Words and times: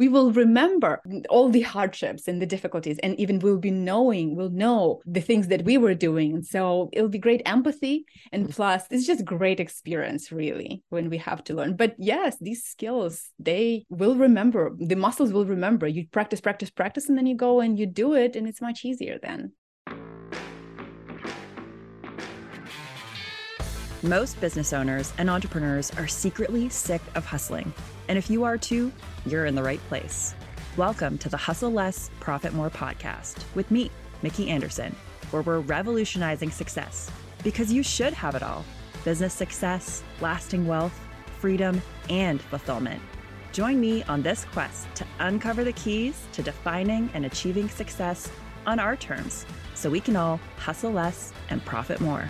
we 0.00 0.08
will 0.08 0.32
remember 0.32 1.02
all 1.28 1.50
the 1.50 1.60
hardships 1.60 2.26
and 2.26 2.40
the 2.40 2.46
difficulties 2.46 2.98
and 3.02 3.20
even 3.20 3.38
we'll 3.38 3.58
be 3.58 3.70
knowing 3.70 4.34
we'll 4.34 4.48
know 4.48 5.02
the 5.04 5.20
things 5.20 5.48
that 5.48 5.62
we 5.62 5.76
were 5.76 5.92
doing. 5.92 6.42
So 6.42 6.88
it'll 6.94 7.10
be 7.10 7.18
great 7.18 7.42
empathy 7.44 8.06
and 8.32 8.44
mm-hmm. 8.44 8.52
plus 8.52 8.84
it's 8.90 9.06
just 9.06 9.26
great 9.26 9.60
experience 9.60 10.32
really 10.32 10.82
when 10.88 11.10
we 11.10 11.18
have 11.18 11.44
to 11.44 11.54
learn. 11.54 11.76
But 11.76 11.96
yes 11.98 12.38
these 12.40 12.64
skills 12.64 13.28
they 13.38 13.84
will 13.90 14.16
remember 14.16 14.74
the 14.78 14.96
muscles 14.96 15.34
will 15.34 15.44
remember. 15.44 15.86
You 15.86 16.06
practice 16.06 16.40
practice 16.40 16.70
practice 16.70 17.10
and 17.10 17.18
then 17.18 17.26
you 17.26 17.36
go 17.36 17.60
and 17.60 17.78
you 17.78 17.84
do 17.84 18.14
it 18.14 18.36
and 18.36 18.48
it's 18.48 18.62
much 18.62 18.86
easier 18.86 19.18
then. 19.22 19.52
Most 24.02 24.40
business 24.40 24.72
owners 24.72 25.12
and 25.18 25.28
entrepreneurs 25.28 25.90
are 25.98 26.08
secretly 26.08 26.70
sick 26.70 27.02
of 27.14 27.26
hustling. 27.26 27.70
And 28.10 28.18
if 28.18 28.28
you 28.28 28.42
are 28.42 28.58
too, 28.58 28.90
you're 29.24 29.46
in 29.46 29.54
the 29.54 29.62
right 29.62 29.78
place. 29.86 30.34
Welcome 30.76 31.16
to 31.18 31.28
the 31.28 31.36
Hustle 31.36 31.70
Less, 31.70 32.10
Profit 32.18 32.52
More 32.52 32.68
podcast 32.68 33.44
with 33.54 33.70
me, 33.70 33.88
Mikki 34.22 34.48
Anderson, 34.48 34.96
where 35.30 35.42
we're 35.42 35.60
revolutionizing 35.60 36.50
success 36.50 37.08
because 37.44 37.72
you 37.72 37.84
should 37.84 38.12
have 38.12 38.34
it 38.34 38.42
all 38.42 38.64
business 39.04 39.32
success, 39.32 40.02
lasting 40.20 40.66
wealth, 40.66 40.98
freedom, 41.38 41.80
and 42.08 42.42
fulfillment. 42.42 43.00
Join 43.52 43.80
me 43.80 44.02
on 44.02 44.22
this 44.22 44.44
quest 44.46 44.92
to 44.96 45.06
uncover 45.20 45.62
the 45.62 45.74
keys 45.74 46.20
to 46.32 46.42
defining 46.42 47.10
and 47.14 47.24
achieving 47.24 47.68
success 47.68 48.28
on 48.66 48.80
our 48.80 48.96
terms 48.96 49.46
so 49.76 49.88
we 49.88 50.00
can 50.00 50.16
all 50.16 50.40
hustle 50.56 50.90
less 50.90 51.32
and 51.48 51.64
profit 51.64 52.00
more. 52.00 52.28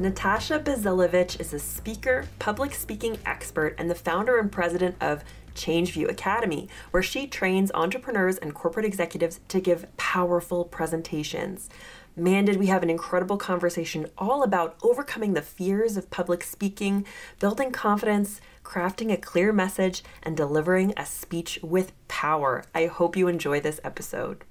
Natasha 0.00 0.58
Bazilevych 0.58 1.38
is 1.40 1.52
a 1.52 1.58
speaker, 1.58 2.26
public 2.38 2.72
speaking 2.72 3.18
expert, 3.26 3.74
and 3.76 3.90
the 3.90 3.94
founder 3.94 4.38
and 4.38 4.50
president 4.50 4.96
of 4.98 5.22
Changeview 5.54 6.08
Academy, 6.08 6.70
where 6.90 7.02
she 7.02 7.26
trains 7.26 7.70
entrepreneurs 7.74 8.38
and 8.38 8.54
corporate 8.54 8.86
executives 8.86 9.40
to 9.48 9.60
give 9.60 9.94
powerful 9.98 10.64
presentations. 10.64 11.68
Man, 12.16 12.46
did 12.46 12.56
we 12.56 12.68
have 12.68 12.82
an 12.82 12.88
incredible 12.88 13.36
conversation 13.36 14.06
all 14.16 14.42
about 14.42 14.78
overcoming 14.82 15.34
the 15.34 15.42
fears 15.42 15.98
of 15.98 16.08
public 16.08 16.44
speaking, 16.44 17.04
building 17.38 17.70
confidence, 17.70 18.40
crafting 18.64 19.12
a 19.12 19.18
clear 19.18 19.52
message, 19.52 20.02
and 20.22 20.34
delivering 20.34 20.94
a 20.96 21.04
speech 21.04 21.58
with 21.62 21.92
power. 22.08 22.64
I 22.74 22.86
hope 22.86 23.18
you 23.18 23.28
enjoy 23.28 23.60
this 23.60 23.80
episode 23.84 24.46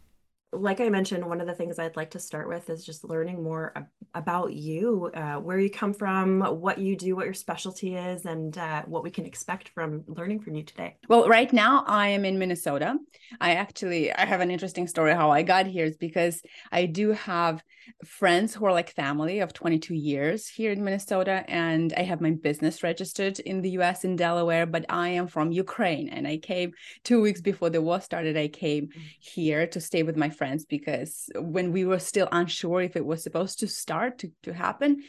like 0.52 0.82
I 0.82 0.90
mentioned, 0.90 1.26
one 1.26 1.42
of 1.42 1.48
the 1.48 1.54
things 1.54 1.78
I'd 1.78 1.96
like 1.96 2.12
to 2.12 2.20
start 2.20 2.48
with 2.48 2.70
is 2.70 2.84
just 2.84 3.04
learning 3.04 3.44
more 3.44 3.72
ab- 3.76 3.88
about 4.16 4.52
you, 4.54 5.12
uh, 5.14 5.36
where 5.36 5.60
you 5.60 5.70
come 5.70 5.94
from, 5.94 6.42
what 6.42 6.80
you 6.80 6.96
do, 6.96 7.16
what 7.16 7.26
your 7.26 7.36
specialty 7.36 7.96
is, 7.96 8.26
and 8.26 8.58
uh, 8.58 8.84
what 8.88 9.04
we 9.04 9.12
can 9.12 9.26
expect 9.26 9.70
from 9.70 10.04
learning 10.08 10.40
from 10.40 10.56
you 10.56 10.64
today. 10.64 10.98
Well, 11.08 11.28
right 11.28 11.52
now 11.54 11.84
I 11.86 12.10
am 12.10 12.26
in 12.26 12.40
Minnesota. 12.40 12.98
I 13.40 13.56
actually 13.56 14.12
I 14.12 14.26
have 14.26 14.42
an 14.42 14.50
interesting 14.50 14.88
story 14.88 15.14
how 15.14 15.30
I 15.30 15.44
got 15.44 15.68
here 15.68 15.86
is 15.86 15.98
because 15.98 16.42
I 16.72 16.88
do 16.88 17.12
have 17.12 17.62
friends 18.06 18.54
who 18.54 18.66
are 18.66 18.72
like 18.72 18.90
family 18.92 19.40
of 19.40 19.54
22 19.54 19.94
years 19.94 20.48
here 20.48 20.72
in 20.72 20.84
Minnesota, 20.84 21.44
and 21.48 21.94
I 21.96 22.02
have 22.04 22.22
my 22.22 22.32
business 22.32 22.84
registered 22.84 23.40
in 23.40 23.62
the 23.62 23.72
U.S. 23.72 24.04
in 24.04 24.16
Delaware, 24.16 24.66
but 24.66 24.86
I 24.90 25.10
am 25.10 25.28
from 25.28 25.52
Ukraine, 25.52 26.10
and 26.10 26.28
I 26.28 26.38
came 26.38 26.72
two 27.04 27.22
weeks 27.22 27.42
before 27.42 27.70
the 27.70 27.82
war 27.82 28.02
started. 28.02 28.38
I 28.38 28.48
came 28.48 28.88
mm. 28.88 29.02
here 29.20 29.68
to 29.68 29.80
stay 29.80 30.04
with 30.04 30.18
my 30.18 30.30
friends 30.40 30.66
because 30.66 31.12
when 31.36 31.68
we 31.72 31.84
were 31.86 32.00
still 32.12 32.30
unsure 32.32 32.82
if 32.82 32.96
it 32.96 33.06
was 33.06 33.22
supposed 33.22 33.60
to 33.60 33.68
start 33.68 34.12
to, 34.20 34.28
to 34.46 34.52
happen 34.54 35.04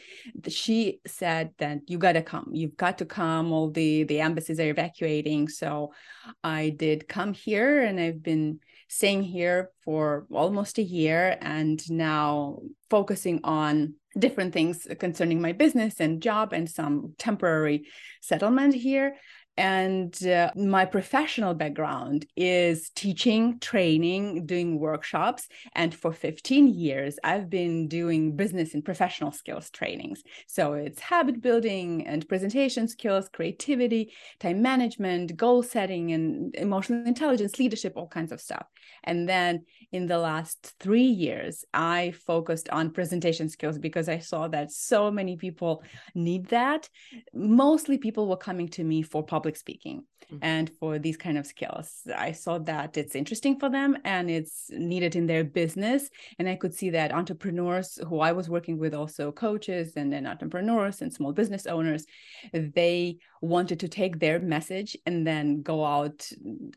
she 0.47 0.99
said 1.07 1.45
that 1.57 1.79
you 1.87 1.97
got 1.97 2.15
to 2.19 2.21
come 2.21 2.47
you've 2.51 2.77
got 2.85 2.97
to 2.97 3.05
come 3.05 3.51
all 3.51 3.69
the 3.71 4.03
the 4.03 4.21
embassies 4.21 4.59
are 4.59 4.73
evacuating. 4.77 5.47
So 5.47 5.93
i 6.43 6.61
did 6.83 7.07
come 7.17 7.31
here 7.33 7.81
and 7.87 7.99
i've 7.99 8.21
been 8.31 8.59
staying 8.99 9.23
here 9.23 9.59
for 9.85 10.27
almost 10.31 10.77
a 10.77 10.83
year 10.99 11.37
and 11.41 11.79
now 11.89 12.59
focusing 12.89 13.39
on 13.43 13.95
different 14.19 14.51
things 14.53 14.85
concerning 14.99 15.39
my 15.41 15.53
business 15.53 16.01
and 16.01 16.21
job 16.21 16.51
and 16.51 16.69
some 16.69 17.13
temporary 17.17 17.85
settlement 18.21 18.73
here 18.75 19.15
and 19.57 20.25
uh, 20.25 20.51
my 20.55 20.85
professional 20.85 21.53
background 21.53 22.25
is 22.37 22.89
teaching, 22.91 23.59
training, 23.59 24.45
doing 24.45 24.79
workshops. 24.79 25.47
And 25.75 25.93
for 25.93 26.13
15 26.13 26.67
years, 26.73 27.19
I've 27.23 27.49
been 27.49 27.89
doing 27.89 28.37
business 28.37 28.73
and 28.73 28.83
professional 28.83 29.33
skills 29.33 29.69
trainings. 29.69 30.23
So 30.47 30.73
it's 30.73 31.01
habit 31.01 31.41
building 31.41 32.07
and 32.07 32.27
presentation 32.29 32.87
skills, 32.87 33.27
creativity, 33.27 34.13
time 34.39 34.61
management, 34.61 35.35
goal 35.35 35.63
setting, 35.63 36.13
and 36.13 36.55
emotional 36.55 37.05
intelligence, 37.05 37.59
leadership, 37.59 37.93
all 37.97 38.07
kinds 38.07 38.31
of 38.31 38.39
stuff. 38.39 38.65
And 39.03 39.27
then 39.27 39.65
in 39.91 40.07
the 40.07 40.17
last 40.17 40.75
three 40.79 41.01
years, 41.01 41.65
I 41.73 42.13
focused 42.25 42.69
on 42.69 42.91
presentation 42.91 43.49
skills 43.49 43.77
because 43.77 44.07
I 44.07 44.19
saw 44.19 44.47
that 44.47 44.71
so 44.71 45.11
many 45.11 45.35
people 45.35 45.83
need 46.15 46.47
that. 46.47 46.87
Mostly 47.33 47.97
people 47.97 48.29
were 48.29 48.37
coming 48.37 48.69
to 48.69 48.83
me 48.83 49.01
for 49.01 49.23
public 49.23 49.40
public 49.41 49.57
speaking 49.57 50.03
mm-hmm. 50.31 50.43
and 50.43 50.71
for 50.79 50.99
these 50.99 51.17
kind 51.17 51.37
of 51.37 51.45
skills. 51.45 52.01
I 52.15 52.31
saw 52.31 52.57
that 52.59 52.97
it's 52.97 53.15
interesting 53.15 53.59
for 53.59 53.69
them 53.69 53.97
and 54.03 54.29
it's 54.29 54.69
needed 54.69 55.15
in 55.15 55.27
their 55.27 55.43
business. 55.43 56.09
And 56.39 56.47
I 56.47 56.55
could 56.55 56.73
see 56.73 56.89
that 56.91 57.13
entrepreneurs 57.13 57.99
who 58.07 58.19
I 58.19 58.31
was 58.31 58.49
working 58.49 58.77
with, 58.77 58.93
also 58.93 59.31
coaches 59.31 59.93
and 59.95 60.11
then 60.11 60.25
entrepreneurs 60.25 61.01
and 61.01 61.13
small 61.13 61.33
business 61.33 61.65
owners, 61.65 62.05
they 62.53 63.17
wanted 63.41 63.79
to 63.79 63.87
take 63.87 64.19
their 64.19 64.39
message 64.39 64.95
and 65.05 65.25
then 65.25 65.63
go 65.63 65.83
out 65.83 66.29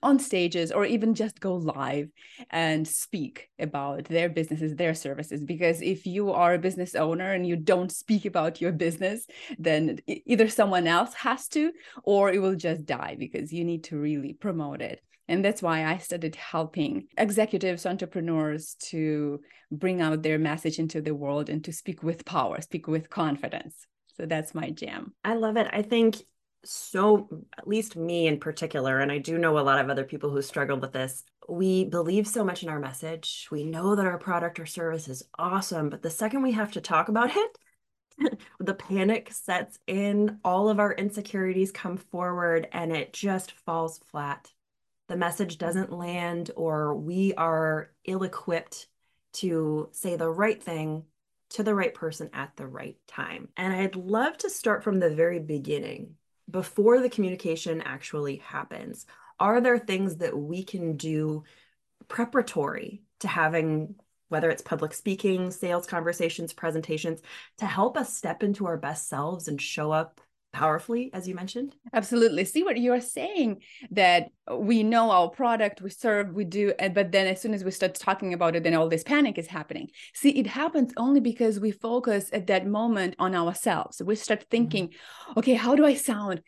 on 0.02 0.18
stages 0.18 0.72
or 0.72 0.86
even 0.86 1.14
just 1.14 1.38
go 1.38 1.56
live 1.56 2.08
and 2.50 2.88
speak 2.88 3.50
about 3.58 4.04
their 4.04 4.30
businesses, 4.30 4.74
their 4.74 4.94
services. 4.94 5.44
Because 5.44 5.82
if 5.82 6.06
you 6.06 6.32
are 6.32 6.54
a 6.54 6.58
business 6.58 6.94
owner 6.94 7.32
and 7.32 7.46
you 7.46 7.56
don't 7.56 7.92
speak 7.92 8.24
about 8.24 8.60
your 8.60 8.72
business, 8.72 9.26
then 9.58 9.98
either 10.06 10.48
someone 10.48 10.86
else 10.86 11.12
has 11.14 11.48
to, 11.48 11.70
or 12.02 12.32
it 12.32 12.40
will 12.40 12.56
just 12.56 12.86
die 12.86 13.16
because 13.18 13.43
you 13.52 13.64
need 13.64 13.84
to 13.84 13.98
really 13.98 14.32
promote 14.32 14.80
it. 14.80 15.00
And 15.26 15.44
that's 15.44 15.62
why 15.62 15.86
I 15.86 15.98
started 15.98 16.36
helping 16.36 17.06
executives, 17.16 17.86
entrepreneurs 17.86 18.76
to 18.90 19.40
bring 19.72 20.02
out 20.02 20.22
their 20.22 20.38
message 20.38 20.78
into 20.78 21.00
the 21.00 21.14
world 21.14 21.48
and 21.48 21.64
to 21.64 21.72
speak 21.72 22.02
with 22.02 22.24
power, 22.24 22.60
speak 22.60 22.86
with 22.86 23.08
confidence. 23.08 23.86
So 24.16 24.26
that's 24.26 24.54
my 24.54 24.70
jam. 24.70 25.14
I 25.24 25.34
love 25.34 25.56
it. 25.56 25.66
I 25.72 25.82
think 25.82 26.16
so 26.64 27.28
at 27.58 27.68
least 27.68 27.96
me 27.96 28.26
in 28.26 28.40
particular 28.40 29.00
and 29.00 29.12
i 29.12 29.18
do 29.18 29.38
know 29.38 29.58
a 29.58 29.60
lot 29.60 29.78
of 29.78 29.90
other 29.90 30.04
people 30.04 30.30
who 30.30 30.40
struggle 30.40 30.78
with 30.78 30.92
this 30.92 31.22
we 31.48 31.84
believe 31.84 32.26
so 32.26 32.42
much 32.42 32.62
in 32.62 32.68
our 32.68 32.78
message 32.78 33.46
we 33.50 33.64
know 33.64 33.94
that 33.94 34.06
our 34.06 34.18
product 34.18 34.58
or 34.58 34.66
service 34.66 35.08
is 35.08 35.22
awesome 35.38 35.90
but 35.90 36.02
the 36.02 36.10
second 36.10 36.42
we 36.42 36.52
have 36.52 36.72
to 36.72 36.80
talk 36.80 37.08
about 37.08 37.30
it 37.36 37.58
the 38.60 38.74
panic 38.74 39.30
sets 39.32 39.78
in 39.86 40.38
all 40.44 40.68
of 40.68 40.78
our 40.78 40.92
insecurities 40.92 41.70
come 41.70 41.96
forward 41.96 42.68
and 42.72 42.92
it 42.92 43.12
just 43.12 43.52
falls 43.52 43.98
flat. 43.98 44.52
The 45.08 45.16
message 45.16 45.58
doesn't 45.58 45.92
land 45.92 46.50
or 46.56 46.94
we 46.94 47.34
are 47.34 47.90
ill-equipped 48.04 48.86
to 49.34 49.88
say 49.92 50.16
the 50.16 50.30
right 50.30 50.62
thing 50.62 51.04
to 51.50 51.62
the 51.62 51.74
right 51.74 51.94
person 51.94 52.30
at 52.32 52.56
the 52.56 52.66
right 52.66 52.96
time. 53.06 53.48
And 53.56 53.72
i'd 53.72 53.96
love 53.96 54.36
to 54.38 54.50
start 54.50 54.82
from 54.82 54.98
the 54.98 55.10
very 55.10 55.38
beginning 55.38 56.14
before 56.50 57.00
the 57.00 57.10
communication 57.10 57.80
actually 57.82 58.36
happens. 58.36 59.06
Are 59.38 59.60
there 59.60 59.78
things 59.78 60.16
that 60.16 60.36
we 60.36 60.62
can 60.62 60.96
do 60.96 61.44
preparatory 62.08 63.02
to 63.20 63.28
having 63.28 63.96
whether 64.34 64.50
it's 64.50 64.62
public 64.62 64.92
speaking 64.92 65.52
sales 65.52 65.86
conversations 65.86 66.52
presentations 66.52 67.20
to 67.56 67.66
help 67.66 67.96
us 67.96 68.16
step 68.16 68.42
into 68.42 68.66
our 68.66 68.76
best 68.76 69.08
selves 69.08 69.46
and 69.46 69.62
show 69.62 69.92
up 69.92 70.20
powerfully 70.52 71.10
as 71.12 71.28
you 71.28 71.36
mentioned. 71.36 71.76
Absolutely. 71.92 72.44
See 72.44 72.64
what 72.64 72.76
you're 72.76 73.00
saying 73.00 73.60
that 73.92 74.30
we 74.50 74.82
know 74.82 75.10
our 75.12 75.28
product 75.28 75.82
we 75.82 75.90
serve 75.90 76.32
we 76.32 76.44
do 76.44 76.72
but 76.98 77.12
then 77.12 77.26
as 77.28 77.40
soon 77.40 77.54
as 77.54 77.62
we 77.62 77.70
start 77.70 77.94
talking 77.94 78.34
about 78.34 78.56
it 78.56 78.62
then 78.64 78.74
all 78.74 78.88
this 78.88 79.04
panic 79.04 79.38
is 79.38 79.46
happening. 79.46 79.86
See 80.14 80.30
it 80.30 80.48
happens 80.48 80.92
only 80.96 81.20
because 81.20 81.60
we 81.60 81.70
focus 81.70 82.30
at 82.32 82.48
that 82.48 82.66
moment 82.66 83.14
on 83.20 83.36
ourselves. 83.36 84.02
We 84.02 84.16
start 84.16 84.40
mm-hmm. 84.40 84.54
thinking 84.54 84.88
mm-hmm. 84.88 85.38
okay 85.38 85.54
how 85.54 85.76
do 85.76 85.84
i 85.84 85.94
sound? 85.94 86.42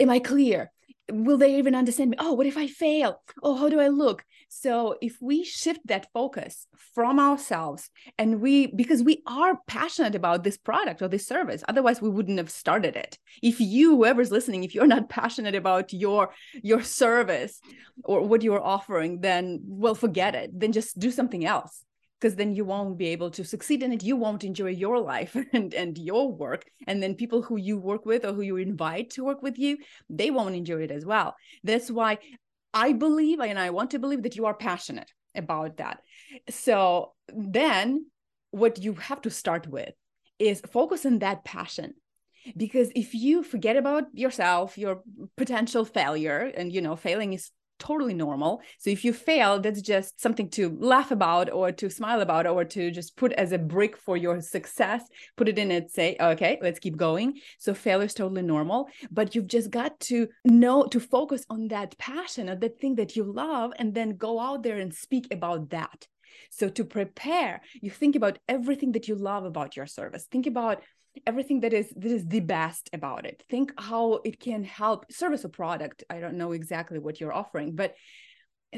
Am 0.00 0.10
i 0.10 0.18
clear 0.18 0.70
will 1.12 1.36
they 1.38 1.56
even 1.56 1.74
understand 1.74 2.10
me? 2.10 2.16
Oh 2.18 2.32
what 2.32 2.46
if 2.46 2.56
i 2.56 2.66
fail? 2.66 3.22
Oh 3.42 3.54
how 3.56 3.68
do 3.68 3.80
i 3.80 3.88
look? 3.88 4.24
So 4.48 4.96
if 5.00 5.16
we 5.20 5.44
shift 5.44 5.80
that 5.86 6.08
focus 6.12 6.66
from 6.94 7.18
ourselves 7.18 7.90
and 8.18 8.40
we 8.40 8.66
because 8.66 9.02
we 9.02 9.22
are 9.26 9.58
passionate 9.66 10.14
about 10.14 10.44
this 10.44 10.58
product 10.58 11.02
or 11.02 11.08
this 11.08 11.26
service 11.26 11.64
otherwise 11.68 12.02
we 12.02 12.10
wouldn't 12.10 12.38
have 12.38 12.50
started 12.50 12.96
it. 12.96 13.18
If 13.42 13.60
you 13.60 13.96
whoever's 13.96 14.30
listening 14.30 14.64
if 14.64 14.74
you're 14.74 14.86
not 14.86 15.08
passionate 15.08 15.54
about 15.54 15.92
your 15.92 16.30
your 16.62 16.82
service 16.82 17.60
or 18.04 18.22
what 18.22 18.42
you're 18.42 18.62
offering 18.62 19.20
then 19.20 19.60
well 19.64 19.94
forget 19.94 20.34
it. 20.34 20.50
Then 20.58 20.72
just 20.72 20.98
do 20.98 21.10
something 21.10 21.44
else 21.44 21.84
because 22.22 22.36
then 22.36 22.54
you 22.54 22.64
won't 22.64 22.96
be 22.96 23.08
able 23.08 23.30
to 23.32 23.44
succeed 23.44 23.82
in 23.82 23.92
it 23.92 24.04
you 24.04 24.16
won't 24.16 24.44
enjoy 24.44 24.70
your 24.70 25.00
life 25.00 25.36
and 25.52 25.74
and 25.74 25.98
your 25.98 26.32
work 26.32 26.64
and 26.86 27.02
then 27.02 27.16
people 27.16 27.42
who 27.42 27.56
you 27.56 27.76
work 27.76 28.06
with 28.06 28.24
or 28.24 28.32
who 28.32 28.42
you 28.42 28.56
invite 28.56 29.10
to 29.10 29.24
work 29.24 29.42
with 29.42 29.58
you 29.58 29.76
they 30.08 30.30
won't 30.30 30.54
enjoy 30.54 30.80
it 30.82 30.92
as 30.92 31.04
well. 31.04 31.34
That's 31.64 31.90
why 31.90 32.18
i 32.74 32.92
believe 32.92 33.40
and 33.40 33.58
i 33.58 33.70
want 33.70 33.90
to 33.90 33.98
believe 33.98 34.22
that 34.22 34.36
you 34.36 34.46
are 34.46 34.54
passionate 34.54 35.10
about 35.34 35.78
that. 35.78 36.00
So 36.48 37.12
then 37.28 38.06
what 38.50 38.78
you 38.78 38.94
have 38.94 39.22
to 39.22 39.30
start 39.30 39.66
with 39.66 39.94
is 40.38 40.62
focus 40.70 41.04
on 41.04 41.18
that 41.20 41.44
passion 41.44 41.94
because 42.56 42.90
if 42.94 43.14
you 43.14 43.42
forget 43.42 43.76
about 43.76 44.04
yourself 44.14 44.78
your 44.78 45.02
potential 45.36 45.84
failure 45.84 46.52
and 46.56 46.72
you 46.72 46.80
know 46.80 46.96
failing 46.96 47.32
is 47.32 47.50
totally 47.78 48.14
normal. 48.14 48.60
So 48.78 48.90
if 48.90 49.04
you 49.04 49.12
fail, 49.12 49.60
that's 49.60 49.82
just 49.82 50.20
something 50.20 50.48
to 50.50 50.76
laugh 50.80 51.10
about 51.10 51.50
or 51.50 51.72
to 51.72 51.90
smile 51.90 52.20
about 52.20 52.46
or 52.46 52.64
to 52.64 52.90
just 52.90 53.16
put 53.16 53.32
as 53.32 53.52
a 53.52 53.58
brick 53.58 53.96
for 53.96 54.16
your 54.16 54.40
success, 54.40 55.02
put 55.36 55.48
it 55.48 55.58
in 55.58 55.70
and 55.70 55.90
say, 55.90 56.16
okay, 56.20 56.58
let's 56.62 56.78
keep 56.78 56.96
going. 56.96 57.40
So 57.58 57.74
failure 57.74 58.06
is 58.06 58.14
totally 58.14 58.42
normal, 58.42 58.88
but 59.10 59.34
you've 59.34 59.48
just 59.48 59.70
got 59.70 59.98
to 60.00 60.28
know 60.44 60.84
to 60.86 61.00
focus 61.00 61.44
on 61.50 61.68
that 61.68 61.98
passion 61.98 62.48
or 62.48 62.56
that 62.56 62.80
thing 62.80 62.94
that 62.96 63.16
you 63.16 63.24
love 63.24 63.72
and 63.76 63.94
then 63.94 64.16
go 64.16 64.38
out 64.38 64.62
there 64.62 64.78
and 64.78 64.94
speak 64.94 65.26
about 65.32 65.70
that. 65.70 66.06
So 66.50 66.68
to 66.68 66.84
prepare, 66.84 67.62
you 67.80 67.90
think 67.90 68.16
about 68.16 68.38
everything 68.48 68.92
that 68.92 69.08
you 69.08 69.14
love 69.14 69.44
about 69.44 69.76
your 69.76 69.86
service. 69.86 70.26
Think 70.30 70.46
about 70.46 70.82
everything 71.26 71.60
that 71.60 71.72
is 71.72 71.90
that 71.96 72.10
is 72.10 72.26
the 72.26 72.40
best 72.40 72.90
about 72.92 73.26
it. 73.26 73.42
Think 73.50 73.72
how 73.78 74.20
it 74.24 74.40
can 74.40 74.64
help 74.64 75.10
service 75.12 75.44
a 75.44 75.48
product. 75.48 76.04
I 76.08 76.20
don't 76.20 76.38
know 76.38 76.52
exactly 76.52 76.98
what 76.98 77.20
you're 77.20 77.32
offering 77.32 77.74
but 77.74 77.94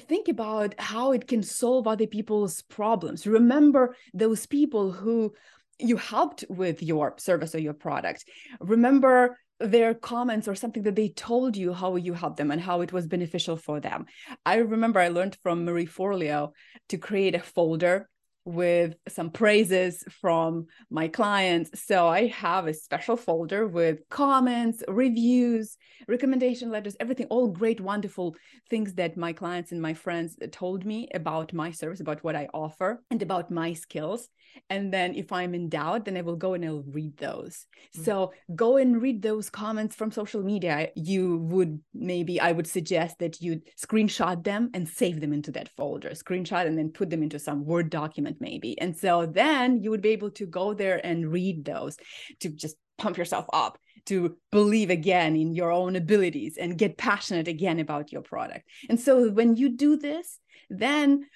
think 0.00 0.28
about 0.28 0.74
how 0.78 1.12
it 1.12 1.28
can 1.28 1.42
solve 1.42 1.86
other 1.86 2.06
people's 2.06 2.62
problems. 2.62 3.26
Remember 3.26 3.94
those 4.12 4.46
people 4.46 4.90
who 4.90 5.32
you 5.78 5.96
helped 5.96 6.44
with 6.48 6.82
your 6.82 7.14
service 7.18 7.54
or 7.54 7.60
your 7.60 7.74
product. 7.74 8.24
Remember 8.60 9.38
their 9.60 9.94
comments 9.94 10.48
or 10.48 10.54
something 10.54 10.82
that 10.82 10.96
they 10.96 11.08
told 11.08 11.56
you 11.56 11.72
how 11.72 11.96
you 11.96 12.12
helped 12.12 12.36
them 12.36 12.50
and 12.50 12.60
how 12.60 12.80
it 12.80 12.92
was 12.92 13.06
beneficial 13.06 13.56
for 13.56 13.80
them. 13.80 14.04
I 14.44 14.56
remember 14.56 15.00
i 15.00 15.08
learned 15.08 15.38
from 15.42 15.64
marie 15.64 15.86
forleo 15.86 16.50
to 16.88 16.98
create 16.98 17.34
a 17.34 17.38
folder 17.38 18.08
with 18.44 18.94
some 19.08 19.30
praises 19.30 20.04
from 20.20 20.66
my 20.90 21.08
clients. 21.08 21.84
So 21.84 22.08
I 22.08 22.26
have 22.28 22.66
a 22.66 22.74
special 22.74 23.16
folder 23.16 23.66
with 23.66 24.00
comments, 24.10 24.82
reviews, 24.88 25.76
recommendation 26.08 26.70
letters, 26.70 26.96
everything, 27.00 27.26
all 27.30 27.48
great, 27.48 27.80
wonderful 27.80 28.36
things 28.68 28.94
that 28.94 29.16
my 29.16 29.32
clients 29.32 29.72
and 29.72 29.80
my 29.80 29.94
friends 29.94 30.36
told 30.52 30.84
me 30.84 31.08
about 31.14 31.52
my 31.52 31.70
service, 31.70 32.00
about 32.00 32.22
what 32.22 32.36
I 32.36 32.48
offer, 32.52 33.02
and 33.10 33.22
about 33.22 33.50
my 33.50 33.72
skills. 33.72 34.28
And 34.70 34.92
then 34.92 35.14
if 35.14 35.32
I'm 35.32 35.54
in 35.54 35.68
doubt, 35.68 36.04
then 36.04 36.16
I 36.16 36.22
will 36.22 36.36
go 36.36 36.54
and 36.54 36.64
I'll 36.64 36.84
read 36.86 37.16
those. 37.16 37.66
Mm-hmm. 37.96 38.04
So 38.04 38.32
go 38.54 38.76
and 38.76 39.00
read 39.00 39.22
those 39.22 39.50
comments 39.50 39.96
from 39.96 40.12
social 40.12 40.42
media. 40.42 40.90
You 40.94 41.38
would 41.38 41.80
maybe, 41.92 42.40
I 42.40 42.52
would 42.52 42.66
suggest 42.66 43.18
that 43.18 43.40
you 43.40 43.62
screenshot 43.82 44.44
them 44.44 44.70
and 44.74 44.88
save 44.88 45.20
them 45.20 45.32
into 45.32 45.50
that 45.52 45.70
folder, 45.76 46.10
screenshot 46.10 46.66
and 46.66 46.78
then 46.78 46.90
put 46.90 47.10
them 47.10 47.22
into 47.22 47.38
some 47.38 47.64
Word 47.64 47.90
document, 47.90 48.33
maybe. 48.40 48.78
And 48.80 48.96
so 48.96 49.26
then 49.26 49.82
you 49.82 49.90
would 49.90 50.02
be 50.02 50.10
able 50.10 50.30
to 50.32 50.46
go 50.46 50.74
there 50.74 51.04
and 51.04 51.30
read 51.30 51.64
those 51.64 51.96
to 52.40 52.48
just 52.48 52.76
pump 52.98 53.16
yourself 53.16 53.46
up 53.52 53.78
to 54.06 54.36
believe 54.52 54.90
again 54.90 55.34
in 55.34 55.54
your 55.54 55.72
own 55.72 55.96
abilities 55.96 56.56
and 56.58 56.78
get 56.78 56.98
passionate 56.98 57.48
again 57.48 57.78
about 57.78 58.12
your 58.12 58.22
product. 58.22 58.68
And 58.88 59.00
so 59.00 59.30
when 59.30 59.56
you 59.56 59.70
do 59.70 59.96
this, 59.96 60.38
then 60.68 61.26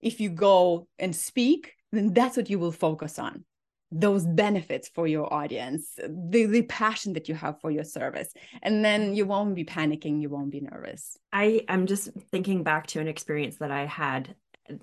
if 0.00 0.20
you 0.20 0.30
go 0.30 0.88
and 0.98 1.14
speak 1.14 1.74
then 1.92 2.12
that's 2.12 2.36
what 2.36 2.50
you 2.50 2.58
will 2.58 2.72
focus 2.72 3.18
on 3.18 3.44
those 3.90 4.26
benefits 4.26 4.90
for 4.94 5.06
your 5.06 5.32
audience 5.32 5.94
the, 5.96 6.44
the 6.46 6.62
passion 6.62 7.14
that 7.14 7.28
you 7.28 7.34
have 7.34 7.58
for 7.60 7.70
your 7.70 7.84
service 7.84 8.28
and 8.62 8.84
then 8.84 9.14
you 9.14 9.24
won't 9.24 9.54
be 9.54 9.64
panicking 9.64 10.20
you 10.20 10.28
won't 10.28 10.50
be 10.50 10.60
nervous 10.60 11.16
i 11.32 11.64
i'm 11.68 11.86
just 11.86 12.10
thinking 12.30 12.62
back 12.62 12.86
to 12.86 13.00
an 13.00 13.08
experience 13.08 13.56
that 13.56 13.70
i 13.70 13.86
had 13.86 14.34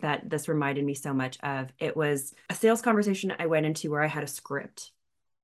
that 0.01 0.29
this 0.29 0.47
reminded 0.47 0.83
me 0.83 0.93
so 0.93 1.13
much 1.13 1.37
of 1.41 1.71
it 1.79 1.95
was 1.95 2.33
a 2.49 2.55
sales 2.55 2.81
conversation 2.81 3.33
i 3.39 3.45
went 3.45 3.65
into 3.65 3.91
where 3.91 4.03
i 4.03 4.07
had 4.07 4.23
a 4.23 4.27
script 4.27 4.91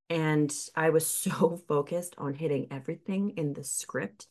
and 0.10 0.54
i 0.76 0.90
was 0.90 1.06
so 1.24 1.62
focused 1.68 2.16
on 2.18 2.34
hitting 2.34 2.68
everything 2.72 3.32
in 3.38 3.54
the 3.54 3.64
script 3.64 4.28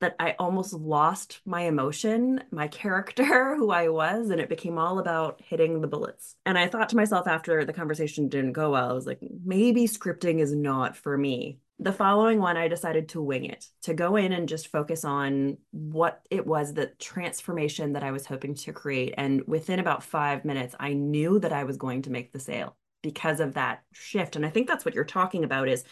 that 0.00 0.16
I 0.18 0.34
almost 0.38 0.72
lost 0.72 1.40
my 1.44 1.62
emotion, 1.62 2.42
my 2.50 2.68
character, 2.68 3.54
who 3.56 3.70
I 3.70 3.88
was, 3.88 4.30
and 4.30 4.40
it 4.40 4.48
became 4.48 4.78
all 4.78 4.98
about 4.98 5.40
hitting 5.44 5.80
the 5.80 5.88
bullets. 5.88 6.36
And 6.46 6.58
I 6.58 6.68
thought 6.68 6.88
to 6.90 6.96
myself 6.96 7.28
after 7.28 7.64
the 7.64 7.72
conversation 7.72 8.28
didn't 8.28 8.52
go 8.52 8.70
well, 8.70 8.90
I 8.90 8.94
was 8.94 9.06
like, 9.06 9.20
maybe 9.44 9.86
scripting 9.86 10.40
is 10.40 10.54
not 10.54 10.96
for 10.96 11.16
me. 11.16 11.58
The 11.82 11.92
following 11.92 12.40
one, 12.40 12.58
I 12.58 12.68
decided 12.68 13.08
to 13.10 13.22
wing 13.22 13.46
it, 13.46 13.64
to 13.82 13.94
go 13.94 14.16
in 14.16 14.32
and 14.32 14.46
just 14.46 14.68
focus 14.68 15.02
on 15.02 15.56
what 15.70 16.20
it 16.30 16.46
was, 16.46 16.74
the 16.74 16.88
transformation 16.98 17.94
that 17.94 18.02
I 18.02 18.10
was 18.10 18.26
hoping 18.26 18.54
to 18.56 18.72
create. 18.74 19.14
And 19.16 19.42
within 19.46 19.78
about 19.78 20.02
five 20.02 20.44
minutes, 20.44 20.74
I 20.78 20.92
knew 20.92 21.38
that 21.38 21.54
I 21.54 21.64
was 21.64 21.78
going 21.78 22.02
to 22.02 22.10
make 22.10 22.32
the 22.32 22.38
sale 22.38 22.76
because 23.02 23.40
of 23.40 23.54
that 23.54 23.82
shift. 23.92 24.36
And 24.36 24.44
I 24.44 24.50
think 24.50 24.68
that's 24.68 24.84
what 24.84 24.94
you're 24.94 25.04
talking 25.04 25.42
about 25.42 25.68
is 25.68 25.84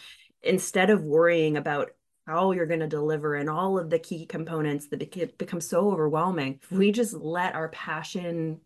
instead 0.43 0.91
of 0.91 1.01
worrying 1.01 1.57
about 1.57 1.89
how 2.27 2.51
you're 2.51 2.67
going 2.67 2.81
to 2.81 2.87
deliver 2.87 3.33
and 3.33 3.49
all 3.49 3.79
of 3.79 3.89
the 3.89 3.97
key 3.97 4.27
components 4.27 4.87
that 4.89 5.37
become 5.39 5.59
so 5.59 5.91
overwhelming 5.91 6.59
if 6.61 6.71
we 6.71 6.91
just 6.91 7.13
let 7.13 7.55
our 7.55 7.69
passion 7.69 8.59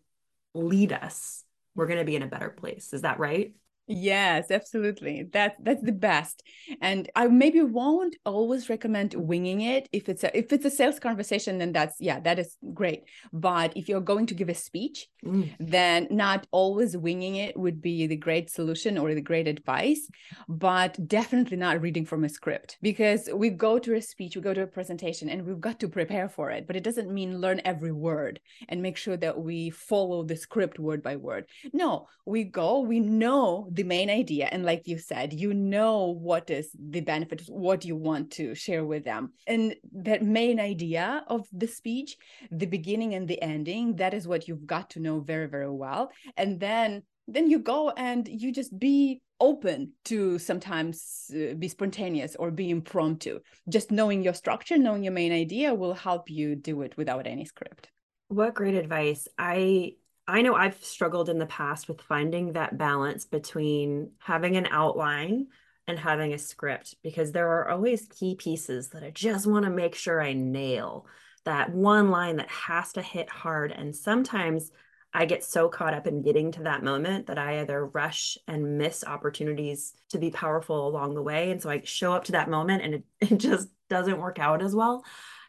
lead 0.52 0.92
us 0.92 1.44
we're 1.74 1.86
going 1.86 1.98
to 1.98 2.04
be 2.04 2.14
in 2.14 2.22
a 2.22 2.26
better 2.26 2.50
place 2.50 2.92
is 2.92 3.02
that 3.02 3.18
right 3.18 3.54
Yes, 3.86 4.50
absolutely. 4.50 5.24
That 5.32 5.56
that's 5.62 5.82
the 5.82 5.92
best. 5.92 6.42
And 6.80 7.10
I 7.14 7.26
maybe 7.26 7.60
won't 7.60 8.16
always 8.24 8.70
recommend 8.70 9.12
winging 9.12 9.60
it 9.60 9.90
if 9.92 10.08
it's 10.08 10.24
a 10.24 10.36
if 10.36 10.54
it's 10.54 10.64
a 10.64 10.70
sales 10.70 10.98
conversation 10.98 11.58
then 11.58 11.72
that's 11.72 11.96
yeah, 12.00 12.18
that 12.20 12.38
is 12.38 12.56
great. 12.72 13.04
But 13.30 13.76
if 13.76 13.88
you're 13.88 14.00
going 14.00 14.26
to 14.26 14.34
give 14.34 14.48
a 14.48 14.54
speech, 14.54 15.08
mm. 15.22 15.54
then 15.60 16.08
not 16.10 16.46
always 16.50 16.96
winging 16.96 17.36
it 17.36 17.58
would 17.58 17.82
be 17.82 18.06
the 18.06 18.16
great 18.16 18.48
solution 18.48 18.96
or 18.96 19.12
the 19.12 19.20
great 19.20 19.46
advice, 19.46 20.08
but 20.48 20.96
definitely 21.06 21.58
not 21.58 21.82
reading 21.82 22.06
from 22.06 22.24
a 22.24 22.28
script 22.30 22.78
because 22.80 23.28
we 23.34 23.50
go 23.50 23.78
to 23.78 23.94
a 23.96 24.00
speech, 24.00 24.34
we 24.34 24.40
go 24.40 24.54
to 24.54 24.62
a 24.62 24.66
presentation 24.66 25.28
and 25.28 25.44
we've 25.44 25.60
got 25.60 25.78
to 25.80 25.88
prepare 25.88 26.30
for 26.30 26.50
it, 26.50 26.66
but 26.66 26.76
it 26.76 26.84
doesn't 26.84 27.12
mean 27.12 27.38
learn 27.38 27.60
every 27.66 27.92
word 27.92 28.40
and 28.70 28.80
make 28.80 28.96
sure 28.96 29.18
that 29.18 29.38
we 29.38 29.68
follow 29.68 30.22
the 30.22 30.36
script 30.36 30.78
word 30.78 31.02
by 31.02 31.16
word. 31.16 31.44
No, 31.74 32.08
we 32.24 32.44
go, 32.44 32.80
we 32.80 33.00
know 33.00 33.68
the 33.74 33.82
main 33.82 34.08
idea 34.08 34.48
and 34.52 34.64
like 34.64 34.86
you 34.86 34.98
said 34.98 35.32
you 35.32 35.52
know 35.52 36.16
what 36.28 36.48
is 36.48 36.70
the 36.78 37.00
benefit 37.00 37.42
what 37.48 37.84
you 37.84 37.96
want 37.96 38.30
to 38.30 38.54
share 38.54 38.84
with 38.84 39.04
them. 39.04 39.32
And 39.46 39.74
that 39.92 40.22
main 40.22 40.60
idea 40.60 41.24
of 41.26 41.46
the 41.52 41.66
speech 41.66 42.16
the 42.50 42.66
beginning 42.66 43.14
and 43.14 43.26
the 43.26 43.42
ending 43.42 43.96
that 43.96 44.14
is 44.14 44.28
what 44.28 44.46
you've 44.46 44.66
got 44.66 44.90
to 44.90 45.00
know 45.00 45.20
very 45.20 45.48
very 45.48 45.70
well. 45.70 46.12
And 46.36 46.60
then 46.60 47.02
then 47.26 47.50
you 47.50 47.58
go 47.58 47.90
and 47.90 48.28
you 48.28 48.52
just 48.52 48.78
be 48.78 49.20
open 49.40 49.92
to 50.04 50.38
sometimes 50.38 51.30
uh, 51.34 51.54
be 51.54 51.68
spontaneous 51.68 52.36
or 52.36 52.50
be 52.50 52.70
impromptu. 52.70 53.40
Just 53.68 53.90
knowing 53.90 54.22
your 54.22 54.34
structure 54.34 54.78
knowing 54.78 55.02
your 55.02 55.12
main 55.12 55.32
idea 55.32 55.74
will 55.74 55.94
help 55.94 56.30
you 56.30 56.54
do 56.54 56.82
it 56.82 56.96
without 56.96 57.26
any 57.26 57.44
script. 57.44 57.88
What 58.28 58.54
great 58.54 58.74
advice. 58.74 59.26
I 59.36 59.94
I 60.26 60.42
know 60.42 60.54
I've 60.54 60.82
struggled 60.82 61.28
in 61.28 61.38
the 61.38 61.46
past 61.46 61.88
with 61.88 62.00
finding 62.00 62.52
that 62.52 62.78
balance 62.78 63.26
between 63.26 64.12
having 64.18 64.56
an 64.56 64.66
outline 64.70 65.48
and 65.86 65.98
having 65.98 66.32
a 66.32 66.38
script 66.38 66.94
because 67.02 67.32
there 67.32 67.48
are 67.48 67.68
always 67.68 68.06
key 68.06 68.34
pieces 68.34 68.88
that 68.90 69.02
I 69.02 69.10
just 69.10 69.46
want 69.46 69.64
to 69.66 69.70
make 69.70 69.94
sure 69.94 70.22
I 70.22 70.32
nail. 70.32 71.06
That 71.44 71.74
one 71.74 72.10
line 72.10 72.36
that 72.36 72.48
has 72.48 72.94
to 72.94 73.02
hit 73.02 73.28
hard. 73.28 73.70
And 73.70 73.94
sometimes 73.94 74.70
I 75.12 75.26
get 75.26 75.44
so 75.44 75.68
caught 75.68 75.92
up 75.92 76.06
in 76.06 76.22
getting 76.22 76.52
to 76.52 76.62
that 76.62 76.82
moment 76.82 77.26
that 77.26 77.38
I 77.38 77.60
either 77.60 77.84
rush 77.84 78.38
and 78.48 78.78
miss 78.78 79.04
opportunities 79.04 79.92
to 80.08 80.18
be 80.18 80.30
powerful 80.30 80.88
along 80.88 81.14
the 81.14 81.22
way. 81.22 81.50
And 81.50 81.60
so 81.60 81.68
I 81.68 81.82
show 81.84 82.14
up 82.14 82.24
to 82.24 82.32
that 82.32 82.48
moment 82.48 82.82
and 82.82 82.94
it, 82.94 83.04
it 83.32 83.38
just 83.38 83.68
doesn't 83.90 84.18
work 84.18 84.38
out 84.38 84.62
as 84.62 84.74
well. 84.74 85.04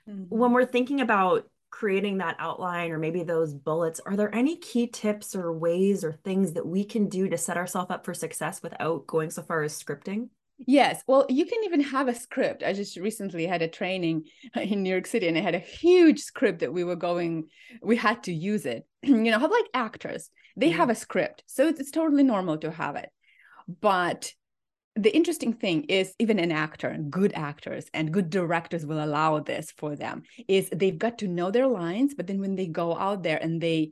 Mm-hmm. 0.08 0.38
When 0.38 0.51
we're 0.51 0.65
thinking 0.65 1.00
about 1.00 1.48
creating 1.75 2.20
that 2.20 2.38
outline 2.39 2.89
or 2.91 2.98
maybe 2.98 3.22
those 3.22 3.53
bullets, 3.53 4.00
are 4.05 4.15
there 4.15 4.34
any 4.34 4.55
key 4.55 4.88
tips 4.88 5.36
or 5.36 5.51
ways 5.51 6.05
or 6.05 6.13
things 6.13 6.53
that 6.53 6.65
we 6.65 6.86
can 6.86 7.10
do 7.10 7.27
to 7.27 7.38
set 7.38 7.58
ourselves 7.58 7.91
up 7.91 8.05
for 8.05 8.13
success 8.13 8.63
without 8.63 9.05
going 9.05 9.29
so 9.29 9.41
far 9.41 9.62
as 9.62 9.77
scripting? 9.77 10.29
Yes. 10.58 11.03
Well, 11.05 11.25
you 11.27 11.46
can 11.46 11.65
even 11.65 11.82
have 11.82 12.08
a 12.08 12.15
script. 12.15 12.63
I 12.63 12.72
just 12.72 12.96
recently 12.96 13.46
had 13.46 13.62
a 13.62 13.67
training 13.67 14.24
in 14.55 14.84
New 14.84 14.89
York 14.89 15.05
City 15.05 15.27
and 15.27 15.38
I 15.38 15.41
had 15.41 15.53
a 15.53 15.60
huge 15.60 16.22
script 16.22 16.60
that 16.60 16.72
we 16.72 16.86
were 16.86 16.96
going, 16.96 17.50
we 17.82 17.98
had 17.98 18.24
to 18.24 18.34
use 18.34 18.65
it. 18.65 18.88
you 19.03 19.13
know, 19.29 19.39
how 19.39 19.51
like 19.51 19.65
actors, 19.74 20.29
they 20.55 20.70
mm-hmm. 20.70 20.77
have 20.77 20.89
a 20.89 20.96
script. 20.96 21.44
So 21.46 21.67
it's, 21.67 21.82
it's 21.82 21.91
totally 21.91 22.24
normal 22.24 22.58
to 22.60 22.72
have 22.72 22.96
it. 22.96 23.10
But 23.82 24.32
the 24.96 25.14
interesting 25.14 25.54
thing 25.54 25.84
is 25.84 26.16
even 26.20 26.40
an 26.40 26.52
actor 26.52 26.98
good 27.10 27.34
actors 27.36 27.86
and 27.94 28.14
good 28.14 28.30
directors 28.30 28.86
will 28.86 29.04
allow 29.04 29.40
this 29.40 29.72
for 29.78 29.96
them 29.96 30.24
is 30.48 30.70
they've 30.70 30.98
got 30.98 31.18
to 31.18 31.28
know 31.28 31.52
their 31.52 31.68
lines 31.68 32.14
but 32.16 32.28
then 32.28 32.40
when 32.40 32.56
they 32.56 32.68
go 32.68 32.96
out 32.96 33.22
there 33.22 33.38
and 33.42 33.62
they 33.62 33.92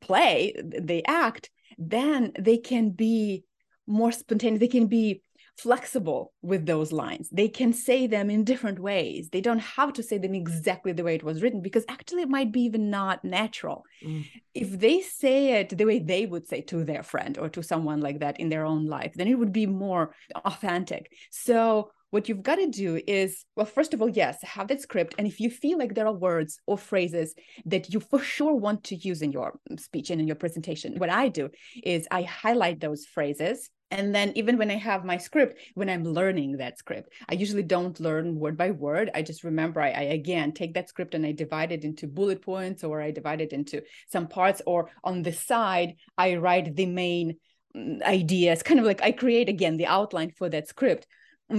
play 0.00 0.54
they 0.64 1.02
act 1.06 1.50
then 1.78 2.32
they 2.38 2.58
can 2.58 2.90
be 2.90 3.44
more 3.86 4.12
spontaneous 4.12 4.60
they 4.60 4.68
can 4.68 4.86
be 4.86 5.22
flexible 5.58 6.32
with 6.42 6.66
those 6.66 6.92
lines. 6.92 7.28
They 7.30 7.48
can 7.48 7.72
say 7.72 8.06
them 8.06 8.30
in 8.30 8.44
different 8.44 8.78
ways. 8.78 9.28
They 9.30 9.40
don't 9.40 9.58
have 9.60 9.92
to 9.94 10.02
say 10.02 10.18
them 10.18 10.34
exactly 10.34 10.92
the 10.92 11.04
way 11.04 11.14
it 11.14 11.22
was 11.22 11.42
written 11.42 11.60
because 11.60 11.84
actually 11.88 12.22
it 12.22 12.28
might 12.28 12.52
be 12.52 12.62
even 12.62 12.90
not 12.90 13.24
natural. 13.24 13.84
Mm. 14.04 14.26
if 14.54 14.78
they 14.78 15.00
say 15.00 15.60
it 15.60 15.76
the 15.76 15.84
way 15.84 15.98
they 15.98 16.26
would 16.26 16.46
say 16.46 16.60
to 16.60 16.84
their 16.84 17.02
friend 17.02 17.38
or 17.38 17.48
to 17.48 17.62
someone 17.62 18.00
like 18.00 18.18
that 18.20 18.40
in 18.40 18.48
their 18.48 18.64
own 18.64 18.86
life 18.86 19.12
then 19.14 19.28
it 19.28 19.38
would 19.38 19.52
be 19.52 19.66
more 19.66 20.14
authentic. 20.44 21.12
So 21.30 21.90
what 22.10 22.28
you've 22.28 22.42
got 22.42 22.56
to 22.56 22.66
do 22.66 23.00
is 23.06 23.44
well 23.56 23.66
first 23.66 23.94
of 23.94 24.02
all 24.02 24.08
yes 24.08 24.38
have 24.42 24.68
that 24.68 24.80
script. 24.80 25.14
And 25.18 25.26
if 25.26 25.40
you 25.40 25.50
feel 25.50 25.78
like 25.78 25.94
there 25.94 26.06
are 26.06 26.12
words 26.12 26.58
or 26.66 26.76
phrases 26.76 27.34
that 27.66 27.92
you 27.92 28.00
for 28.00 28.20
sure 28.20 28.54
want 28.54 28.84
to 28.84 28.96
use 28.96 29.22
in 29.22 29.32
your 29.32 29.58
speech 29.78 30.10
and 30.10 30.20
in 30.20 30.26
your 30.26 30.36
presentation 30.36 30.98
what 30.98 31.10
i 31.10 31.28
do 31.28 31.48
is 31.82 32.06
i 32.10 32.22
highlight 32.22 32.80
those 32.80 33.06
phrases 33.06 33.70
and 33.92 34.14
then 34.14 34.32
even 34.34 34.58
when 34.58 34.70
i 34.70 34.76
have 34.76 35.04
my 35.04 35.16
script 35.16 35.58
when 35.74 35.88
i'm 35.88 36.04
learning 36.04 36.56
that 36.56 36.78
script 36.78 37.12
i 37.28 37.34
usually 37.34 37.62
don't 37.62 38.00
learn 38.00 38.38
word 38.38 38.56
by 38.56 38.70
word 38.70 39.10
i 39.14 39.22
just 39.22 39.44
remember 39.44 39.80
I, 39.80 39.90
I, 39.90 40.02
again 40.20 40.52
take 40.52 40.74
that 40.74 40.88
script 40.88 41.14
and 41.14 41.24
i 41.24 41.32
divide 41.32 41.70
it 41.70 41.84
into 41.84 42.06
bullet 42.06 42.42
points 42.42 42.82
or 42.82 43.00
i 43.00 43.10
divide 43.10 43.40
it 43.40 43.52
into 43.52 43.82
some 44.08 44.26
parts 44.26 44.60
or 44.66 44.90
on 45.04 45.22
the 45.22 45.32
side 45.32 45.94
i 46.18 46.36
write 46.36 46.74
the 46.74 46.86
main 46.86 47.36
mm, 47.76 48.02
ideas 48.02 48.62
kind 48.62 48.80
of 48.80 48.86
like 48.86 49.02
i 49.02 49.12
create 49.12 49.48
again 49.48 49.76
the 49.76 49.86
outline 49.86 50.32
for 50.36 50.48
that 50.48 50.68
script 50.68 51.06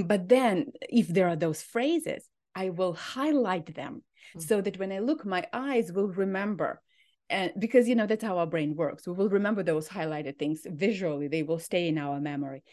but 0.02 0.28
then 0.28 0.72
if 0.90 1.08
there 1.08 1.28
are 1.28 1.36
those 1.36 1.62
phrases, 1.62 2.28
I 2.56 2.70
will 2.70 2.94
highlight 2.94 3.76
them 3.76 4.04
mm-hmm. 4.30 4.40
so 4.40 4.62
that 4.62 4.80
when 4.80 4.92
I 4.92 5.00
look, 5.00 5.26
my 5.26 5.46
eyes 5.54 5.92
will 5.92 6.08
remember. 6.08 6.82
And 7.30 7.52
because 7.58 7.88
you 7.88 7.96
know 7.96 8.06
that's 8.06 8.24
how 8.24 8.38
our 8.38 8.48
brain 8.48 8.76
works. 8.76 9.08
We 9.08 9.14
will 9.14 9.30
remember 9.30 9.64
those 9.64 9.88
highlighted 9.88 10.38
things 10.38 10.62
visually, 10.66 11.28
they 11.28 11.44
will 11.44 11.60
stay 11.60 11.88
in 11.88 11.98
our 11.98 12.20
memory. 12.20 12.64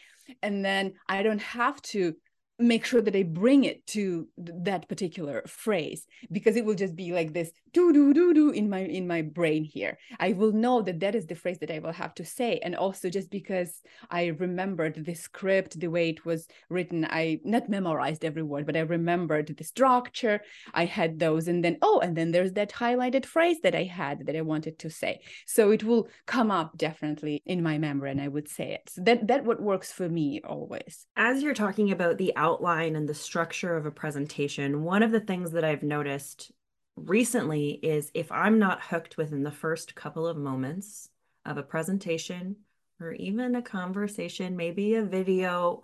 And 0.42 0.64
then 0.64 0.95
I 1.09 1.23
don't 1.23 1.42
have 1.42 1.80
to 1.83 2.14
make 2.61 2.85
sure 2.85 3.00
that 3.00 3.17
I 3.17 3.23
bring 3.23 3.64
it 3.64 3.87
to 3.88 4.29
that 4.37 4.88
particular 4.88 5.43
phrase 5.47 6.07
because 6.31 6.57
it 6.57 6.64
will 6.64 6.75
just 6.75 6.95
be 6.95 7.12
like 7.12 7.33
this 7.33 7.50
do 7.73 7.93
do 7.93 8.12
do 8.12 8.35
do 8.35 8.50
in 8.50 8.69
my 8.69 8.81
in 8.81 9.07
my 9.07 9.23
brain 9.23 9.64
here. 9.64 9.99
I 10.19 10.33
will 10.33 10.52
know 10.52 10.83
that 10.83 11.00
that 11.00 11.14
is 11.14 11.26
the 11.26 11.35
phrase 11.35 11.59
that 11.59 11.71
I 11.71 11.79
will 11.79 11.93
have 11.93 12.14
to 12.14 12.25
say, 12.25 12.59
and 12.62 12.75
also 12.75 13.09
just 13.09 13.31
because 13.31 13.81
I 14.11 14.26
remembered 14.26 15.05
the 15.05 15.14
script 15.14 15.79
the 15.79 15.88
way 15.88 16.11
it 16.11 16.25
was 16.25 16.49
written, 16.69 17.07
I 17.09 17.40
not 17.45 17.69
memorized 17.69 18.25
every 18.25 18.43
word, 18.43 18.67
but 18.67 18.76
I 18.76 18.81
remembered 18.81 19.55
the 19.57 19.64
structure. 19.64 20.40
I 20.75 20.85
had 20.85 21.19
those, 21.19 21.49
and 21.49 21.64
then 21.64 21.79
oh, 21.83 22.00
and 22.00 22.17
then 22.17 22.33
there's 22.33 22.52
that 22.55 22.73
highlighted 22.73 23.25
phrase 23.25 23.59
that 23.62 23.75
I 23.75 23.85
had 23.85 24.26
that 24.26 24.37
I 24.37 24.43
wanted 24.43 24.79
to 24.81 24.90
say. 24.90 25.21
So 25.47 25.71
it 25.71 25.85
will 25.85 26.09
come 26.26 26.50
up 26.50 26.76
definitely 26.76 27.43
in 27.47 27.62
my 27.62 27.79
memory, 27.79 28.11
and 28.11 28.21
I 28.21 28.29
would 28.29 28.49
say 28.49 28.73
it. 28.73 28.90
So 28.90 29.02
that 29.02 29.29
that 29.29 29.45
what 29.45 29.62
works 29.62 29.93
for 29.93 30.09
me 30.09 30.40
always. 30.45 31.07
As 31.17 31.43
you're 31.43 31.55
talking 31.55 31.93
about 31.93 32.19
the 32.19 32.35
out 32.37 32.50
outline 32.50 32.97
and 32.97 33.09
the 33.09 33.14
structure 33.14 33.76
of 33.76 33.87
a 33.87 33.90
presentation, 33.90 34.83
one 34.83 35.02
of 35.02 35.12
the 35.12 35.21
things 35.21 35.52
that 35.52 35.64
I've 35.64 35.83
noticed 35.83 36.50
recently 36.97 37.71
is 37.83 38.11
if 38.12 38.33
I'm 38.33 38.59
not 38.59 38.83
hooked 38.83 39.16
within 39.16 39.42
the 39.42 39.52
first 39.52 39.95
couple 39.95 40.26
of 40.26 40.37
moments 40.37 41.09
of 41.45 41.57
a 41.57 41.62
presentation 41.62 42.57
or 43.00 43.12
even 43.12 43.54
a 43.54 43.62
conversation, 43.62 44.57
maybe 44.57 44.95
a 44.95 45.04
video, 45.04 45.83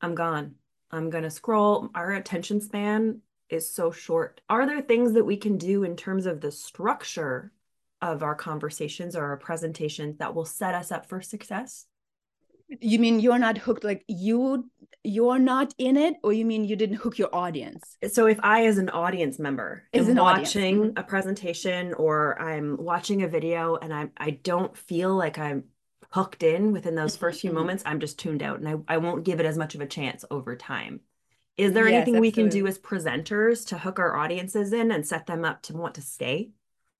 I'm 0.00 0.14
gone. 0.14 0.56
I'm 0.90 1.10
going 1.10 1.24
to 1.24 1.30
scroll. 1.30 1.88
Our 1.94 2.12
attention 2.12 2.60
span 2.60 3.20
is 3.48 3.68
so 3.68 3.90
short. 3.90 4.40
Are 4.48 4.66
there 4.66 4.82
things 4.82 5.14
that 5.14 5.24
we 5.24 5.36
can 5.36 5.56
do 5.56 5.84
in 5.84 5.96
terms 5.96 6.26
of 6.26 6.40
the 6.40 6.52
structure 6.52 7.50
of 8.02 8.22
our 8.22 8.34
conversations 8.34 9.16
or 9.16 9.24
our 9.24 9.38
presentations 9.38 10.18
that 10.18 10.34
will 10.34 10.44
set 10.44 10.74
us 10.74 10.92
up 10.92 11.06
for 11.06 11.22
success? 11.22 11.86
You 12.68 12.98
mean 12.98 13.20
you're 13.20 13.38
not 13.38 13.58
hooked 13.58 13.84
like 13.84 14.04
you 14.08 14.70
you're 15.04 15.38
not 15.38 15.74
in 15.76 15.98
it 15.98 16.14
or 16.22 16.32
you 16.32 16.46
mean 16.46 16.64
you 16.64 16.74
didn't 16.74 16.96
hook 16.96 17.18
your 17.18 17.32
audience 17.34 17.96
so 18.08 18.26
if 18.26 18.40
i 18.42 18.64
as 18.64 18.78
an 18.78 18.88
audience 18.88 19.38
member 19.38 19.84
is 19.92 20.08
watching 20.08 20.78
audience. 20.78 20.94
A 20.96 21.02
presentation 21.02 21.92
or 21.94 22.40
i'm 22.40 22.82
watching 22.82 23.22
a 23.22 23.28
video 23.28 23.76
and 23.76 23.92
i 23.92 24.08
i 24.16 24.30
don't 24.30 24.76
feel 24.76 25.14
like 25.14 25.38
i'm 25.38 25.64
hooked 26.10 26.42
in 26.42 26.72
within 26.72 26.94
those 26.94 27.16
first 27.16 27.42
few 27.42 27.50
mm-hmm. 27.50 27.58
moments 27.58 27.82
i'm 27.84 28.00
just 28.00 28.18
tuned 28.18 28.42
out 28.42 28.60
and 28.60 28.68
I, 28.68 28.94
I 28.94 28.96
won't 28.96 29.24
give 29.24 29.40
it 29.40 29.46
as 29.46 29.58
much 29.58 29.74
of 29.74 29.82
a 29.82 29.86
chance 29.86 30.24
over 30.30 30.56
time 30.56 31.00
is 31.56 31.72
there 31.72 31.84
yes, 31.84 31.96
anything 31.96 32.16
absolutely. 32.16 32.20
we 32.20 32.32
can 32.32 32.48
do 32.48 32.66
as 32.66 32.78
presenters 32.78 33.66
to 33.68 33.78
hook 33.78 33.98
our 33.98 34.16
audiences 34.16 34.72
in 34.72 34.90
and 34.90 35.06
set 35.06 35.26
them 35.26 35.44
up 35.44 35.62
to 35.62 35.76
want 35.76 35.96
to 35.96 36.02
stay 36.02 36.50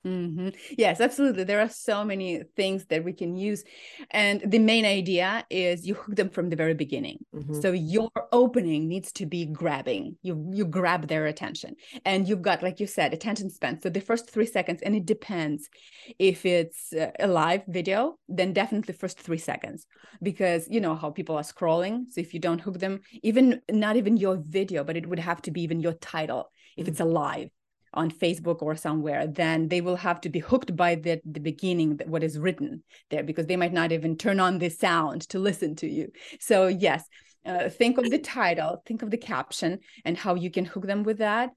Mm-hmm. 0.06 0.50
Yes, 0.76 1.00
absolutely. 1.00 1.44
There 1.44 1.60
are 1.60 1.68
so 1.68 2.04
many 2.04 2.42
things 2.56 2.84
that 2.86 3.04
we 3.04 3.14
can 3.14 3.36
use. 3.36 3.64
And 4.10 4.42
the 4.44 4.58
main 4.58 4.84
idea 4.84 5.46
is 5.48 5.86
you 5.86 5.94
hook 5.94 6.16
them 6.16 6.28
from 6.28 6.50
the 6.50 6.56
very 6.56 6.74
beginning. 6.74 7.24
Mm-hmm. 7.34 7.60
So 7.60 7.72
your 7.72 8.10
opening 8.30 8.86
needs 8.86 9.12
to 9.12 9.26
be 9.26 9.46
grabbing. 9.46 10.16
You 10.22 10.50
you 10.52 10.66
grab 10.66 11.08
their 11.08 11.26
attention. 11.26 11.76
And 12.04 12.28
you've 12.28 12.42
got, 12.42 12.62
like 12.62 12.80
you 12.80 12.86
said, 12.86 13.14
attention 13.14 13.48
span. 13.48 13.80
So 13.80 13.88
the 13.88 14.00
first 14.00 14.30
three 14.30 14.46
seconds, 14.46 14.82
and 14.82 14.94
it 14.94 15.06
depends. 15.06 15.70
If 16.18 16.44
it's 16.44 16.92
a 17.18 17.26
live 17.26 17.62
video, 17.66 18.18
then 18.28 18.52
definitely 18.52 18.94
first 18.94 19.18
three 19.18 19.38
seconds. 19.38 19.86
Because 20.22 20.68
you 20.68 20.80
know 20.80 20.94
how 20.94 21.10
people 21.10 21.36
are 21.36 21.42
scrolling. 21.42 22.10
So 22.10 22.20
if 22.20 22.34
you 22.34 22.40
don't 22.40 22.60
hook 22.60 22.78
them, 22.78 23.00
even 23.22 23.62
not 23.70 23.96
even 23.96 24.18
your 24.18 24.36
video, 24.36 24.84
but 24.84 24.98
it 24.98 25.06
would 25.06 25.18
have 25.18 25.40
to 25.42 25.50
be 25.50 25.62
even 25.62 25.80
your 25.80 25.94
title 25.94 26.50
if 26.76 26.84
mm-hmm. 26.84 26.90
it's 26.90 27.00
a 27.00 27.04
live 27.06 27.48
on 27.94 28.10
Facebook 28.10 28.62
or 28.62 28.76
somewhere, 28.76 29.26
then 29.26 29.68
they 29.68 29.80
will 29.80 29.96
have 29.96 30.20
to 30.22 30.28
be 30.28 30.40
hooked 30.40 30.76
by 30.76 30.94
the, 30.94 31.20
the 31.24 31.40
beginning, 31.40 32.00
what 32.06 32.22
is 32.22 32.38
written 32.38 32.82
there, 33.10 33.22
because 33.22 33.46
they 33.46 33.56
might 33.56 33.72
not 33.72 33.92
even 33.92 34.16
turn 34.16 34.40
on 34.40 34.58
the 34.58 34.68
sound 34.68 35.22
to 35.28 35.38
listen 35.38 35.74
to 35.76 35.88
you. 35.88 36.10
So, 36.40 36.66
yes, 36.66 37.04
uh, 37.46 37.68
think 37.68 37.98
of 37.98 38.10
the 38.10 38.18
title, 38.18 38.82
think 38.86 39.02
of 39.02 39.10
the 39.10 39.18
caption, 39.18 39.80
and 40.04 40.16
how 40.16 40.34
you 40.34 40.50
can 40.50 40.64
hook 40.64 40.86
them 40.86 41.02
with 41.02 41.18
that. 41.18 41.50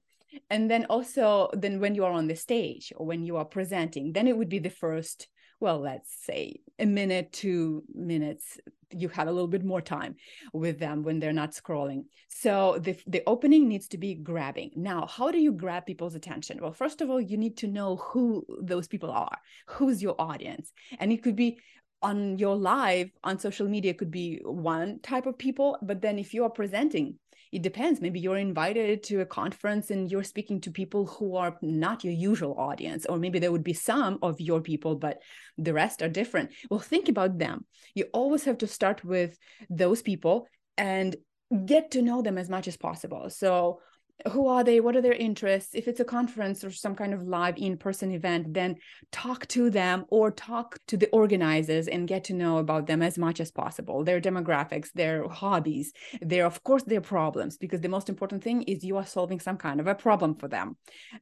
And 0.50 0.70
then 0.70 0.84
also, 0.86 1.48
then 1.52 1.80
when 1.80 1.94
you 1.94 2.04
are 2.04 2.12
on 2.12 2.28
the 2.28 2.36
stage 2.36 2.92
or 2.96 3.06
when 3.06 3.24
you 3.24 3.36
are 3.36 3.44
presenting, 3.44 4.12
then 4.12 4.28
it 4.28 4.36
would 4.36 4.50
be 4.50 4.58
the 4.58 4.70
first 4.70 5.28
well, 5.60 5.80
let's 5.80 6.14
say 6.24 6.60
a 6.78 6.86
minute, 6.86 7.32
two 7.32 7.82
minutes, 7.94 8.58
you 8.92 9.08
have 9.08 9.28
a 9.28 9.32
little 9.32 9.48
bit 9.48 9.64
more 9.64 9.80
time 9.80 10.16
with 10.52 10.78
them 10.78 11.02
when 11.02 11.18
they're 11.18 11.32
not 11.32 11.52
scrolling. 11.52 12.04
So 12.28 12.78
the, 12.80 12.96
the 13.06 13.22
opening 13.26 13.68
needs 13.68 13.88
to 13.88 13.98
be 13.98 14.14
grabbing. 14.14 14.70
Now, 14.76 15.06
how 15.06 15.30
do 15.30 15.38
you 15.38 15.52
grab 15.52 15.84
people's 15.84 16.14
attention? 16.14 16.58
Well, 16.60 16.72
first 16.72 17.00
of 17.00 17.10
all, 17.10 17.20
you 17.20 17.36
need 17.36 17.56
to 17.58 17.66
know 17.66 17.96
who 17.96 18.46
those 18.62 18.88
people 18.88 19.10
are, 19.10 19.36
who's 19.66 20.02
your 20.02 20.14
audience. 20.18 20.72
And 20.98 21.12
it 21.12 21.22
could 21.22 21.36
be 21.36 21.58
on 22.02 22.38
your 22.38 22.56
live 22.56 23.10
on 23.24 23.38
social 23.38 23.68
media 23.68 23.92
could 23.92 24.10
be 24.10 24.40
one 24.44 25.00
type 25.00 25.26
of 25.26 25.36
people 25.36 25.76
but 25.82 26.00
then 26.00 26.16
if 26.16 26.32
you 26.32 26.44
are 26.44 26.50
presenting 26.50 27.16
it 27.52 27.62
depends. 27.62 28.00
Maybe 28.00 28.20
you're 28.20 28.36
invited 28.36 29.02
to 29.04 29.20
a 29.20 29.26
conference 29.26 29.90
and 29.90 30.10
you're 30.10 30.24
speaking 30.24 30.60
to 30.62 30.70
people 30.70 31.06
who 31.06 31.36
are 31.36 31.56
not 31.62 32.04
your 32.04 32.12
usual 32.12 32.54
audience 32.58 33.06
or 33.06 33.18
maybe 33.18 33.38
there 33.38 33.52
would 33.52 33.64
be 33.64 33.72
some 33.72 34.18
of 34.22 34.40
your 34.40 34.60
people 34.60 34.96
but 34.96 35.18
the 35.56 35.72
rest 35.72 36.02
are 36.02 36.08
different. 36.08 36.50
Well 36.70 36.80
think 36.80 37.08
about 37.08 37.38
them. 37.38 37.64
You 37.94 38.06
always 38.12 38.44
have 38.44 38.58
to 38.58 38.66
start 38.66 39.04
with 39.04 39.38
those 39.70 40.02
people 40.02 40.46
and 40.76 41.16
get 41.64 41.90
to 41.92 42.02
know 42.02 42.22
them 42.22 42.38
as 42.38 42.48
much 42.48 42.68
as 42.68 42.76
possible. 42.76 43.30
So 43.30 43.80
who 44.26 44.48
are 44.48 44.64
they? 44.64 44.80
What 44.80 44.96
are 44.96 45.00
their 45.00 45.12
interests? 45.12 45.74
If 45.74 45.86
it's 45.86 46.00
a 46.00 46.04
conference 46.04 46.64
or 46.64 46.70
some 46.70 46.96
kind 46.96 47.14
of 47.14 47.22
live 47.22 47.56
in-person 47.56 48.10
event 48.10 48.52
then 48.52 48.76
talk 49.12 49.46
to 49.48 49.70
them 49.70 50.04
or 50.10 50.30
talk 50.30 50.78
to 50.88 50.96
the 50.96 51.08
organizers 51.10 51.86
and 51.86 52.08
get 52.08 52.24
to 52.24 52.34
know 52.34 52.58
about 52.58 52.86
them 52.86 53.00
as 53.00 53.16
much 53.16 53.38
as 53.40 53.50
possible. 53.50 54.02
Their 54.04 54.20
demographics 54.20 54.88
their 54.92 55.28
hobbies 55.28 55.92
their 56.20 56.46
of 56.46 56.62
course 56.64 56.82
their 56.82 57.00
problems 57.00 57.56
because 57.56 57.80
the 57.80 57.88
most 57.88 58.08
important 58.08 58.42
thing 58.42 58.62
is 58.62 58.84
you 58.84 58.96
are 58.96 59.06
solving 59.06 59.40
some 59.40 59.56
kind 59.56 59.78
of 59.78 59.86
a 59.86 59.94
problem 59.94 60.34
for 60.34 60.48
them. 60.48 60.76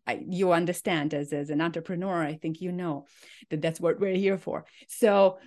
I, 0.07 0.25
you 0.27 0.53
understand 0.53 1.13
as, 1.13 1.33
as 1.33 1.51
an 1.51 1.61
entrepreneur 1.61 2.23
i 2.23 2.35
think 2.35 2.61
you 2.61 2.73
know 2.73 3.07
that 3.51 3.61
that's 3.61 3.81
what 3.81 4.01
we're 4.01 4.17
here 4.17 4.39
for. 4.39 4.65
So 4.89 5.39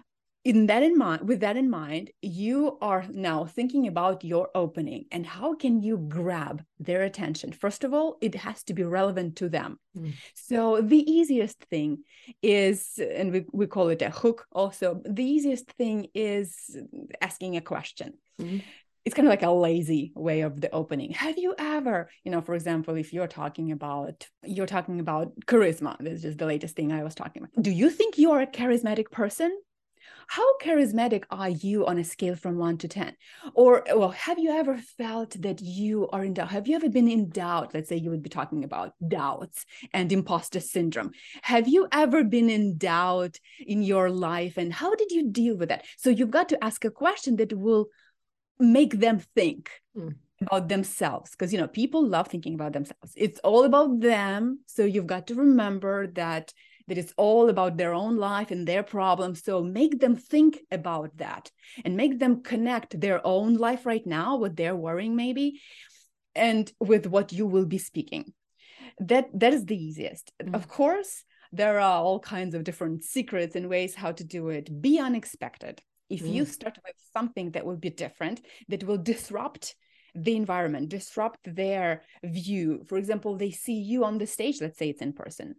in 0.46 0.68
that 0.68 0.84
in 0.84 0.98
mind 0.98 1.28
with 1.28 1.42
that 1.42 1.58
in 1.58 1.70
mind 1.70 2.12
you 2.22 2.78
are 2.82 3.06
now 3.12 3.46
thinking 3.46 3.88
about 3.88 4.24
your 4.24 4.50
opening 4.56 5.06
and 5.12 5.26
how 5.26 5.54
can 5.54 5.82
you 5.82 5.98
grab 5.98 6.64
their 6.80 7.04
attention? 7.04 7.52
First 7.52 7.84
of 7.84 7.94
all 7.94 8.18
it 8.22 8.36
has 8.36 8.64
to 8.64 8.74
be 8.74 8.84
relevant 8.84 9.36
to 9.38 9.50
them. 9.50 9.80
Mm. 9.98 10.14
so 10.36 10.82
the 10.82 11.12
easiest 11.12 11.60
thing 11.64 12.04
is 12.44 13.00
and 13.00 13.32
we, 13.34 13.46
we 13.52 13.66
call 13.66 13.90
it 13.90 14.02
a 14.04 14.12
hook 14.12 14.46
also 14.52 15.02
the 15.04 15.24
easiest 15.24 15.72
thing 15.72 16.08
is 16.14 16.78
asking 17.22 17.58
a 17.58 17.62
question. 17.62 18.14
Mm. 18.40 18.62
it's 19.04 19.16
kind 19.16 19.28
of 19.28 19.32
like 19.32 19.44
a 19.44 19.52
lazy 19.52 20.14
way 20.16 20.42
of 20.42 20.62
the 20.62 20.72
opening. 20.72 21.12
Have 21.12 21.38
you 21.38 21.54
ever 21.58 22.10
you 22.24 22.32
know 22.32 22.42
for 22.42 22.56
example 22.56 22.96
if 22.96 23.12
you're 23.14 23.28
talking 23.28 23.72
about 23.72 24.28
you're 24.46 24.74
talking 24.76 25.00
about 25.02 25.38
charisma 25.48 25.98
this 26.00 26.14
is 26.14 26.22
just 26.22 26.38
the 26.38 26.46
latest 26.46 26.76
thing 26.76 26.94
i 26.94 27.04
was 27.04 27.16
talking 27.16 27.44
about. 27.44 27.62
Do 27.62 27.72
you 27.72 27.90
think 27.90 28.18
you're 28.18 28.42
a 28.42 28.48
charismatic 28.48 29.12
person 29.12 29.52
how 30.30 30.58
charismatic 30.60 31.24
are 31.32 31.50
you 31.50 31.88
on 31.88 31.98
a 31.98 32.04
scale 32.04 32.36
from 32.36 32.58
one 32.58 32.78
to 32.78 32.88
10? 32.88 33.16
Or, 33.56 33.84
well, 33.96 34.12
have 34.12 34.38
you 34.38 34.52
ever 34.52 34.78
felt 34.78 35.32
that 35.42 35.60
you 35.60 36.08
are 36.10 36.24
in 36.24 36.36
doubt? 36.36 36.52
Have 36.52 36.68
you 36.68 36.76
ever 36.76 36.88
been 36.88 37.08
in 37.08 37.30
doubt? 37.30 37.74
Let's 37.74 37.90
say 37.90 37.96
you 37.96 38.12
would 38.12 38.22
be 38.22 38.30
talking 38.30 38.64
about 38.64 38.94
doubts 39.08 39.66
and 39.92 40.12
imposter 40.12 40.60
syndrome. 40.60 41.14
Have 41.42 41.68
you 41.68 41.88
ever 41.92 42.24
been 42.24 42.48
in 42.48 42.78
doubt 42.78 43.40
in 43.60 43.82
your 43.82 44.12
life? 44.12 44.58
And 44.58 44.72
how 44.72 44.94
did 44.94 45.10
you 45.10 45.32
deal 45.32 45.58
with 45.58 45.70
that? 45.70 45.86
So 45.98 46.12
you've 46.12 46.30
got 46.30 46.50
to 46.50 46.64
ask 46.64 46.86
a 46.86 46.92
question 46.92 47.38
that 47.38 47.52
will 47.52 47.88
make 48.60 49.00
them 49.00 49.24
think. 49.36 49.72
Mm 49.98 50.14
about 50.42 50.70
themselves 50.70 51.32
because 51.32 51.52
you 51.52 51.60
know 51.60 51.68
people 51.68 52.02
love 52.06 52.28
thinking 52.28 52.54
about 52.54 52.72
themselves 52.72 53.12
it's 53.18 53.40
all 53.40 53.66
about 53.66 54.00
them 54.00 54.60
so 54.68 54.86
you've 54.86 55.06
got 55.06 55.28
to 55.28 55.36
remember 55.36 56.08
that 56.08 56.54
that 56.90 56.98
it's 56.98 57.14
all 57.18 57.50
about 57.50 57.78
their 57.78 57.94
own 57.94 58.18
life 58.18 58.52
and 58.52 58.68
their 58.68 58.84
problems 58.84 59.44
so 59.44 59.64
make 59.64 60.00
them 60.00 60.16
think 60.16 60.60
about 60.72 61.16
that 61.18 61.52
and 61.86 61.96
make 61.96 62.20
them 62.20 62.42
connect 62.42 63.00
their 63.00 63.26
own 63.26 63.56
life 63.56 63.86
right 63.86 64.06
now 64.06 64.36
what 64.36 64.56
they're 64.56 64.76
worrying 64.76 65.16
maybe 65.16 65.62
and 66.36 66.72
with 66.80 67.06
what 67.08 67.32
you 67.32 67.46
will 67.46 67.66
be 67.66 67.78
speaking 67.78 68.34
that 69.00 69.28
that 69.34 69.54
is 69.54 69.66
the 69.66 69.82
easiest 69.82 70.32
mm-hmm. 70.42 70.56
of 70.56 70.68
course 70.68 71.24
there 71.52 71.80
are 71.80 72.02
all 72.02 72.20
kinds 72.20 72.54
of 72.54 72.64
different 72.64 73.04
secrets 73.04 73.56
and 73.56 73.70
ways 73.70 73.96
how 73.96 74.12
to 74.12 74.24
do 74.24 74.50
it 74.50 74.82
be 74.82 75.00
unexpected 75.00 75.82
if 76.10 76.22
mm. 76.24 76.34
you 76.34 76.46
start 76.46 76.78
with 76.86 76.96
something 77.14 77.52
that 77.52 77.66
will 77.66 77.78
be 77.78 77.90
different 77.90 78.42
that 78.68 78.84
will 78.84 78.98
disrupt 78.98 79.76
the 80.16 80.36
environment, 80.36 80.90
disrupt 80.90 81.40
their 81.44 82.04
view. 82.24 82.84
For 82.88 82.98
example, 82.98 83.38
they 83.38 83.52
see 83.52 83.80
you 83.80 84.04
on 84.06 84.18
the 84.18 84.28
stage, 84.28 84.62
let's 84.62 84.78
say 84.78 84.90
it's 84.90 85.02
in 85.02 85.14
person. 85.14 85.56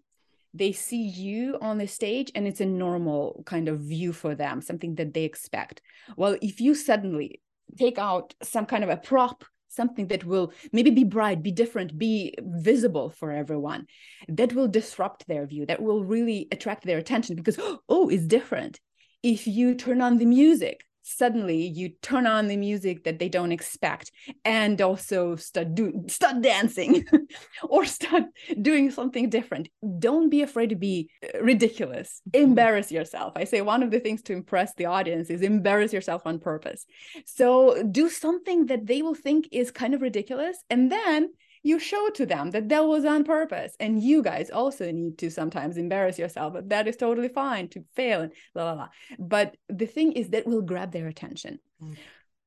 They 0.52 0.72
see 0.72 1.02
you 1.02 1.58
on 1.60 1.78
the 1.78 1.86
stage 1.86 2.32
and 2.34 2.46
it's 2.46 2.60
a 2.60 2.66
normal 2.66 3.42
kind 3.46 3.68
of 3.68 3.80
view 3.80 4.12
for 4.12 4.34
them, 4.34 4.60
something 4.60 4.96
that 4.96 5.14
they 5.14 5.24
expect. 5.24 5.80
Well, 6.16 6.36
if 6.42 6.60
you 6.60 6.74
suddenly 6.74 7.40
take 7.78 7.98
out 7.98 8.34
some 8.42 8.66
kind 8.66 8.82
of 8.82 8.90
a 8.90 8.96
prop, 8.96 9.44
something 9.68 10.08
that 10.08 10.24
will 10.24 10.52
maybe 10.72 10.90
be 10.90 11.04
bright, 11.04 11.42
be 11.42 11.52
different, 11.52 11.96
be 11.96 12.34
visible 12.40 13.10
for 13.10 13.30
everyone, 13.30 13.86
that 14.28 14.52
will 14.52 14.68
disrupt 14.68 15.26
their 15.28 15.46
view, 15.46 15.64
that 15.66 15.80
will 15.80 16.04
really 16.04 16.48
attract 16.50 16.84
their 16.84 16.98
attention 16.98 17.36
because, 17.36 17.58
oh, 17.88 18.08
it's 18.08 18.26
different. 18.26 18.80
If 19.22 19.46
you 19.46 19.74
turn 19.74 20.00
on 20.00 20.18
the 20.18 20.26
music, 20.26 20.84
suddenly 21.02 21.66
you 21.66 21.90
turn 22.02 22.26
on 22.26 22.48
the 22.48 22.56
music 22.56 23.04
that 23.04 23.18
they 23.18 23.28
don't 23.28 23.52
expect 23.52 24.12
and 24.44 24.80
also 24.80 25.36
start 25.36 25.74
do 25.74 26.04
start 26.08 26.40
dancing 26.42 27.04
or 27.62 27.84
start 27.84 28.24
doing 28.60 28.90
something 28.90 29.28
different. 29.28 29.68
Don't 29.98 30.30
be 30.30 30.42
afraid 30.42 30.70
to 30.70 30.76
be 30.76 31.10
uh, 31.22 31.42
ridiculous. 31.42 32.22
Embarrass 32.32 32.92
yourself. 32.92 33.32
I 33.36 33.44
say 33.44 33.60
one 33.60 33.82
of 33.82 33.90
the 33.90 34.00
things 34.00 34.22
to 34.22 34.32
impress 34.32 34.74
the 34.74 34.86
audience 34.86 35.30
is 35.30 35.42
embarrass 35.42 35.92
yourself 35.92 36.22
on 36.26 36.38
purpose. 36.38 36.86
So 37.26 37.82
do 37.82 38.08
something 38.08 38.66
that 38.66 38.86
they 38.86 39.02
will 39.02 39.14
think 39.14 39.48
is 39.52 39.70
kind 39.70 39.94
of 39.94 40.02
ridiculous 40.02 40.56
and 40.68 40.90
then 40.90 41.30
you 41.62 41.78
show 41.78 42.08
to 42.10 42.26
them 42.26 42.50
that 42.52 42.68
that 42.68 42.86
was 42.86 43.04
on 43.04 43.24
purpose 43.24 43.74
and 43.80 44.02
you 44.02 44.22
guys 44.22 44.50
also 44.50 44.90
need 44.90 45.18
to 45.18 45.30
sometimes 45.30 45.76
embarrass 45.76 46.18
yourself 46.18 46.54
but 46.54 46.68
that 46.70 46.88
is 46.88 46.96
totally 46.96 47.28
fine 47.28 47.68
to 47.68 47.84
fail 47.94 48.22
and 48.22 48.32
la 48.54 48.64
la 48.64 48.72
la. 48.72 48.88
But 49.18 49.56
the 49.68 49.86
thing 49.86 50.12
is 50.12 50.30
that 50.30 50.46
will 50.46 50.62
grab 50.62 50.92
their 50.92 51.08
attention. 51.08 51.58
Mm. 51.82 51.96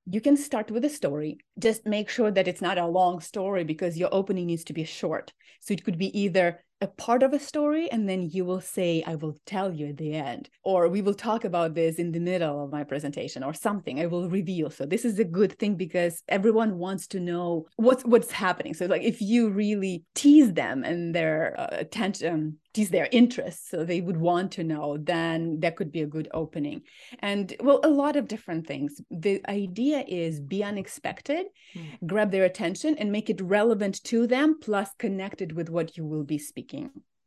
you 0.05 0.21
can 0.21 0.35
start 0.37 0.69
with 0.69 0.83
a 0.85 0.89
story. 0.89 1.37
Just 1.57 1.85
make 1.85 2.09
sure 2.09 2.31
that 2.31 2.47
it's 2.47 2.61
not 2.61 2.77
a 2.77 2.87
long 2.87 3.21
story 3.21 3.63
because 3.63 3.97
your 3.97 4.09
opening 4.11 4.47
needs 4.47 4.65
to 4.65 4.73
be 4.73 4.83
short. 4.83 5.31
So 5.61 5.73
it 5.73 5.83
could 5.83 5.97
be 5.97 6.17
either 6.19 6.59
a 6.83 6.87
part 6.87 7.23
of 7.23 7.33
a 7.33 7.39
story 7.39 7.85
and 7.91 8.07
then 8.09 8.21
you 8.35 8.43
will 8.49 8.63
say 8.77 8.89
i 9.07 9.15
will 9.15 9.35
tell 9.45 9.69
you 9.71 9.87
at 9.87 9.97
the 9.97 10.13
end 10.13 10.49
or 10.63 10.79
we 10.87 11.01
will 11.01 11.19
talk 11.27 11.43
about 11.45 11.73
this 11.73 11.95
in 11.95 12.11
the 12.11 12.19
middle 12.19 12.57
of 12.63 12.71
my 12.71 12.83
presentation 12.83 13.41
or 13.43 13.53
something 13.53 13.99
i 13.99 14.05
will 14.05 14.29
reveal. 14.29 14.69
So 14.69 14.85
this 14.85 15.05
is 15.05 15.19
a 15.19 15.33
good 15.39 15.57
thing 15.59 15.75
because 15.75 16.23
everyone 16.27 16.77
wants 16.77 17.07
to 17.13 17.19
know 17.19 17.67
what's 17.77 18.03
what's 18.03 18.31
happening. 18.31 18.73
So 18.73 18.85
like 18.85 19.03
if 19.03 19.21
you 19.21 19.49
really 19.49 20.03
tease 20.15 20.51
them 20.53 20.83
and 20.83 21.15
their 21.15 21.55
uh, 21.57 21.67
attention 21.71 22.57
tease 22.73 22.89
their 22.89 23.07
interest 23.11 23.69
so 23.69 23.85
they 23.85 24.01
would 24.01 24.17
want 24.17 24.51
to 24.53 24.63
know 24.63 24.97
then 25.13 25.59
that 25.59 25.75
could 25.75 25.91
be 25.91 26.01
a 26.01 26.13
good 26.15 26.27
opening. 26.33 26.81
And 27.19 27.45
well 27.65 27.79
a 27.83 27.93
lot 28.03 28.15
of 28.15 28.27
different 28.27 28.67
things. 28.67 29.01
The 29.09 29.35
idea 29.47 30.03
is 30.07 30.39
be 30.55 30.63
unexpected 30.63 31.45
mm. 31.75 32.07
grab 32.11 32.31
their 32.31 32.45
attention 32.51 32.91
and 32.99 33.11
make 33.11 33.29
it 33.29 33.41
relevant 33.41 34.03
to 34.11 34.27
them 34.27 34.49
plus 34.59 34.89
connected 35.05 35.49
with 35.57 35.69
what 35.69 35.97
you 35.97 36.03
will 36.11 36.23
be 36.23 36.39
speaking 36.51 36.72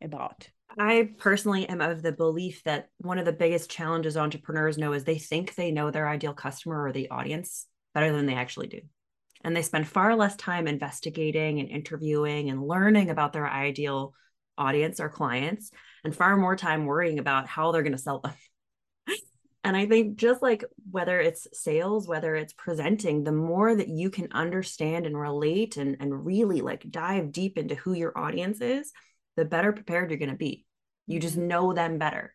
about 0.03 0.49
I 0.79 1.11
personally 1.19 1.69
am 1.69 1.81
of 1.81 2.03
the 2.03 2.13
belief 2.13 2.63
that 2.65 2.89
one 2.99 3.19
of 3.19 3.25
the 3.25 3.33
biggest 3.33 3.71
challenges 3.71 4.17
entrepreneurs 4.17 4.77
know 4.77 4.93
is 4.93 5.05
they 5.05 5.19
think 5.19 5.55
they 5.55 5.71
know 5.71 5.91
their 5.91 6.09
ideal 6.09 6.35
customer 6.35 6.85
or 6.85 6.93
the 6.93 7.09
audience 7.11 7.67
better 7.95 8.13
than 8.13 8.27
they 8.27 8.35
actually 8.35 8.67
do. 8.67 8.81
And 9.43 9.57
they 9.57 9.63
spend 9.63 9.89
far 9.89 10.15
less 10.15 10.37
time 10.37 10.67
investigating 10.67 11.61
and 11.61 11.71
interviewing 11.71 12.51
and 12.51 12.63
learning 12.63 13.11
about 13.11 13.33
their 13.33 13.49
ideal 13.49 14.13
audience 14.59 15.01
or 15.01 15.09
clients 15.09 15.71
and 16.05 16.15
far 16.15 16.37
more 16.37 16.57
time 16.57 16.85
worrying 16.85 17.19
about 17.19 17.47
how 17.47 17.73
they're 17.73 17.83
going 17.83 17.93
to 17.93 17.99
sell 17.99 18.21
them. 18.21 18.35
and 19.65 19.77
I 19.77 19.87
think 19.87 20.17
just 20.17 20.43
like 20.43 20.65
whether 20.91 21.21
it's 21.21 21.47
sales, 21.53 22.07
whether 22.07 22.35
it's 22.35 22.53
presenting, 22.53 23.25
the 23.25 23.33
more 23.33 23.75
that 23.75 23.89
you 23.89 24.11
can 24.11 24.29
understand 24.33 25.07
and 25.07 25.19
relate 25.19 25.79
and, 25.79 25.97
and 26.01 26.27
really 26.27 26.61
like 26.61 26.91
dive 26.91 27.33
deep 27.33 27.57
into 27.57 27.77
who 27.77 27.95
your 27.95 28.17
audience 28.19 28.61
is, 28.61 28.93
the 29.37 29.45
better 29.45 29.73
prepared 29.73 30.11
you're 30.11 30.19
going 30.19 30.31
to 30.31 30.37
be. 30.37 30.65
You 31.07 31.21
just 31.21 31.37
mm-hmm. 31.37 31.49
know 31.49 31.73
them 31.73 31.99
better. 31.99 32.35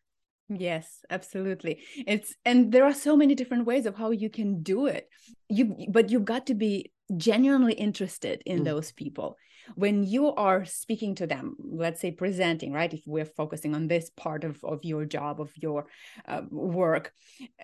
Yes, 0.50 1.00
absolutely. 1.10 1.82
It's 2.06 2.36
and 2.44 2.72
there 2.72 2.84
are 2.84 2.94
so 2.94 3.16
many 3.16 3.36
different 3.36 3.66
ways 3.66 3.86
of 3.86 3.96
how 3.96 4.12
you 4.12 4.30
can 4.30 4.64
do 4.64 4.88
it. 4.88 5.08
You 5.50 5.88
but 5.90 6.10
you've 6.10 6.26
got 6.26 6.48
to 6.48 6.56
be 6.56 6.92
genuinely 7.16 7.74
interested 7.74 8.42
in 8.46 8.62
mm. 8.62 8.66
those 8.66 8.92
people 8.92 9.38
when 9.76 10.04
you 10.04 10.34
are 10.34 10.66
speaking 10.66 11.16
to 11.16 11.28
them 11.28 11.56
let's 11.60 12.02
say 12.02 12.12
presenting 12.12 12.72
right 12.72 12.94
if 12.94 13.02
we're 13.06 13.26
focusing 13.26 13.76
on 13.76 13.88
this 13.88 14.10
part 14.18 14.44
of, 14.44 14.60
of 14.64 14.84
your 14.84 15.06
job 15.06 15.42
of 15.42 15.52
your 15.56 15.88
uh, 16.28 16.42
work 16.50 17.14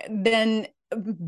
then 0.09 0.67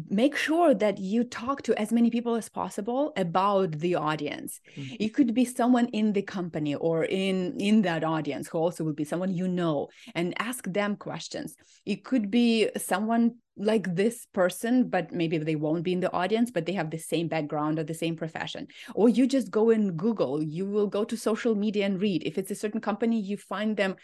make 0.10 0.38
sure 0.38 0.74
that 0.74 1.00
you 1.00 1.24
talk 1.24 1.62
to 1.63 1.78
as 1.78 1.91
many 1.91 2.10
people 2.10 2.36
as 2.36 2.48
possible 2.48 3.12
about 3.17 3.72
the 3.80 3.93
audience 3.95 4.62
mm-hmm. 4.76 4.95
it 5.00 5.10
could 5.10 5.34
be 5.34 5.43
someone 5.43 5.88
in 5.88 6.13
the 6.13 6.22
company 6.22 6.76
or 6.76 7.04
in 7.04 7.60
in 7.60 7.82
that 7.82 8.04
audience 8.04 8.48
who 8.48 8.58
also 8.58 8.86
will 8.86 8.93
be 8.93 9.04
someone 9.04 9.34
you 9.34 9.48
know 9.48 9.89
and 10.15 10.34
ask 10.39 10.65
them 10.72 10.95
questions 10.95 11.56
it 11.86 12.06
could 12.06 12.32
be 12.32 12.69
someone 12.78 13.36
like 13.60 13.93
this 13.95 14.26
person 14.34 14.89
but 14.89 15.12
maybe 15.12 15.38
they 15.38 15.56
won't 15.56 15.84
be 15.84 15.93
in 15.93 16.00
the 16.00 16.12
audience 16.13 16.50
but 16.50 16.65
they 16.65 16.72
have 16.72 16.89
the 16.89 16.98
same 16.98 17.28
background 17.28 17.78
or 17.78 17.84
the 17.84 17.93
same 17.93 18.15
profession. 18.15 18.67
Or 18.95 19.10
you 19.10 19.28
just 19.28 19.52
go 19.52 19.69
and 19.69 19.98
google 19.98 20.41
you 20.41 20.65
will 20.65 20.88
go 20.88 21.04
to 21.04 21.17
social 21.17 21.56
media 21.56 21.86
and 21.86 22.02
read. 22.02 22.24
If 22.26 22.38
it's 22.38 22.52
a 22.52 22.56
certain 22.56 22.82
company 22.82 23.19
you 23.19 23.38
find 23.38 23.76
them 23.76 23.95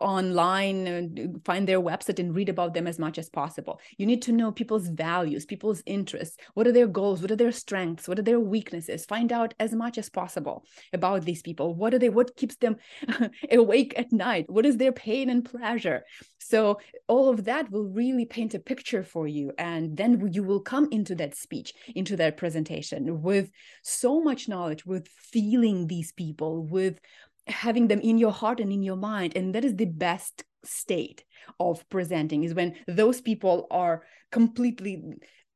online 0.00 1.40
find 1.44 1.66
their 1.66 1.80
website 1.80 2.18
and 2.18 2.34
read 2.34 2.48
about 2.48 2.74
them 2.74 2.86
as 2.86 2.98
much 2.98 3.18
as 3.18 3.28
possible. 3.28 3.80
You 3.96 4.06
need 4.06 4.22
to 4.22 4.32
know 4.32 4.52
people's 4.52 4.88
values 4.88 5.46
people's 5.46 5.82
interests. 5.86 6.36
What 6.54 6.66
are 6.66 6.72
their 6.72 6.86
goals? 6.86 7.22
What 7.22 7.30
are 7.30 7.36
their 7.36 7.52
strengths? 7.52 8.06
What 8.06 8.18
are 8.18 8.22
their 8.22 8.40
weaknesses? 8.40 9.06
Find 9.06 9.32
out 9.32 9.54
as 9.58 9.72
much 9.72 9.98
as 9.98 10.10
possible 10.10 10.64
about 10.92 11.24
these 11.24 11.42
people. 11.42 11.74
What 11.74 11.94
are 11.94 11.98
they 11.98 12.10
what 12.10 12.36
keeps 12.36 12.56
them 12.56 12.76
awake 13.50 13.94
at 13.96 14.12
night? 14.12 14.50
What 14.50 14.66
is 14.66 14.76
their 14.76 14.92
pain 14.92 15.30
and 15.30 15.44
pleasure 15.44 16.02
so 16.40 16.80
all 17.06 17.28
of 17.28 17.44
that 17.44 17.70
will 17.70 17.84
really 17.84 18.24
paint 18.24 18.54
a 18.54 18.58
picture 18.58 19.04
for 19.04 19.28
you 19.28 19.52
and 19.58 19.96
then 19.96 20.28
you 20.32 20.42
will 20.42 20.60
come 20.60 20.88
into 20.90 21.14
that 21.14 21.36
speech 21.36 21.74
into 21.94 22.16
that 22.16 22.36
presentation 22.36 23.22
with 23.22 23.50
so 23.82 24.20
much 24.20 24.48
knowledge 24.48 24.84
with 24.86 25.06
feeling 25.08 25.86
these 25.86 26.12
people 26.12 26.64
with 26.64 26.98
having 27.46 27.88
them 27.88 28.00
in 28.00 28.18
your 28.18 28.32
heart 28.32 28.60
and 28.60 28.72
in 28.72 28.82
your 28.82 28.96
mind 28.96 29.36
and 29.36 29.54
that 29.54 29.64
is 29.64 29.76
the 29.76 29.84
best 29.84 30.44
state 30.64 31.24
of 31.58 31.88
presenting 31.88 32.44
is 32.44 32.54
when 32.54 32.74
those 32.86 33.20
people 33.20 33.66
are 33.70 34.02
completely 34.30 35.02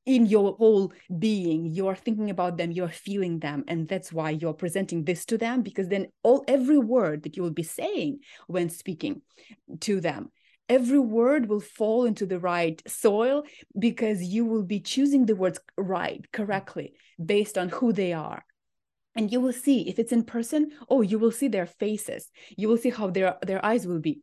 in 0.06 0.26
your 0.26 0.54
whole 0.56 0.92
being. 1.18 1.66
You're 1.66 1.94
thinking 1.94 2.30
about 2.30 2.56
them 2.56 2.70
you're 2.70 2.88
feeling 2.88 3.38
them 3.38 3.64
and 3.68 3.88
that's 3.88 4.12
why 4.12 4.30
you're 4.30 4.54
presenting 4.54 5.04
this 5.04 5.24
to 5.26 5.38
them 5.38 5.62
because 5.62 5.88
then 5.88 6.08
all 6.22 6.44
every 6.48 6.78
word 6.78 7.22
that 7.22 7.36
you 7.36 7.42
will 7.42 7.50
be 7.50 7.62
saying 7.62 8.20
when 8.46 8.68
speaking 8.68 9.22
to 9.80 10.00
them 10.00 10.30
every 10.68 10.98
word 10.98 11.48
will 11.48 11.60
fall 11.60 12.04
into 12.04 12.26
the 12.26 12.38
right 12.38 12.82
soil 12.86 13.44
because 13.78 14.22
you 14.22 14.44
will 14.44 14.62
be 14.62 14.80
choosing 14.80 15.26
the 15.26 15.36
words 15.36 15.58
right 15.76 16.24
correctly 16.32 16.94
based 17.24 17.58
on 17.58 17.68
who 17.68 17.92
they 17.92 18.12
are. 18.12 18.44
And 19.16 19.30
you 19.30 19.40
will 19.40 19.52
see 19.52 19.88
if 19.88 19.98
it's 19.98 20.12
in 20.12 20.24
person 20.24 20.72
oh 20.88 21.02
you 21.02 21.18
will 21.18 21.30
see 21.30 21.48
their 21.48 21.66
faces. 21.66 22.30
You 22.56 22.68
will 22.68 22.78
see 22.78 22.90
how 22.90 23.10
their 23.10 23.36
their 23.42 23.64
eyes 23.64 23.86
will 23.86 24.00
be. 24.00 24.20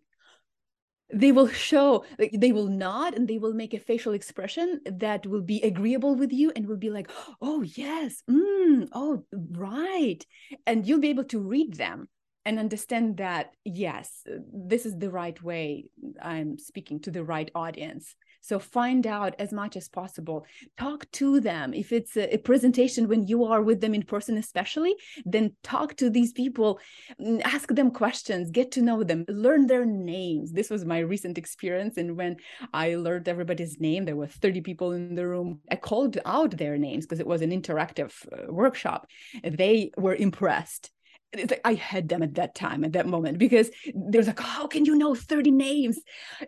They 1.13 1.31
will 1.31 1.47
show 1.49 2.05
like 2.17 2.31
they 2.33 2.51
will 2.51 2.67
nod 2.67 3.13
and 3.13 3.27
they 3.27 3.37
will 3.37 3.53
make 3.53 3.73
a 3.73 3.79
facial 3.79 4.13
expression 4.13 4.81
that 4.85 5.25
will 5.27 5.41
be 5.41 5.61
agreeable 5.61 6.15
with 6.15 6.31
you 6.31 6.51
and 6.55 6.67
will 6.67 6.77
be 6.77 6.89
like 6.89 7.09
oh 7.41 7.61
yes 7.61 8.23
mm, 8.29 8.87
oh 8.93 9.23
right. 9.51 10.25
And 10.65 10.85
you'll 10.85 10.99
be 10.99 11.09
able 11.09 11.25
to 11.25 11.39
read 11.39 11.75
them 11.75 12.09
and 12.45 12.59
understand 12.59 13.17
that 13.17 13.51
yes 13.63 14.23
this 14.53 14.85
is 14.85 14.97
the 14.97 15.09
right 15.09 15.41
way 15.43 15.85
i'm 16.21 16.57
speaking 16.57 16.99
to 16.99 17.11
the 17.11 17.23
right 17.23 17.51
audience 17.55 18.15
So 18.41 18.57
find 18.57 19.05
out 19.05 19.35
as 19.37 19.53
much 19.53 19.77
as 19.77 19.87
possible. 19.87 20.45
Talk 20.77 21.09
to 21.13 21.39
them. 21.39 21.73
If 21.73 21.91
it's 21.91 22.17
a, 22.17 22.33
a 22.33 22.37
presentation 22.37 23.07
when 23.07 23.27
you 23.27 23.45
are 23.45 23.61
with 23.61 23.81
them 23.81 23.93
in 23.93 24.01
person, 24.01 24.35
especially, 24.37 24.95
then 25.25 25.55
talk 25.61 25.95
to 25.97 26.09
these 26.09 26.33
people, 26.33 26.79
mm, 27.21 27.39
ask 27.43 27.69
them 27.69 27.91
questions, 27.91 28.49
get 28.49 28.71
to 28.71 28.81
know 28.81 29.03
them, 29.03 29.25
learn 29.27 29.67
their 29.67 29.85
names. 29.85 30.51
This 30.51 30.71
was 30.71 30.85
my 30.85 30.99
recent 30.99 31.37
experience. 31.37 31.97
And 31.97 32.17
when 32.17 32.37
I 32.73 32.95
learned 32.95 33.27
everybody's 33.27 33.79
name, 33.79 34.05
there 34.05 34.15
were 34.15 34.27
30 34.27 34.61
people 34.61 34.91
in 34.91 35.13
the 35.13 35.27
room. 35.27 35.59
I 35.69 35.75
called 35.75 36.17
out 36.25 36.57
their 36.57 36.77
names 36.77 37.05
because 37.05 37.19
it 37.19 37.27
was 37.27 37.43
an 37.43 37.51
interactive 37.51 38.11
uh, 38.33 38.51
workshop. 38.51 39.07
They 39.43 39.91
were 39.97 40.15
impressed 40.15 40.89
it's 41.33 41.51
like 41.51 41.61
I 41.63 41.73
had 41.75 42.09
them 42.09 42.23
at 42.23 42.35
that 42.35 42.55
time, 42.55 42.83
at 42.83 42.93
that 42.93 43.07
moment, 43.07 43.37
because 43.37 43.69
there's 43.93 44.27
like, 44.27 44.39
how 44.39 44.67
can 44.67 44.85
you 44.85 44.95
know 44.95 45.15
30 45.15 45.51
names? 45.51 45.99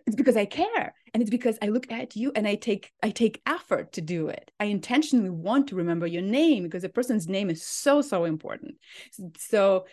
It's 0.06 0.16
because 0.16 0.36
I 0.36 0.44
care. 0.44 0.94
And 1.12 1.22
it's 1.22 1.30
because 1.30 1.56
I 1.62 1.68
look 1.68 1.90
at 1.90 2.16
you 2.16 2.32
and 2.34 2.46
I 2.46 2.56
take 2.56 2.90
I 3.02 3.10
take 3.10 3.40
effort 3.46 3.92
to 3.92 4.00
do 4.00 4.28
it. 4.28 4.50
I 4.58 4.66
intentionally 4.66 5.30
want 5.30 5.68
to 5.68 5.76
remember 5.76 6.06
your 6.06 6.22
name 6.22 6.64
because 6.64 6.84
a 6.84 6.88
person's 6.88 7.28
name 7.28 7.50
is 7.50 7.64
so, 7.64 8.02
so 8.02 8.24
important. 8.24 8.74
So 9.38 9.86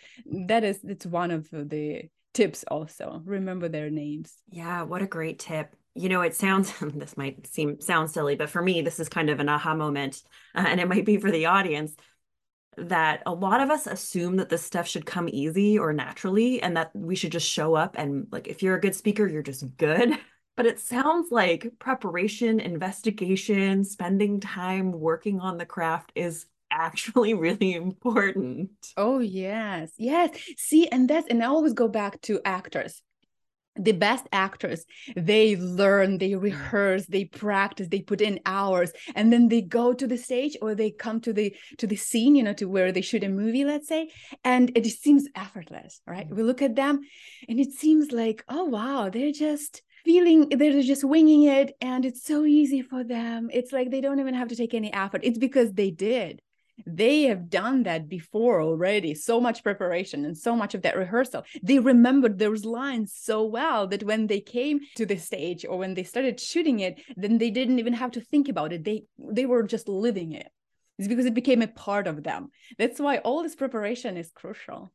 that 0.46 0.64
is 0.64 0.80
it's 0.82 1.06
one 1.06 1.30
of 1.30 1.48
the 1.50 2.02
tips 2.34 2.64
also. 2.64 3.22
Remember 3.24 3.68
their 3.68 3.90
names. 3.90 4.34
Yeah, 4.50 4.82
what 4.82 5.02
a 5.02 5.06
great 5.06 5.38
tip. 5.38 5.74
You 5.94 6.08
know, 6.08 6.22
it 6.22 6.34
sounds 6.34 6.72
this 6.80 7.16
might 7.16 7.46
seem 7.46 7.80
sound 7.80 8.10
silly, 8.10 8.36
but 8.36 8.50
for 8.50 8.62
me, 8.62 8.82
this 8.82 8.98
is 8.98 9.08
kind 9.08 9.30
of 9.30 9.40
an 9.40 9.48
aha 9.48 9.74
moment, 9.74 10.22
uh, 10.54 10.64
and 10.66 10.80
it 10.80 10.88
might 10.88 11.06
be 11.06 11.18
for 11.18 11.30
the 11.30 11.46
audience 11.46 11.94
that 12.76 13.22
a 13.26 13.32
lot 13.32 13.60
of 13.60 13.70
us 13.70 13.86
assume 13.86 14.36
that 14.36 14.48
this 14.48 14.62
stuff 14.62 14.88
should 14.88 15.06
come 15.06 15.28
easy 15.30 15.78
or 15.78 15.92
naturally 15.92 16.62
and 16.62 16.76
that 16.76 16.90
we 16.94 17.14
should 17.14 17.32
just 17.32 17.48
show 17.48 17.74
up 17.74 17.94
and 17.98 18.26
like 18.32 18.48
if 18.48 18.62
you're 18.62 18.76
a 18.76 18.80
good 18.80 18.94
speaker 18.94 19.26
you're 19.26 19.42
just 19.42 19.76
good. 19.76 20.18
But 20.54 20.66
it 20.66 20.78
sounds 20.78 21.30
like 21.30 21.72
preparation 21.78 22.60
investigation 22.60 23.84
spending 23.84 24.38
time 24.38 24.92
working 24.92 25.40
on 25.40 25.56
the 25.56 25.64
craft 25.64 26.12
is 26.14 26.44
actually 26.70 27.32
really 27.46 27.72
important. 27.72 28.70
Oh 28.98 29.20
yes. 29.20 29.92
Yes. 29.96 30.30
See 30.58 30.88
and 30.88 31.08
that's 31.08 31.26
and 31.28 31.42
i 31.42 31.46
always 31.46 31.72
go 31.72 31.88
back 31.88 32.20
to 32.22 32.38
actors 32.44 33.00
the 33.76 33.92
best 33.92 34.26
actors 34.32 34.84
they 35.16 35.56
learn 35.56 36.18
they 36.18 36.32
mm. 36.32 36.42
rehearse 36.42 37.06
they 37.06 37.24
practice 37.24 37.88
they 37.88 38.00
put 38.00 38.20
in 38.20 38.38
hours 38.44 38.92
and 39.14 39.32
then 39.32 39.48
they 39.48 39.62
go 39.62 39.92
to 39.94 40.06
the 40.06 40.18
stage 40.18 40.56
or 40.60 40.74
they 40.74 40.90
come 40.90 41.20
to 41.20 41.32
the 41.32 41.54
to 41.78 41.86
the 41.86 41.96
scene 41.96 42.34
you 42.34 42.42
know 42.42 42.52
to 42.52 42.66
where 42.66 42.92
they 42.92 43.00
shoot 43.00 43.24
a 43.24 43.28
movie 43.28 43.64
let's 43.64 43.88
say 43.88 44.10
and 44.44 44.70
it 44.76 44.84
seems 44.86 45.26
effortless 45.34 46.00
right 46.06 46.26
mm-hmm. 46.26 46.36
we 46.36 46.42
look 46.42 46.60
at 46.60 46.76
them 46.76 47.00
and 47.48 47.58
it 47.58 47.72
seems 47.72 48.12
like 48.12 48.44
oh 48.48 48.64
wow 48.64 49.08
they're 49.08 49.32
just 49.32 49.82
feeling 50.04 50.48
they're 50.50 50.82
just 50.82 51.04
winging 51.04 51.44
it 51.44 51.74
and 51.80 52.04
it's 52.04 52.24
so 52.24 52.44
easy 52.44 52.82
for 52.82 53.04
them 53.04 53.48
it's 53.52 53.72
like 53.72 53.90
they 53.90 54.00
don't 54.00 54.20
even 54.20 54.34
have 54.34 54.48
to 54.48 54.56
take 54.56 54.74
any 54.74 54.92
effort 54.92 55.22
it's 55.24 55.38
because 55.38 55.72
they 55.72 55.90
did 55.90 56.42
they 56.86 57.22
have 57.22 57.50
done 57.50 57.84
that 57.84 58.08
before 58.08 58.60
already. 58.60 59.14
So 59.14 59.40
much 59.40 59.62
preparation 59.62 60.24
and 60.24 60.36
so 60.36 60.56
much 60.56 60.74
of 60.74 60.82
that 60.82 60.96
rehearsal. 60.96 61.44
They 61.62 61.78
remembered 61.78 62.38
those 62.38 62.64
lines 62.64 63.14
so 63.14 63.44
well 63.44 63.86
that 63.88 64.02
when 64.02 64.26
they 64.26 64.40
came 64.40 64.80
to 64.96 65.06
the 65.06 65.16
stage 65.16 65.64
or 65.64 65.78
when 65.78 65.94
they 65.94 66.04
started 66.04 66.40
shooting 66.40 66.80
it 66.80 67.00
then 67.16 67.38
they 67.38 67.50
didn't 67.50 67.78
even 67.78 67.92
have 67.92 68.12
to 68.12 68.20
think 68.20 68.48
about 68.48 68.72
it. 68.72 68.84
They 68.84 69.04
they 69.18 69.46
were 69.46 69.62
just 69.62 69.88
living 69.88 70.32
it. 70.32 70.48
It's 70.98 71.08
because 71.08 71.26
it 71.26 71.34
became 71.34 71.62
a 71.62 71.68
part 71.68 72.06
of 72.06 72.22
them. 72.22 72.50
That's 72.78 73.00
why 73.00 73.18
all 73.18 73.42
this 73.42 73.56
preparation 73.56 74.16
is 74.16 74.30
crucial. 74.32 74.92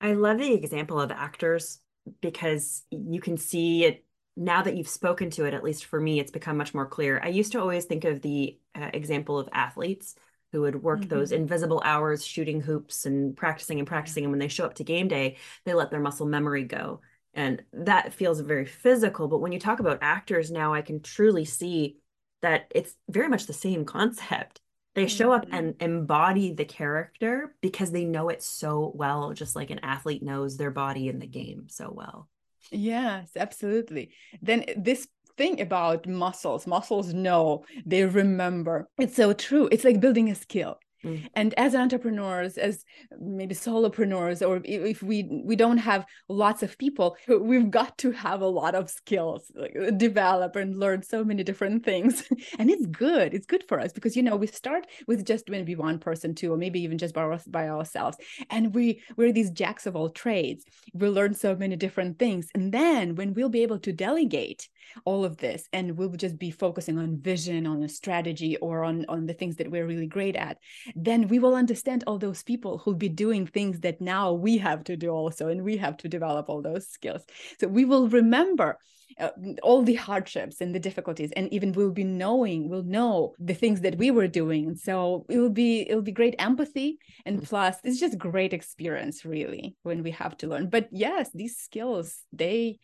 I 0.00 0.12
love 0.12 0.38
the 0.38 0.52
example 0.52 1.00
of 1.00 1.10
actors 1.10 1.80
because 2.20 2.82
you 2.90 3.20
can 3.20 3.36
see 3.36 3.84
it 3.84 4.04
now 4.36 4.62
that 4.62 4.76
you've 4.76 4.88
spoken 4.88 5.30
to 5.30 5.46
it 5.46 5.54
at 5.54 5.64
least 5.64 5.86
for 5.86 5.98
me 5.98 6.20
it's 6.20 6.30
become 6.30 6.56
much 6.56 6.74
more 6.74 6.86
clear. 6.86 7.20
I 7.22 7.28
used 7.28 7.52
to 7.52 7.60
always 7.60 7.84
think 7.84 8.04
of 8.04 8.22
the 8.22 8.58
uh, 8.74 8.90
example 8.92 9.38
of 9.38 9.48
athletes 9.52 10.14
who 10.56 10.62
would 10.62 10.82
work 10.82 11.00
mm-hmm. 11.00 11.10
those 11.10 11.32
invisible 11.32 11.82
hours 11.84 12.24
shooting 12.24 12.62
hoops 12.62 13.04
and 13.04 13.36
practicing 13.36 13.78
and 13.78 13.86
practicing. 13.86 14.24
And 14.24 14.32
when 14.32 14.38
they 14.38 14.48
show 14.48 14.64
up 14.64 14.72
to 14.76 14.84
game 14.84 15.06
day, 15.06 15.36
they 15.66 15.74
let 15.74 15.90
their 15.90 16.00
muscle 16.00 16.24
memory 16.24 16.64
go. 16.64 17.02
And 17.34 17.62
that 17.74 18.14
feels 18.14 18.40
very 18.40 18.64
physical. 18.64 19.28
But 19.28 19.40
when 19.40 19.52
you 19.52 19.60
talk 19.60 19.80
about 19.80 19.98
actors 20.00 20.50
now, 20.50 20.72
I 20.72 20.80
can 20.80 21.02
truly 21.02 21.44
see 21.44 21.98
that 22.40 22.72
it's 22.74 22.94
very 23.06 23.28
much 23.28 23.44
the 23.44 23.52
same 23.52 23.84
concept. 23.84 24.62
They 24.94 25.08
show 25.08 25.30
up 25.30 25.44
mm-hmm. 25.44 25.54
and 25.54 25.74
embody 25.80 26.54
the 26.54 26.64
character 26.64 27.54
because 27.60 27.90
they 27.90 28.06
know 28.06 28.30
it 28.30 28.42
so 28.42 28.92
well, 28.94 29.34
just 29.34 29.56
like 29.56 29.68
an 29.68 29.80
athlete 29.82 30.22
knows 30.22 30.56
their 30.56 30.70
body 30.70 31.08
in 31.08 31.18
the 31.18 31.26
game 31.26 31.66
so 31.68 31.92
well. 31.94 32.30
Yes, 32.70 33.28
absolutely. 33.36 34.12
Then 34.40 34.64
this 34.74 35.06
thing 35.36 35.60
about 35.60 36.06
muscles 36.06 36.66
muscles 36.66 37.12
know 37.12 37.64
they 37.84 38.04
remember 38.04 38.88
it's 38.98 39.16
so 39.16 39.32
true 39.32 39.68
it's 39.70 39.84
like 39.84 40.00
building 40.00 40.30
a 40.30 40.34
skill 40.34 40.78
Mm. 41.06 41.28
And 41.34 41.54
as 41.54 41.74
entrepreneurs, 41.74 42.58
as 42.58 42.84
maybe 43.20 43.54
solopreneurs, 43.54 44.46
or 44.46 44.60
if 44.64 45.02
we 45.02 45.24
we 45.44 45.54
don't 45.54 45.78
have 45.78 46.04
lots 46.28 46.62
of 46.62 46.76
people, 46.78 47.16
we've 47.28 47.70
got 47.70 47.96
to 47.98 48.10
have 48.10 48.40
a 48.40 48.46
lot 48.46 48.74
of 48.74 48.90
skills, 48.90 49.50
like 49.54 49.98
develop 49.98 50.56
and 50.56 50.76
learn 50.76 51.02
so 51.02 51.24
many 51.24 51.44
different 51.44 51.84
things. 51.84 52.26
and 52.58 52.70
it's 52.70 52.86
good. 52.86 53.34
It's 53.34 53.46
good 53.46 53.64
for 53.68 53.78
us 53.80 53.92
because 53.92 54.16
you 54.16 54.22
know 54.22 54.36
we 54.36 54.46
start 54.46 54.86
with 55.06 55.24
just 55.24 55.48
maybe 55.48 55.76
one 55.76 55.98
person, 55.98 56.34
too 56.34 56.52
or 56.52 56.56
maybe 56.56 56.80
even 56.80 56.98
just 56.98 57.14
by, 57.14 57.38
by 57.46 57.68
ourselves, 57.68 58.16
and 58.50 58.74
we 58.74 59.02
we're 59.16 59.32
these 59.32 59.50
jacks 59.50 59.86
of 59.86 59.96
all 59.96 60.08
trades. 60.08 60.64
We 60.92 61.08
learn 61.08 61.34
so 61.34 61.54
many 61.54 61.76
different 61.76 62.18
things, 62.18 62.48
and 62.54 62.72
then 62.72 63.14
when 63.14 63.34
we'll 63.34 63.48
be 63.48 63.62
able 63.62 63.78
to 63.80 63.92
delegate 63.92 64.68
all 65.04 65.24
of 65.24 65.36
this, 65.36 65.68
and 65.72 65.96
we'll 65.96 66.10
just 66.10 66.38
be 66.38 66.50
focusing 66.50 66.98
on 66.98 67.20
vision, 67.20 67.66
on 67.66 67.82
a 67.82 67.88
strategy, 67.88 68.56
or 68.58 68.84
on 68.84 69.04
on 69.08 69.26
the 69.26 69.34
things 69.34 69.56
that 69.56 69.70
we're 69.70 69.86
really 69.86 70.06
great 70.06 70.36
at 70.36 70.58
then 70.94 71.28
we 71.28 71.38
will 71.38 71.54
understand 71.54 72.04
all 72.06 72.18
those 72.18 72.42
people 72.42 72.78
who'll 72.78 72.94
be 72.94 73.08
doing 73.08 73.46
things 73.46 73.80
that 73.80 74.00
now 74.00 74.32
we 74.32 74.58
have 74.58 74.84
to 74.84 74.96
do 74.96 75.10
also 75.10 75.48
and 75.48 75.62
we 75.62 75.76
have 75.76 75.96
to 75.98 76.08
develop 76.08 76.48
all 76.48 76.62
those 76.62 76.88
skills. 76.88 77.22
So 77.60 77.68
we 77.68 77.84
will 77.84 78.08
remember 78.08 78.78
uh, 79.18 79.30
all 79.62 79.82
the 79.82 79.94
hardships 79.94 80.60
and 80.60 80.74
the 80.74 80.78
difficulties 80.78 81.32
and 81.32 81.52
even 81.52 81.72
we'll 81.72 81.90
be 81.90 82.04
knowing 82.04 82.68
we'll 82.68 82.82
know 82.82 83.34
the 83.38 83.54
things 83.54 83.80
that 83.80 83.96
we 83.98 84.10
were 84.10 84.28
doing. 84.28 84.76
So 84.76 85.24
it 85.28 85.38
will 85.38 85.50
be 85.50 85.88
it'll 85.88 86.02
be 86.02 86.12
great 86.12 86.36
empathy 86.38 86.98
and 87.24 87.42
plus 87.42 87.78
it's 87.84 88.00
just 88.00 88.18
great 88.18 88.52
experience 88.52 89.24
really 89.24 89.76
when 89.82 90.02
we 90.02 90.10
have 90.12 90.36
to 90.38 90.48
learn. 90.48 90.68
But 90.68 90.88
yes 90.90 91.30
these 91.34 91.56
skills 91.56 92.24
they 92.32 92.78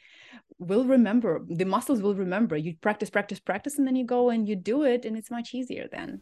will 0.58 0.84
remember 0.84 1.44
the 1.48 1.64
muscles 1.64 2.00
will 2.02 2.14
remember. 2.14 2.56
You 2.56 2.76
practice 2.80 3.10
practice 3.10 3.40
practice 3.40 3.78
and 3.78 3.86
then 3.86 3.96
you 3.96 4.04
go 4.04 4.30
and 4.30 4.48
you 4.48 4.56
do 4.56 4.84
it 4.84 5.04
and 5.04 5.16
it's 5.16 5.30
much 5.30 5.54
easier 5.54 5.88
then. 5.90 6.20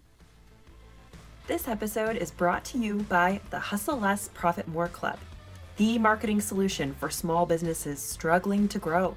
This 1.46 1.66
episode 1.66 2.16
is 2.16 2.30
brought 2.30 2.64
to 2.66 2.78
you 2.78 2.98
by 3.08 3.40
the 3.50 3.58
Hustle 3.58 3.98
Less, 3.98 4.28
Profit 4.34 4.68
More 4.68 4.86
Club, 4.86 5.18
the 5.78 5.98
marketing 5.98 6.40
solution 6.40 6.94
for 6.94 7.10
small 7.10 7.44
businesses 7.44 8.00
struggling 8.00 8.68
to 8.68 8.78
grow. 8.78 9.16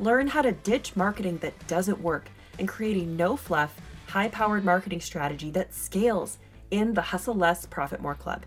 Learn 0.00 0.26
how 0.26 0.42
to 0.42 0.52
ditch 0.52 0.96
marketing 0.96 1.38
that 1.38 1.66
doesn't 1.66 2.00
work 2.00 2.28
and 2.58 2.68
create 2.68 3.02
a 3.02 3.06
no 3.06 3.36
fluff, 3.36 3.80
high 4.08 4.28
powered 4.28 4.64
marketing 4.64 5.00
strategy 5.00 5.50
that 5.52 5.74
scales 5.74 6.38
in 6.70 6.94
the 6.94 7.02
Hustle 7.02 7.34
Less, 7.34 7.66
Profit 7.66 8.00
More 8.00 8.14
Club. 8.14 8.44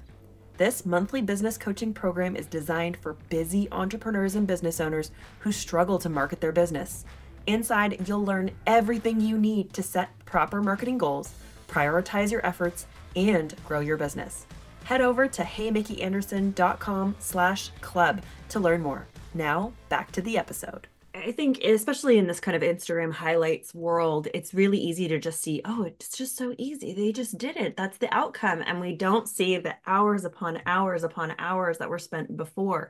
This 0.58 0.86
monthly 0.86 1.22
business 1.22 1.58
coaching 1.58 1.94
program 1.94 2.36
is 2.36 2.48
designed 2.48 2.98
for 2.98 3.14
busy 3.30 3.68
entrepreneurs 3.72 4.36
and 4.36 4.48
business 4.48 4.82
owners 4.82 5.12
who 5.40 5.52
struggle 5.52 6.00
to 6.00 6.10
market 6.10 6.42
their 6.42 6.52
business. 6.52 7.06
Inside, 7.46 8.08
you'll 8.08 8.26
learn 8.26 8.52
everything 8.66 9.22
you 9.22 9.38
need 9.38 9.72
to 9.74 9.84
set 9.84 10.10
proper 10.26 10.62
marketing 10.62 10.98
goals, 10.98 11.34
prioritize 11.68 12.32
your 12.32 12.46
efforts, 12.46 12.88
and 13.16 13.56
grow 13.66 13.80
your 13.80 13.98
business. 13.98 14.48
Head 14.84 15.02
over 15.02 15.28
to 15.28 15.44
heymikkianderson.com 15.44 17.16
slash 17.20 17.70
club 17.82 18.22
to 18.50 18.60
learn 18.60 18.82
more. 18.82 19.08
Now, 19.34 19.74
back 19.90 20.12
to 20.14 20.22
the 20.22 20.38
episode. 20.38 20.88
I 21.26 21.32
think, 21.32 21.64
especially 21.64 22.18
in 22.18 22.28
this 22.28 22.40
kind 22.40 22.56
of 22.56 22.62
Instagram 22.62 23.12
highlights 23.12 23.74
world, 23.74 24.28
it's 24.34 24.54
really 24.54 24.78
easy 24.78 25.08
to 25.08 25.20
just 25.20 25.42
see, 25.42 25.62
oh, 25.66 25.84
it's 25.84 26.18
just 26.18 26.38
so 26.38 26.54
easy. 26.58 26.94
They 26.94 27.12
just 27.12 27.38
did 27.38 27.58
it. 27.58 27.76
That's 27.76 27.98
the 27.98 28.14
outcome. 28.14 28.64
And 28.66 28.80
we 28.80 28.96
don't 28.96 29.28
see 29.28 29.58
the 29.58 29.76
hours 29.86 30.26
upon 30.26 30.62
hours 30.66 31.04
upon 31.04 31.36
hours 31.40 31.80
that 31.80 31.90
were 31.90 32.00
spent 32.00 32.36
before. 32.36 32.90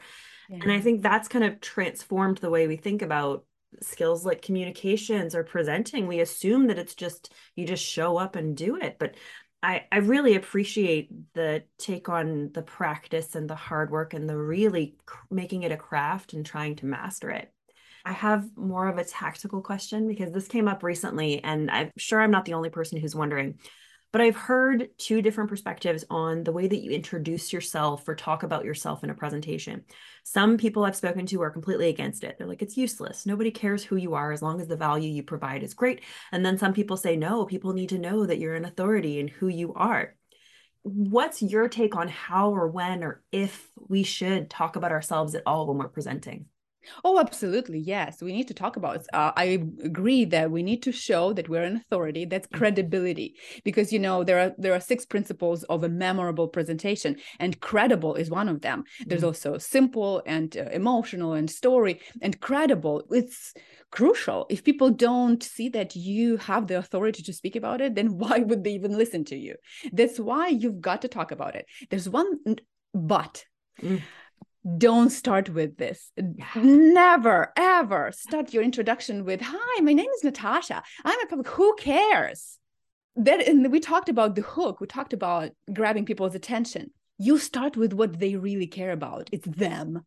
Yeah. 0.50 0.60
And 0.62 0.72
I 0.72 0.80
think 0.80 1.02
that's 1.02 1.28
kind 1.28 1.46
of 1.46 1.62
transformed 1.62 2.38
the 2.38 2.50
way 2.50 2.68
we 2.68 2.76
think 2.76 3.02
about 3.02 3.46
skills 3.82 4.26
like 4.26 4.42
communications 4.42 5.36
or 5.36 5.44
presenting. 5.44 6.08
We 6.08 6.20
assume 6.20 6.68
that 6.68 6.80
it's 6.80 6.96
just, 6.96 7.34
you 7.56 7.66
just 7.66 7.86
show 7.86 8.18
up 8.18 8.36
and 8.36 8.56
do 8.56 8.78
it. 8.78 8.98
But 9.00 9.16
I, 9.64 9.86
I 9.92 9.98
really 9.98 10.36
appreciate 10.36 11.10
the 11.34 11.64
take 11.80 12.10
on 12.10 12.52
the 12.54 12.62
practice 12.62 13.36
and 13.36 13.50
the 13.50 13.56
hard 13.56 13.92
work 13.92 14.14
and 14.14 14.30
the 14.30 14.38
really 14.38 14.98
making 15.32 15.64
it 15.64 15.72
a 15.72 15.78
craft 15.78 16.34
and 16.34 16.46
trying 16.46 16.76
to 16.78 16.86
master 16.86 17.30
it. 17.32 17.52
I 18.08 18.14
have 18.14 18.50
more 18.56 18.88
of 18.88 18.98
a 18.98 19.04
tactical 19.04 19.62
question 19.62 20.08
because 20.08 20.32
this 20.32 20.48
came 20.48 20.68
up 20.68 20.82
recently, 20.82 21.44
and 21.44 21.70
I'm 21.70 21.92
sure 21.98 22.22
I'm 22.22 22.32
not 22.32 22.46
the 22.46 22.54
only 22.54 22.70
person 22.70 23.00
who's 23.00 23.16
wondering 23.16 23.60
but 24.12 24.22
I've 24.22 24.36
heard 24.36 24.90
two 24.98 25.22
different 25.22 25.50
perspectives 25.50 26.06
on 26.10 26.44
the 26.44 26.52
way 26.52 26.68
that 26.68 26.80
you 26.80 26.92
introduce 26.92 27.52
yourself 27.52 28.08
or 28.08 28.16
talk 28.16 28.44
about 28.44 28.64
yourself 28.64 29.04
in 29.04 29.10
a 29.10 29.14
presentation. 29.14 29.84
Some 30.24 30.58
people 30.58 30.86
I've 30.86 30.96
spoken 30.96 31.26
to 31.28 31.42
are 31.42 31.50
completely 31.50 31.90
against 31.90 32.24
it. 32.24 32.38
They're 32.38 32.48
like, 32.48 32.62
it's 32.62 32.78
useless. 32.78 33.26
Nobody 33.26 33.52
cares 33.52 33.84
who 33.84 33.98
you 33.98 34.14
are 34.14 34.32
as 34.32 34.42
long 34.42 34.62
as 34.62 34.68
the 34.68 34.78
value 34.78 35.10
you 35.10 35.24
provide 35.24 35.62
is 35.62 35.74
great. 35.74 36.04
And 36.32 36.46
then 36.46 36.58
some 36.58 36.74
people 36.74 36.96
say, 36.96 37.18
no, 37.18 37.46
people 37.46 37.74
need 37.74 37.90
to 37.90 38.00
know 38.00 38.26
that 38.26 38.40
you're 38.40 38.56
an 38.56 38.66
authority 38.66 39.20
and 39.20 39.30
who 39.30 39.50
you 39.50 39.74
are. 39.74 40.16
What's 40.84 41.42
your 41.42 41.68
take 41.68 41.98
on 41.98 42.08
how 42.08 42.52
or 42.52 42.70
when 42.70 43.04
or 43.04 43.22
if 43.34 43.70
we 43.76 44.04
should 44.04 44.50
talk 44.50 44.78
about 44.78 44.94
ourselves 44.94 45.36
at 45.36 45.44
all 45.46 45.68
when 45.68 45.78
we're 45.78 45.90
presenting? 45.90 46.46
Oh, 47.04 47.20
absolutely. 47.20 47.80
Yes. 47.80 48.22
We 48.22 48.34
need 48.34 48.48
to 48.48 48.54
talk 48.54 48.76
about 48.78 49.06
uh, 49.14 49.32
I 49.36 49.46
agree 49.84 50.26
that 50.26 50.52
we 50.52 50.64
need 50.64 50.84
to 50.84 50.92
show 50.92 51.34
that 51.34 51.50
we're 51.50 51.64
an 51.64 51.78
authority. 51.78 52.26
That's 52.26 52.48
mm. 52.48 52.58
credibility 52.58 53.36
because, 53.64 53.92
you 53.92 54.00
know, 54.00 54.24
there 54.24 54.40
are, 54.40 54.52
there 54.58 54.74
are 54.74 54.80
six 54.80 55.06
principles 55.06 55.64
of 55.64 55.84
a 55.84 55.90
memorable 55.90 56.48
presentation 56.48 57.18
and 57.40 57.60
credible 57.60 58.16
is 58.16 58.30
one 58.30 58.50
of 58.50 58.62
them. 58.62 58.84
There's 59.06 59.22
mm. 59.22 59.28
also 59.28 59.58
simple 59.58 60.22
and 60.26 60.56
uh, 60.58 60.70
emotional 60.72 61.34
and 61.34 61.50
story 61.50 62.00
and 62.22 62.40
credible. 62.40 63.04
It's 63.12 63.54
crucial. 63.92 64.46
If 64.50 64.64
people 64.64 64.90
don't 64.90 65.42
see 65.42 65.70
that 65.70 65.96
you 65.96 66.38
have 66.38 66.68
the 66.68 66.78
authority 66.78 67.24
to 67.24 67.34
speak 67.34 67.56
about 67.56 67.82
it, 67.82 67.96
then 67.96 68.18
why 68.18 68.40
would 68.40 68.64
they 68.64 68.72
even 68.72 68.98
listen 68.98 69.26
to 69.26 69.36
you? 69.36 69.56
That's 69.92 70.20
why 70.20 70.48
you've 70.48 70.82
got 70.82 71.02
to 71.04 71.08
talk 71.08 71.32
about 71.32 71.56
it. 71.56 71.66
There's 71.90 72.10
one 72.10 72.40
but. 72.94 73.46
Mm 73.82 74.02
don't 74.78 75.10
start 75.10 75.50
with 75.50 75.78
this. 75.78 76.12
Never, 76.56 77.54
ever 77.56 78.12
start 78.12 78.54
your 78.54 78.64
introduction 78.64 79.24
with, 79.24 79.42
Hi, 79.42 79.82
my 79.82 79.94
name 79.94 80.10
is 80.16 80.24
Natasha. 80.24 80.84
I'm 81.06 81.20
a 81.22 81.26
public. 81.28 81.48
Who 81.50 81.76
cares? 81.76 82.60
That 83.16 83.48
and 83.48 83.72
we 83.72 83.80
talked 83.80 84.10
about 84.10 84.36
the 84.36 84.42
hook. 84.42 84.80
We 84.80 84.88
talked 84.88 85.14
about 85.14 85.52
grabbing 85.74 86.06
people's 86.06 86.36
attention. 86.36 86.92
You 87.18 87.40
start 87.40 87.76
with 87.76 87.94
what 87.94 88.20
they 88.20 88.36
really 88.36 88.68
care 88.68 88.92
about. 88.92 89.30
It's 89.32 89.48
them. 89.48 90.06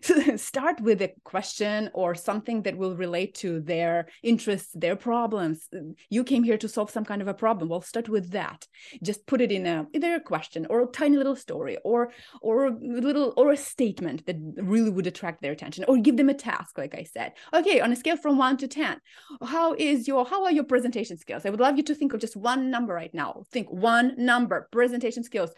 start 0.36 0.80
with 0.80 1.02
a 1.02 1.12
question 1.24 1.90
or 1.94 2.14
something 2.14 2.62
that 2.62 2.76
will 2.76 2.96
relate 2.96 3.34
to 3.34 3.60
their 3.60 4.08
interests 4.22 4.70
their 4.74 4.96
problems. 4.96 5.68
You 6.08 6.24
came 6.24 6.42
here 6.42 6.58
to 6.58 6.68
solve 6.68 6.90
some 6.90 7.04
kind 7.04 7.22
of 7.22 7.28
a 7.28 7.34
problem. 7.34 7.68
Well 7.68 7.82
start 7.82 8.08
with 8.08 8.30
that. 8.30 8.66
Just 9.02 9.26
put 9.26 9.40
it 9.40 9.52
in 9.52 9.66
a 9.66 9.86
either 9.92 10.14
a 10.14 10.20
question 10.20 10.66
or 10.70 10.82
a 10.82 10.86
tiny 10.86 11.16
little 11.16 11.36
story 11.36 11.78
or 11.84 12.12
or 12.40 12.66
a 12.66 12.76
little 12.80 13.34
or 13.36 13.52
a 13.52 13.56
statement 13.56 14.26
that 14.26 14.36
really 14.56 14.90
would 14.90 15.06
attract 15.06 15.42
their 15.42 15.52
attention 15.52 15.84
or 15.88 15.98
give 15.98 16.16
them 16.16 16.28
a 16.28 16.34
task 16.34 16.78
like 16.78 16.94
i 16.94 17.04
said. 17.04 17.32
Okay 17.52 17.80
on 17.80 17.92
a 17.92 17.96
scale 17.96 18.16
from 18.16 18.38
1 18.38 18.56
to 18.58 18.68
10 18.68 18.98
how 19.44 19.74
is 19.74 20.08
your 20.08 20.24
how 20.24 20.44
are 20.44 20.52
your 20.52 20.64
presentation 20.64 21.16
skills? 21.16 21.44
I 21.44 21.50
would 21.50 21.60
love 21.60 21.76
you 21.76 21.82
to 21.84 21.94
think 21.94 22.12
of 22.12 22.20
just 22.20 22.36
one 22.36 22.70
number 22.70 22.94
right 22.94 23.12
now. 23.12 23.42
Think 23.50 23.70
one 23.70 24.14
number 24.16 24.68
presentation 24.72 25.22
skills 25.22 25.50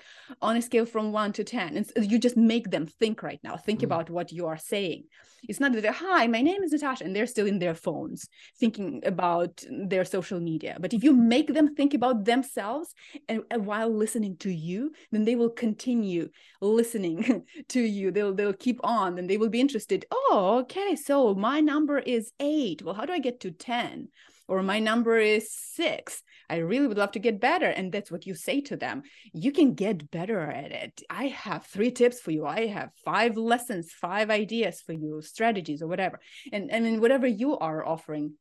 on 0.42 0.56
a 0.56 0.62
scale 0.62 0.86
from 0.86 1.12
1 1.12 1.32
to 1.34 1.44
10 1.44 1.76
and 1.76 2.10
you 2.10 2.18
just 2.18 2.36
make 2.36 2.70
them 2.70 2.86
think 2.86 3.22
right 3.22 3.40
now. 3.42 3.56
Think 3.56 3.80
mm. 3.80 3.84
about 3.84 4.10
what 4.10 4.23
what 4.24 4.32
you 4.32 4.46
are 4.46 4.56
saying. 4.56 5.04
It's 5.46 5.60
not 5.60 5.72
that 5.72 5.82
they're, 5.82 5.92
hi, 5.92 6.26
my 6.26 6.40
name 6.40 6.62
is 6.62 6.72
Natasha, 6.72 7.04
and 7.04 7.14
they're 7.14 7.26
still 7.26 7.46
in 7.46 7.58
their 7.58 7.74
phones 7.74 8.26
thinking 8.58 9.02
about 9.04 9.62
their 9.70 10.06
social 10.06 10.40
media. 10.40 10.78
But 10.80 10.94
if 10.94 11.04
you 11.04 11.12
make 11.12 11.52
them 11.52 11.74
think 11.74 11.92
about 11.92 12.24
themselves 12.24 12.94
and, 13.28 13.42
and 13.50 13.66
while 13.66 13.90
listening 13.90 14.38
to 14.38 14.50
you, 14.50 14.92
then 15.12 15.24
they 15.24 15.36
will 15.36 15.50
continue 15.50 16.30
listening 16.62 17.44
to 17.68 17.80
you. 17.80 18.10
They'll 18.10 18.34
they'll 18.34 18.54
keep 18.66 18.80
on 18.82 19.18
and 19.18 19.28
they 19.28 19.36
will 19.36 19.50
be 19.50 19.60
interested. 19.60 20.06
Oh, 20.10 20.60
okay. 20.62 20.96
So 20.96 21.34
my 21.34 21.60
number 21.60 21.98
is 21.98 22.32
eight. 22.40 22.80
Well, 22.82 22.94
how 22.94 23.04
do 23.04 23.12
I 23.12 23.18
get 23.18 23.40
to 23.40 23.50
10? 23.50 24.08
Or 24.46 24.62
my 24.62 24.78
number 24.78 25.18
is 25.18 25.50
six 25.52 26.22
I 26.48 26.56
really 26.56 26.86
would 26.86 26.98
love 26.98 27.12
to 27.12 27.18
get 27.18 27.40
better. 27.40 27.66
And 27.66 27.90
that's 27.90 28.10
what 28.10 28.26
you 28.26 28.34
say 28.34 28.60
to 28.62 28.76
them. 28.76 29.02
You 29.32 29.52
can 29.52 29.74
get 29.74 30.10
better 30.10 30.40
at 30.40 30.72
it. 30.72 31.02
I 31.08 31.28
have 31.28 31.66
three 31.66 31.90
tips 31.90 32.20
for 32.20 32.30
you. 32.30 32.46
I 32.46 32.66
have 32.66 32.90
five 33.04 33.36
lessons, 33.36 33.92
five 33.92 34.30
ideas 34.30 34.82
for 34.84 34.92
you, 34.92 35.22
strategies 35.22 35.82
or 35.82 35.86
whatever. 35.86 36.20
And, 36.52 36.70
and 36.70 36.86
in 36.86 37.00
whatever 37.00 37.26
you 37.26 37.58
are 37.58 37.86
offering, 37.86 38.34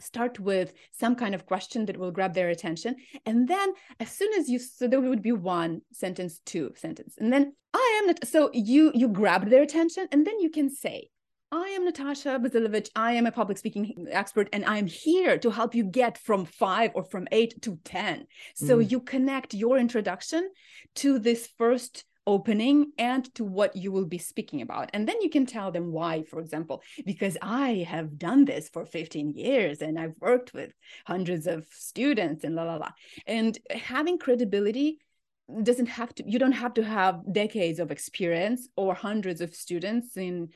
start 0.00 0.38
with 0.38 0.72
some 0.92 1.16
kind 1.16 1.34
of 1.34 1.46
question 1.46 1.86
that 1.86 1.96
will 1.96 2.12
grab 2.12 2.32
their 2.32 2.50
attention 2.50 2.94
and 3.26 3.48
then 3.48 3.72
as 3.98 4.08
soon 4.08 4.32
as 4.34 4.48
you 4.48 4.56
so 4.56 4.86
there 4.86 5.00
would 5.00 5.22
be 5.22 5.32
one 5.32 5.80
sentence 5.92 6.38
two 6.46 6.72
sentence 6.76 7.16
and 7.18 7.32
then 7.32 7.52
i 7.74 7.98
am 8.00 8.06
not 8.06 8.24
so 8.24 8.48
you 8.54 8.92
you 8.94 9.08
grab 9.08 9.50
their 9.50 9.60
attention 9.60 10.06
and 10.12 10.24
then 10.24 10.38
you 10.38 10.50
can 10.50 10.70
say 10.70 11.08
I 11.50 11.68
am 11.68 11.86
Natasha 11.86 12.38
Bazilevych. 12.38 12.90
I 12.94 13.12
am 13.12 13.24
a 13.24 13.32
public 13.32 13.56
speaking 13.56 14.06
expert, 14.10 14.50
and 14.52 14.66
I'm 14.66 14.86
here 14.86 15.38
to 15.38 15.50
help 15.50 15.74
you 15.74 15.84
get 15.84 16.18
from 16.18 16.44
five 16.44 16.90
or 16.94 17.04
from 17.04 17.26
eight 17.32 17.62
to 17.62 17.78
10. 17.84 18.26
So 18.54 18.78
mm. 18.78 18.90
you 18.90 19.00
connect 19.00 19.54
your 19.54 19.78
introduction 19.78 20.50
to 20.96 21.18
this 21.18 21.48
first 21.56 22.04
opening 22.26 22.92
and 22.98 23.34
to 23.34 23.44
what 23.44 23.74
you 23.74 23.90
will 23.90 24.04
be 24.04 24.18
speaking 24.18 24.60
about. 24.60 24.90
And 24.92 25.08
then 25.08 25.16
you 25.22 25.30
can 25.30 25.46
tell 25.46 25.72
them 25.72 25.90
why, 25.90 26.24
for 26.24 26.40
example, 26.40 26.82
because 27.06 27.38
I 27.40 27.86
have 27.88 28.18
done 28.18 28.44
this 28.44 28.68
for 28.68 28.84
15 28.84 29.30
years 29.30 29.80
and 29.80 29.98
I've 29.98 30.12
worked 30.20 30.52
with 30.52 30.74
hundreds 31.06 31.46
of 31.46 31.66
students 31.70 32.44
and 32.44 32.54
la 32.54 32.64
la 32.64 32.76
la. 32.76 32.90
And 33.26 33.56
having 33.70 34.18
credibility 34.18 34.98
doesn't 35.62 35.86
have 35.86 36.14
to 36.14 36.22
you 36.28 36.38
don't 36.38 36.52
have 36.52 36.74
to 36.74 36.84
have 36.84 37.20
decades 37.32 37.78
of 37.78 37.90
experience 37.90 38.68
or 38.76 38.94
hundreds 38.94 39.40
of 39.40 39.54
students 39.54 40.16
in 40.16 40.48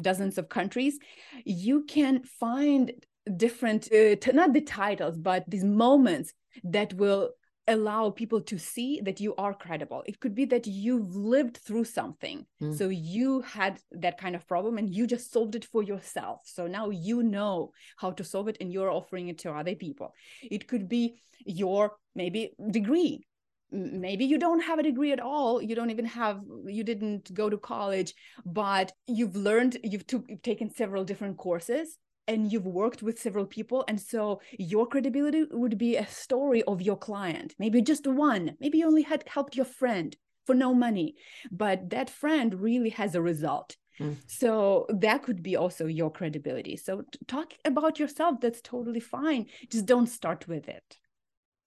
dozens 0.00 0.36
of 0.38 0.48
countries. 0.48 0.98
You 1.44 1.84
can 1.84 2.22
find 2.24 2.92
different 3.36 3.92
uh, 3.92 4.16
not 4.32 4.52
the 4.52 4.60
titles 4.60 5.16
but 5.16 5.44
these 5.48 5.64
moments 5.64 6.32
that 6.64 6.92
will 6.94 7.30
allow 7.68 8.10
people 8.10 8.40
to 8.40 8.58
see 8.58 9.00
that 9.00 9.20
you 9.20 9.34
are 9.36 9.52
credible. 9.52 10.02
It 10.06 10.20
could 10.20 10.34
be 10.34 10.44
that 10.46 10.66
you've 10.68 11.16
lived 11.16 11.56
through 11.58 11.84
something. 11.84 12.46
Mm. 12.62 12.76
so 12.76 12.88
you 12.88 13.40
had 13.42 13.80
that 13.90 14.18
kind 14.18 14.36
of 14.36 14.46
problem 14.46 14.78
and 14.78 14.94
you 14.94 15.06
just 15.06 15.32
solved 15.32 15.54
it 15.54 15.64
for 15.64 15.82
yourself. 15.82 16.42
So 16.44 16.66
now 16.66 16.90
you 16.90 17.22
know 17.22 17.72
how 17.96 18.12
to 18.12 18.24
solve 18.24 18.48
it 18.48 18.58
and 18.60 18.72
you're 18.72 18.90
offering 18.90 19.28
it 19.28 19.38
to 19.38 19.52
other 19.52 19.74
people. 19.74 20.14
It 20.42 20.68
could 20.68 20.88
be 20.88 21.20
your 21.44 21.96
maybe 22.14 22.52
degree 22.70 23.24
maybe 23.70 24.24
you 24.24 24.38
don't 24.38 24.60
have 24.60 24.78
a 24.78 24.82
degree 24.82 25.12
at 25.12 25.20
all 25.20 25.60
you 25.60 25.74
don't 25.74 25.90
even 25.90 26.04
have 26.04 26.40
you 26.66 26.84
didn't 26.84 27.32
go 27.34 27.50
to 27.50 27.58
college 27.58 28.14
but 28.44 28.92
you've 29.06 29.36
learned 29.36 29.76
you've, 29.82 30.06
took, 30.06 30.24
you've 30.28 30.42
taken 30.42 30.70
several 30.70 31.04
different 31.04 31.36
courses 31.36 31.98
and 32.28 32.52
you've 32.52 32.66
worked 32.66 33.02
with 33.02 33.18
several 33.18 33.44
people 33.44 33.84
and 33.88 34.00
so 34.00 34.40
your 34.58 34.86
credibility 34.86 35.44
would 35.50 35.78
be 35.78 35.96
a 35.96 36.06
story 36.06 36.62
of 36.64 36.80
your 36.80 36.96
client 36.96 37.54
maybe 37.58 37.82
just 37.82 38.06
one 38.06 38.54
maybe 38.60 38.78
you 38.78 38.86
only 38.86 39.02
had 39.02 39.24
helped 39.26 39.56
your 39.56 39.66
friend 39.66 40.16
for 40.44 40.54
no 40.54 40.72
money 40.72 41.14
but 41.50 41.90
that 41.90 42.08
friend 42.08 42.60
really 42.60 42.90
has 42.90 43.14
a 43.14 43.22
result 43.22 43.76
Mm. 43.98 44.16
So 44.26 44.86
that 44.90 45.22
could 45.22 45.42
be 45.42 45.56
also 45.56 45.86
your 45.86 46.10
credibility. 46.10 46.76
So 46.76 47.04
talk 47.26 47.54
about 47.64 47.98
yourself. 47.98 48.40
That's 48.40 48.60
totally 48.60 49.00
fine. 49.00 49.46
Just 49.70 49.86
don't 49.86 50.06
start 50.06 50.46
with 50.46 50.68
it. 50.68 50.98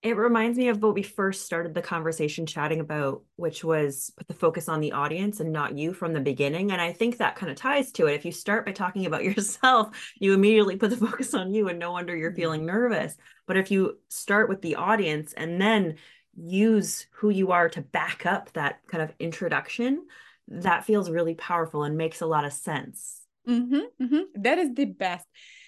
It 0.02 0.16
reminds 0.16 0.58
me 0.58 0.70
of 0.70 0.82
what 0.82 0.94
we 0.94 1.04
first 1.04 1.46
started 1.46 1.74
the 1.74 1.82
conversation 1.82 2.46
chatting 2.46 2.80
about, 2.80 3.24
which 3.36 3.66
was 3.66 4.14
put 4.16 4.30
the 4.30 4.34
focus 4.34 4.70
on 4.70 4.80
the 4.80 4.94
audience 4.94 5.42
and 5.42 5.52
not 5.52 5.78
you 5.78 5.92
from 5.92 6.14
the 6.14 6.22
beginning. 6.22 6.72
And 6.72 6.80
I 6.82 6.94
think 6.94 7.18
that 7.18 7.36
kind 7.36 7.52
of 7.52 7.58
ties 7.58 7.92
to 7.94 8.08
it. 8.08 8.14
If 8.14 8.24
you 8.24 8.32
start 8.32 8.66
by 8.66 8.72
talking 8.72 9.06
about 9.06 9.24
yourself, 9.26 9.90
you 10.18 10.34
immediately 10.34 10.78
put 10.78 10.92
the 10.92 10.98
focus 10.98 11.34
on 11.34 11.54
you, 11.54 11.68
and 11.68 11.80
no 11.80 11.92
wonder 11.92 12.16
you're 12.16 12.32
mm-hmm. 12.32 12.42
feeling 12.42 12.66
nervous. 12.66 13.18
But 13.46 13.58
if 13.58 13.72
you 13.72 13.98
start 14.08 14.48
with 14.48 14.62
the 14.62 14.76
audience 14.76 15.34
and 15.34 15.60
then 15.60 15.96
use 16.36 17.08
who 17.12 17.30
you 17.30 17.52
are 17.52 17.68
to 17.70 17.82
back 17.82 18.26
up 18.26 18.54
that 18.54 18.80
kind 18.88 19.04
of 19.04 19.14
introduction, 19.20 20.06
that 20.48 20.86
feels 20.86 21.10
really 21.10 21.36
powerful 21.36 21.84
and 21.84 21.98
makes 21.98 22.22
a 22.22 22.26
lot 22.26 22.46
of 22.46 22.54
sense. 22.54 23.22
Mm-hmm, 23.48 24.04
mm-hmm. 24.04 24.42
That 24.44 24.60
is 24.60 24.74
the 24.76 24.86
best, 24.86 25.26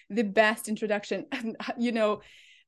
the 0.10 0.24
best 0.24 0.70
introduction. 0.70 1.26
you 1.78 1.91
know, 1.91 2.22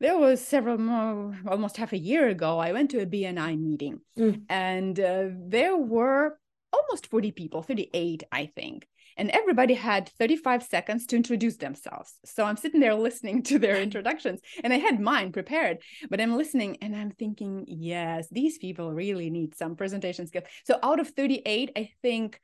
there 0.03 0.17
was 0.17 0.45
several 0.45 0.77
more 0.77 1.33
almost 1.47 1.77
half 1.77 1.93
a 1.93 1.97
year 1.97 2.27
ago 2.27 2.59
i 2.59 2.73
went 2.73 2.91
to 2.91 3.01
a 3.01 3.05
bni 3.05 3.59
meeting 3.59 4.01
mm. 4.19 4.41
and 4.49 4.99
uh, 4.99 5.27
there 5.47 5.77
were 5.77 6.37
almost 6.73 7.07
40 7.07 7.31
people 7.31 7.63
38 7.63 8.23
i 8.31 8.45
think 8.45 8.85
and 9.15 9.29
everybody 9.29 9.75
had 9.75 10.09
35 10.19 10.63
seconds 10.63 11.05
to 11.07 11.15
introduce 11.15 11.55
themselves 11.57 12.15
so 12.25 12.43
i'm 12.43 12.57
sitting 12.57 12.81
there 12.81 12.95
listening 12.95 13.41
to 13.43 13.57
their 13.57 13.81
introductions 13.87 14.41
and 14.63 14.73
i 14.73 14.77
had 14.77 14.99
mine 14.99 15.31
prepared 15.31 15.77
but 16.09 16.19
i'm 16.19 16.35
listening 16.35 16.77
and 16.81 16.95
i'm 16.95 17.11
thinking 17.11 17.63
yes 17.67 18.27
these 18.29 18.57
people 18.57 18.91
really 18.91 19.29
need 19.29 19.55
some 19.55 19.75
presentation 19.77 20.27
skills 20.27 20.45
so 20.65 20.77
out 20.83 20.99
of 20.99 21.07
38 21.09 21.71
i 21.77 21.89
think 22.01 22.41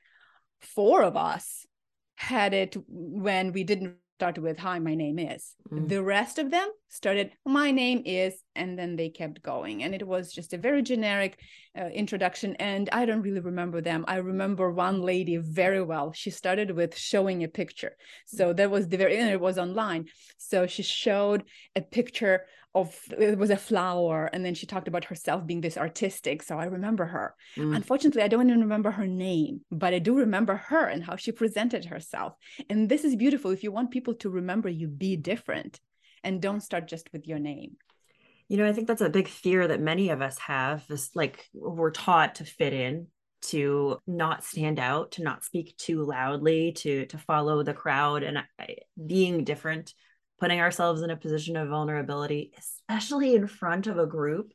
four 0.62 1.04
of 1.04 1.18
us 1.18 1.66
had 2.16 2.54
it 2.54 2.76
when 2.88 3.52
we 3.52 3.64
didn't 3.64 3.96
started 4.20 4.42
with 4.42 4.60
hi 4.60 4.78
my 4.80 4.96
name 4.96 5.18
is. 5.18 5.56
Mm. 5.72 5.88
the 5.88 6.04
rest 6.04 6.40
of 6.40 6.52
them 6.52 6.68
started 6.90 7.32
my 7.46 7.72
name 7.72 8.02
is 8.06 8.34
and 8.54 8.78
then 8.78 8.98
they 8.98 9.10
kept 9.22 9.42
going. 9.42 9.78
And 9.84 9.96
it 9.96 10.06
was 10.06 10.34
just 10.38 10.52
a 10.54 10.58
very 10.68 10.82
generic 10.92 11.40
uh, 11.80 11.90
introduction 12.04 12.50
and 12.72 12.90
i 13.00 13.02
don't 13.06 13.26
really 13.28 13.46
remember 13.52 13.80
them. 13.80 14.04
I 14.16 14.18
remember 14.32 14.66
one 14.90 14.98
lady 15.14 15.38
very 15.38 15.84
well. 15.92 16.08
She 16.22 16.32
started 16.42 16.70
with 16.80 16.98
showing 17.12 17.40
a 17.44 17.48
picture. 17.62 17.94
So 18.38 18.52
that 18.58 18.70
was 18.76 18.84
the 18.90 18.98
very 19.02 19.18
and 19.18 19.30
it 19.30 19.46
was 19.48 19.58
online. 19.58 20.04
So 20.50 20.58
she 20.68 20.84
showed 20.84 21.42
a 21.80 21.82
picture 21.98 22.38
of 22.76 22.96
it 23.18 23.38
was 23.38 23.50
a 23.50 23.58
flower 23.58 24.30
and 24.32 24.46
then 24.46 24.54
she 24.54 24.68
talked 24.68 24.88
about 24.88 25.06
herself 25.06 25.46
being 25.46 25.62
this 25.62 25.78
artistic 25.78 26.44
so 26.44 26.60
i 26.60 26.66
remember 26.66 27.06
her. 27.06 27.34
Mm. 27.58 27.76
unfortunately 27.76 28.22
i 28.22 28.28
don't 28.28 28.48
even 28.48 28.62
remember 28.62 28.92
her 28.92 29.08
name 29.08 29.62
but 29.72 29.94
i 29.94 30.00
do 30.00 30.16
remember 30.16 30.56
her 30.56 30.86
and 30.86 31.04
how 31.04 31.16
she 31.16 31.32
presented 31.32 31.86
herself. 31.86 32.34
And 32.70 32.90
this 32.90 33.04
is 33.04 33.16
beautiful. 33.16 33.52
If 33.52 33.64
you 33.64 33.72
want 33.72 33.92
people 33.92 34.16
to 34.16 34.30
remember 34.30 34.70
you 34.70 34.88
be 34.88 35.16
different 35.16 35.80
and 36.24 36.42
don't 36.42 36.62
start 36.62 36.88
just 36.88 37.10
with 37.14 37.28
your 37.28 37.40
name. 37.40 37.78
You 38.48 38.58
know 38.58 38.68
i 38.68 38.74
think 38.74 38.88
that's 38.88 39.02
a 39.02 39.10
big 39.10 39.28
fear 39.28 39.68
that 39.68 39.82
many 39.82 40.10
of 40.10 40.22
us 40.22 40.38
have 40.40 40.84
is 40.90 41.12
like 41.14 41.46
we're 41.54 41.92
taught 41.92 42.36
to 42.36 42.46
fit 42.46 42.74
in 42.74 43.08
to 43.42 44.00
not 44.06 44.44
stand 44.44 44.80
out 44.80 45.12
to 45.12 45.24
not 45.24 45.46
speak 45.46 45.78
too 45.78 46.04
loudly 46.04 46.74
to 46.74 47.06
to 47.06 47.18
follow 47.18 47.64
the 47.64 47.74
crowd 47.74 48.24
and 48.24 48.40
being 49.08 49.44
different 49.44 49.94
putting 50.40 50.60
ourselves 50.60 51.02
in 51.02 51.10
a 51.10 51.18
position 51.18 51.56
of 51.58 51.70
vulnerability, 51.70 52.52
especially 52.58 53.36
in 53.36 53.48
front 53.48 53.88
of 53.88 53.98
a 53.98 54.06
group, 54.06 54.54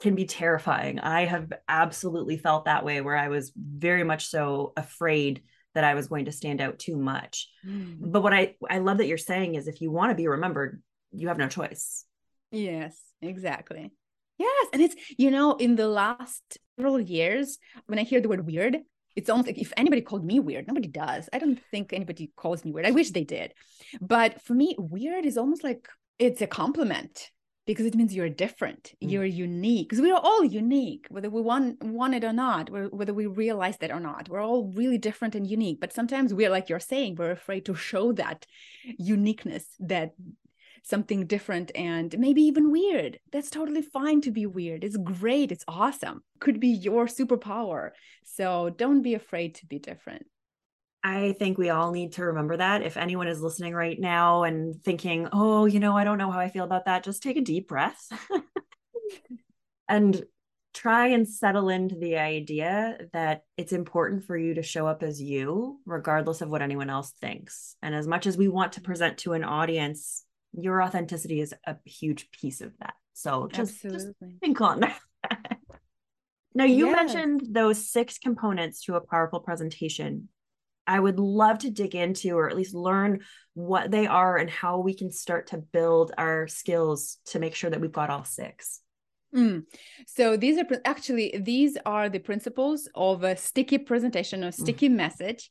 can 0.00 0.14
be 0.14 0.24
terrifying. 0.24 0.98
I 0.98 1.26
have 1.26 1.52
absolutely 1.68 2.38
felt 2.38 2.64
that 2.64 2.84
way 2.84 3.00
where 3.00 3.16
I 3.16 3.28
was 3.28 3.52
very 3.56 4.04
much 4.04 4.26
so 4.26 4.72
afraid 4.76 5.42
that 5.74 5.84
I 5.84 5.94
was 5.94 6.08
going 6.08 6.24
to 6.24 6.32
stand 6.32 6.60
out 6.60 6.78
too 6.78 6.96
much. 6.96 7.48
Mm. 7.66 7.98
But 8.00 8.22
what 8.22 8.34
I 8.34 8.56
I 8.68 8.78
love 8.78 8.98
that 8.98 9.06
you're 9.06 9.18
saying 9.18 9.54
is 9.54 9.68
if 9.68 9.80
you 9.80 9.90
want 9.90 10.10
to 10.10 10.16
be 10.16 10.26
remembered, 10.26 10.82
you 11.12 11.28
have 11.28 11.38
no 11.38 11.48
choice. 11.48 12.04
Yes, 12.50 12.98
exactly. 13.22 13.92
Yes, 14.38 14.66
and 14.72 14.82
it's 14.82 14.96
you 15.18 15.30
know 15.30 15.54
in 15.56 15.76
the 15.76 15.86
last 15.88 16.58
several 16.76 17.00
years 17.00 17.58
when 17.86 17.98
I 17.98 18.02
hear 18.02 18.20
the 18.20 18.28
word 18.28 18.46
weird, 18.46 18.78
it's 19.20 19.28
almost 19.28 19.48
like 19.48 19.58
if 19.58 19.74
anybody 19.76 20.00
called 20.00 20.24
me 20.24 20.40
weird, 20.40 20.66
nobody 20.66 20.88
does. 20.88 21.28
I 21.30 21.38
don't 21.38 21.60
think 21.70 21.92
anybody 21.92 22.32
calls 22.36 22.64
me 22.64 22.72
weird. 22.72 22.86
I 22.86 22.90
wish 22.90 23.10
they 23.10 23.24
did. 23.24 23.52
But 24.00 24.40
for 24.40 24.54
me, 24.54 24.74
weird 24.78 25.26
is 25.26 25.36
almost 25.36 25.62
like 25.62 25.88
it's 26.18 26.40
a 26.40 26.46
compliment 26.46 27.30
because 27.66 27.84
it 27.84 27.94
means 27.94 28.14
you're 28.14 28.30
different, 28.30 28.94
mm. 29.02 29.10
you're 29.10 29.26
unique. 29.26 29.90
Because 29.90 30.00
we 30.00 30.10
are 30.10 30.18
all 30.18 30.42
unique, 30.42 31.06
whether 31.10 31.28
we 31.28 31.42
want, 31.42 31.84
want 31.84 32.14
it 32.14 32.24
or 32.24 32.32
not, 32.32 32.70
whether 32.70 33.12
we 33.12 33.26
realize 33.26 33.76
that 33.78 33.92
or 33.92 34.00
not. 34.00 34.30
We're 34.30 34.42
all 34.42 34.72
really 34.74 34.96
different 34.96 35.34
and 35.34 35.46
unique. 35.46 35.80
But 35.82 35.92
sometimes 35.92 36.32
we're 36.32 36.48
like 36.48 36.70
you're 36.70 36.80
saying, 36.80 37.16
we're 37.16 37.30
afraid 37.32 37.66
to 37.66 37.74
show 37.74 38.12
that 38.12 38.46
uniqueness, 38.98 39.66
that 39.80 40.14
something 40.82 41.26
different 41.26 41.70
and 41.74 42.16
maybe 42.18 42.42
even 42.42 42.70
weird. 42.70 43.18
That's 43.32 43.50
totally 43.50 43.82
fine 43.82 44.20
to 44.22 44.30
be 44.30 44.46
weird. 44.46 44.84
It's 44.84 44.96
great. 44.96 45.52
It's 45.52 45.64
awesome. 45.68 46.22
Could 46.38 46.60
be 46.60 46.68
your 46.68 47.06
superpower. 47.06 47.90
So 48.24 48.70
don't 48.70 49.02
be 49.02 49.14
afraid 49.14 49.56
to 49.56 49.66
be 49.66 49.78
different. 49.78 50.26
I 51.02 51.32
think 51.38 51.56
we 51.56 51.70
all 51.70 51.92
need 51.92 52.12
to 52.14 52.26
remember 52.26 52.58
that. 52.58 52.82
If 52.82 52.96
anyone 52.96 53.28
is 53.28 53.40
listening 53.40 53.74
right 53.74 53.98
now 53.98 54.42
and 54.42 54.80
thinking, 54.82 55.28
oh, 55.32 55.64
you 55.64 55.80
know, 55.80 55.96
I 55.96 56.04
don't 56.04 56.18
know 56.18 56.30
how 56.30 56.40
I 56.40 56.50
feel 56.50 56.64
about 56.64 56.84
that, 56.84 57.04
just 57.04 57.22
take 57.22 57.38
a 57.38 57.42
deep 57.42 57.68
breath 57.68 58.06
and 59.88 60.22
try 60.72 61.08
and 61.08 61.28
settle 61.28 61.68
into 61.68 61.96
the 61.96 62.16
idea 62.18 62.98
that 63.12 63.42
it's 63.56 63.72
important 63.72 64.24
for 64.24 64.36
you 64.36 64.54
to 64.54 64.62
show 64.62 64.86
up 64.86 65.02
as 65.02 65.20
you, 65.20 65.80
regardless 65.84 66.42
of 66.42 66.48
what 66.48 66.62
anyone 66.62 66.90
else 66.90 67.12
thinks. 67.20 67.76
And 67.82 67.94
as 67.94 68.06
much 68.06 68.26
as 68.26 68.36
we 68.36 68.48
want 68.48 68.74
to 68.74 68.80
present 68.80 69.18
to 69.18 69.32
an 69.32 69.42
audience 69.42 70.24
your 70.52 70.82
authenticity 70.82 71.40
is 71.40 71.54
a 71.66 71.76
huge 71.84 72.30
piece 72.30 72.60
of 72.60 72.72
that. 72.80 72.94
So 73.14 73.48
just, 73.52 73.82
just 73.82 74.08
think 74.40 74.60
on 74.60 74.80
that. 74.80 74.98
now, 76.54 76.64
you 76.64 76.86
yes. 76.88 76.96
mentioned 76.96 77.42
those 77.50 77.90
six 77.90 78.18
components 78.18 78.84
to 78.84 78.94
a 78.94 79.00
powerful 79.00 79.40
presentation. 79.40 80.28
I 80.86 80.98
would 80.98 81.18
love 81.18 81.58
to 81.58 81.70
dig 81.70 81.94
into 81.94 82.36
or 82.36 82.48
at 82.48 82.56
least 82.56 82.74
learn 82.74 83.20
what 83.54 83.90
they 83.90 84.06
are 84.06 84.36
and 84.36 84.50
how 84.50 84.78
we 84.78 84.94
can 84.94 85.12
start 85.12 85.48
to 85.48 85.58
build 85.58 86.12
our 86.18 86.48
skills 86.48 87.18
to 87.26 87.38
make 87.38 87.54
sure 87.54 87.70
that 87.70 87.80
we've 87.80 87.92
got 87.92 88.10
all 88.10 88.24
six. 88.24 88.80
Mm. 89.34 89.64
So 90.06 90.36
these 90.36 90.58
are 90.58 90.64
actually 90.84 91.40
these 91.40 91.76
are 91.86 92.08
the 92.08 92.18
principles 92.18 92.88
of 92.96 93.22
a 93.22 93.36
sticky 93.36 93.78
presentation 93.78 94.42
or 94.42 94.48
mm. 94.48 94.54
sticky 94.54 94.88
mm. 94.88 94.94
message 94.94 95.50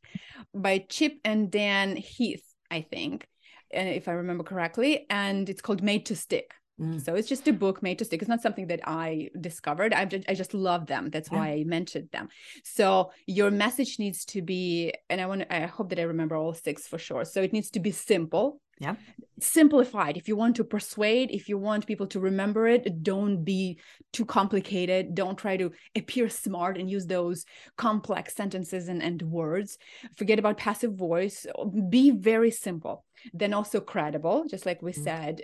by 0.53 0.79
Chip 0.89 1.13
and 1.23 1.49
Dan 1.49 1.95
Heath, 1.95 2.43
I 2.69 2.81
think 2.81 3.25
if 3.71 4.08
I 4.08 4.13
remember 4.13 4.43
correctly, 4.43 5.05
and 5.10 5.49
it's 5.49 5.62
called 5.62 5.84
Made 5.84 6.05
to 6.08 6.15
Stick. 6.15 6.53
Mm. 6.79 7.03
So 7.03 7.15
it's 7.15 7.27
just 7.27 7.47
a 7.47 7.53
book 7.53 7.84
made 7.84 7.99
to 7.99 8.05
stick. 8.05 8.21
It's 8.21 8.29
not 8.29 8.41
something 8.41 8.67
that 8.67 8.79
I 8.88 9.29
discovered. 9.39 9.93
I 9.93 10.05
just, 10.05 10.29
I 10.29 10.34
just 10.34 10.53
love 10.53 10.88
them. 10.88 11.10
That's 11.10 11.29
yeah. 11.32 11.38
why 11.38 11.47
I 11.49 11.63
mentioned 11.65 12.10
them. 12.12 12.29
So 12.63 13.12
your 13.27 13.51
message 13.51 13.99
needs 13.99 14.23
to 14.25 14.41
be, 14.41 14.93
and 15.10 15.19
I 15.19 15.25
want, 15.25 15.45
I 15.49 15.62
hope 15.65 15.89
that 15.89 15.99
I 15.99 16.03
remember 16.03 16.36
all 16.36 16.53
six 16.53 16.88
for 16.88 16.97
sure. 16.97 17.25
So 17.25 17.41
it 17.41 17.53
needs 17.53 17.69
to 17.71 17.79
be 17.79 17.91
simple. 17.91 18.62
Yeah. 18.79 18.95
Simplified. 19.41 20.15
If 20.15 20.29
you 20.29 20.38
want 20.38 20.55
to 20.55 20.63
persuade, 20.63 21.32
if 21.32 21.49
you 21.49 21.58
want 21.58 21.86
people 21.86 22.08
to 22.08 22.19
remember 22.21 22.65
it, 22.65 23.03
don't 23.03 23.43
be 23.43 23.77
too 24.13 24.23
complicated. 24.23 25.15
Don't 25.15 25.38
try 25.38 25.58
to 25.58 25.73
appear 25.97 26.29
smart 26.29 26.77
and 26.77 26.89
use 26.89 27.05
those 27.05 27.43
complex 27.77 28.36
sentences 28.36 28.88
and, 28.88 29.03
and 29.03 29.21
words. 29.21 29.77
Forget 30.15 30.39
about 30.39 30.58
passive 30.58 30.93
voice. 30.93 31.45
Be 31.89 32.12
very 32.12 32.51
simple 32.51 33.03
then 33.34 33.53
also 33.53 33.79
credible 33.79 34.45
just 34.49 34.65
like 34.65 34.82
we 34.82 34.91
mm-hmm. 34.91 35.03
said 35.03 35.41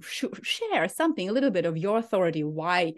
sh- 0.00 0.24
share 0.42 0.88
something 0.88 1.28
a 1.28 1.32
little 1.32 1.50
bit 1.50 1.66
of 1.66 1.76
your 1.76 1.98
authority 1.98 2.44
why 2.44 2.92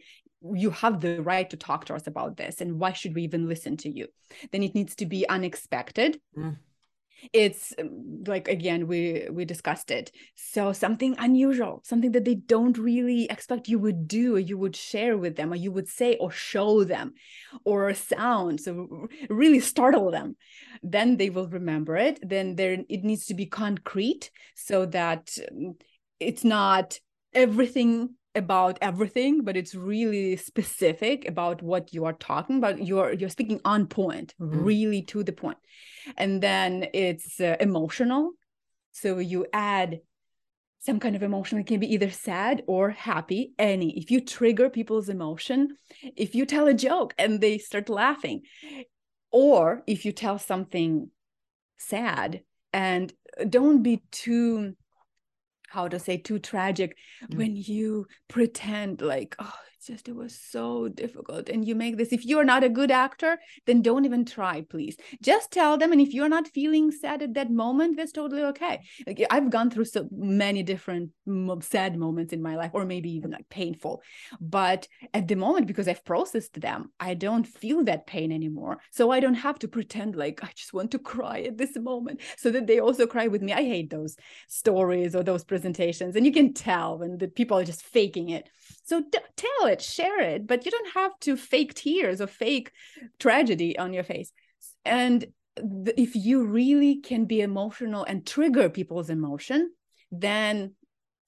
you 0.53 0.71
have 0.71 1.01
the 1.01 1.23
right 1.23 1.49
to 1.49 1.57
talk 1.57 1.87
to 1.87 1.95
us 1.95 2.07
about 2.07 2.37
this 2.37 2.61
and 2.61 2.79
why 2.79 2.93
should 2.93 3.15
we 3.15 3.23
even 3.23 3.49
listen 3.49 3.79
to 3.79 3.89
you. 3.89 4.07
Then 4.53 4.63
it 4.63 4.75
needs 4.75 4.95
to 4.97 5.07
be 5.07 5.27
unexpected. 5.27 6.21
Mm 6.37 6.57
it's 7.33 7.73
um, 7.79 8.25
like 8.27 8.49
again 8.49 8.87
we 8.87 9.27
we 9.31 9.45
discussed 9.45 9.91
it. 9.91 10.11
So 10.35 10.73
something 10.73 11.17
unusual 11.19 11.81
something 11.85 12.13
that 12.13 12.25
they 12.25 12.35
don't 12.35 12.77
really 12.79 13.25
expect 13.31 13.69
you 13.69 13.79
would 13.79 14.07
do 14.07 14.37
or 14.37 14.39
you 14.39 14.59
would 14.59 14.77
share 14.77 15.17
with 15.17 15.37
them 15.37 15.53
or 15.53 15.57
you 15.57 15.73
would 15.73 15.89
say 15.89 16.17
or 16.17 16.31
show 16.31 16.85
them 16.85 17.15
or 17.65 17.95
sound 17.95 18.61
so 18.61 19.09
really 19.29 19.61
startle 19.61 20.11
them. 20.11 20.37
Then 20.83 21.17
they 21.17 21.31
will 21.31 21.49
remember 21.49 21.97
it 21.97 22.19
then 22.23 22.57
there 22.57 22.79
it 22.89 23.05
needs 23.05 23.27
to 23.27 23.35
be 23.35 23.47
concrete 23.47 24.31
so 24.55 24.87
that 24.87 25.37
um, 25.51 25.75
it's 26.21 26.45
not 26.45 26.99
everything 27.33 28.15
about 28.35 28.79
everything 28.81 29.43
but 29.45 29.57
it's 29.57 29.75
really 29.75 30.37
specific 30.37 31.29
about 31.29 31.63
what 31.63 31.95
you 31.95 32.05
are 32.05 32.13
talking 32.13 32.59
about. 32.59 32.85
You're 32.85 33.13
you're 33.13 33.29
speaking 33.29 33.61
on 33.65 33.87
point 33.87 34.35
mm-hmm. 34.41 34.65
really 34.65 35.03
to 35.03 35.23
the 35.23 35.33
point. 35.33 35.59
And 36.17 36.43
then 36.43 36.87
it's 36.93 37.41
uh, 37.41 37.57
emotional. 37.61 38.33
So 38.93 39.19
you 39.19 39.47
add 39.53 40.01
some 40.81 41.01
kind 41.01 41.17
of 41.17 41.23
emotion 41.23 41.59
it 41.59 41.67
can 41.67 41.81
be 41.81 41.95
either 41.95 42.11
sad 42.11 42.63
or 42.67 42.91
happy 42.91 43.55
any. 43.59 43.99
If 43.99 44.11
you 44.11 44.21
trigger 44.21 44.69
people's 44.69 45.09
emotion 45.09 45.77
if 46.17 46.35
you 46.35 46.45
tell 46.45 46.67
a 46.67 46.75
joke 46.75 47.15
and 47.19 47.41
they 47.41 47.59
start 47.59 47.89
laughing 47.89 48.43
or 49.31 49.83
if 49.87 50.05
you 50.05 50.13
tell 50.13 50.39
something 50.39 51.11
sad 51.79 52.43
and 52.73 53.13
don't 53.49 53.83
be 53.83 54.03
too 54.11 54.75
how 55.75 55.89
to 55.89 55.99
say 55.99 56.17
too 56.17 56.39
tragic 56.39 56.97
mm. 57.25 57.37
when 57.37 57.57
you 57.57 58.07
pretend 58.29 59.01
like 59.01 59.35
oh 59.41 59.53
just 59.87 60.09
it 60.09 60.17
was 60.17 60.39
so 60.39 60.89
difficult. 60.89 61.49
And 61.49 61.67
you 61.67 61.75
make 61.75 61.97
this 61.97 62.13
if 62.13 62.25
you're 62.25 62.45
not 62.45 62.65
a 62.65 62.69
good 62.69 62.91
actor 62.91 63.39
then 63.67 63.83
don't 63.83 64.05
even 64.05 64.25
try 64.25 64.63
please. 64.63 64.97
Just 65.23 65.51
tell 65.51 65.77
them 65.77 65.93
and 65.93 66.01
if 66.01 66.13
you're 66.13 66.29
not 66.29 66.49
feeling 66.49 66.91
sad 66.91 67.23
at 67.23 67.35
that 67.35 67.51
moment 67.51 67.97
that's 67.97 68.13
totally 68.13 68.43
okay. 68.43 68.81
Like 69.07 69.23
i've 69.31 69.51
gone 69.51 69.71
through 69.71 69.87
so 69.87 70.09
many 70.11 70.63
different 70.63 71.11
sad 71.61 71.97
moments 71.97 72.33
in 72.33 72.43
my 72.43 72.57
life 72.57 72.71
or 72.75 72.85
maybe 72.85 73.11
even 73.13 73.31
like 73.31 73.49
painful. 73.49 74.03
But 74.41 74.89
at 75.13 75.29
the 75.29 75.37
moment 75.37 75.67
because 75.67 75.89
i've 75.89 76.05
processed 76.05 76.61
them 76.61 76.93
i 77.01 77.15
don't 77.15 77.47
feel 77.47 77.85
that 77.85 78.07
pain 78.07 78.33
anymore. 78.33 78.79
So 78.91 79.11
i 79.11 79.21
don't 79.21 79.35
have 79.35 79.59
to 79.61 79.69
pretend 79.69 80.17
like 80.17 80.43
i 80.43 80.51
just 80.55 80.73
want 80.73 80.91
to 80.93 80.99
cry 80.99 81.41
at 81.41 81.59
this 81.59 81.77
moment 81.77 82.21
so 82.37 82.51
that 82.51 82.67
they 82.67 82.79
also 82.81 83.07
cry 83.07 83.27
with 83.27 83.43
me. 83.43 83.53
I 83.53 83.63
hate 83.63 83.91
those 83.91 84.17
stories 84.49 85.15
or 85.15 85.23
those 85.23 85.45
presentations 85.45 86.17
and 86.17 86.27
you 86.27 86.33
can 86.33 86.53
tell 86.55 86.99
when 86.99 87.19
the 87.19 87.29
people 87.29 87.59
are 87.59 87.65
just 87.65 87.83
faking 87.83 88.31
it. 88.31 88.49
So 88.85 89.03
tell 89.37 89.67
it, 89.67 89.74
share 89.81 90.21
it, 90.21 90.47
but 90.47 90.65
you 90.65 90.71
don't 90.71 90.95
have 90.95 91.13
to 91.21 91.37
fake 91.37 91.75
tears 91.75 92.21
or 92.21 92.27
fake 92.27 92.71
tragedy 93.19 93.79
on 93.79 93.93
your 93.93 94.05
face. 94.05 94.33
And 94.85 95.27
th- 95.57 95.97
if 95.97 96.17
you 96.17 96.45
really 96.45 97.01
can 97.01 97.25
be 97.25 97.41
emotional 97.41 98.05
and 98.05 98.27
trigger 98.27 98.69
people's 98.69 99.11
emotion, 99.11 99.71
then 100.11 100.75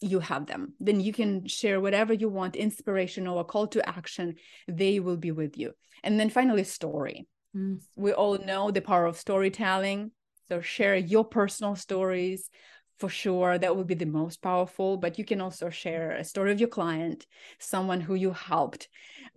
you 0.00 0.20
have 0.20 0.46
them. 0.46 0.74
Then 0.78 1.00
you 1.00 1.12
can 1.12 1.46
share 1.46 1.80
whatever 1.80 2.12
you 2.12 2.28
want, 2.28 2.56
inspirational 2.56 3.38
or 3.38 3.44
call 3.44 3.66
to 3.68 3.88
action. 3.88 4.36
They 4.68 5.00
will 5.00 5.16
be 5.16 5.30
with 5.30 5.56
you. 5.56 5.72
And 6.02 6.20
then 6.20 6.30
finally, 6.30 6.64
story. 6.64 7.26
Mm. 7.56 7.80
We 7.94 8.12
all 8.12 8.38
know 8.38 8.70
the 8.70 8.82
power 8.82 9.06
of 9.06 9.16
storytelling. 9.16 10.10
So 10.48 10.60
share 10.60 10.96
your 10.96 11.24
personal 11.24 11.74
stories 11.74 12.50
for 12.98 13.08
sure 13.08 13.58
that 13.58 13.76
would 13.76 13.86
be 13.86 13.94
the 13.94 14.06
most 14.06 14.42
powerful 14.42 14.96
but 14.96 15.18
you 15.18 15.24
can 15.24 15.40
also 15.40 15.70
share 15.70 16.12
a 16.12 16.24
story 16.24 16.52
of 16.52 16.60
your 16.60 16.68
client 16.68 17.26
someone 17.58 18.00
who 18.00 18.14
you 18.14 18.32
helped 18.32 18.88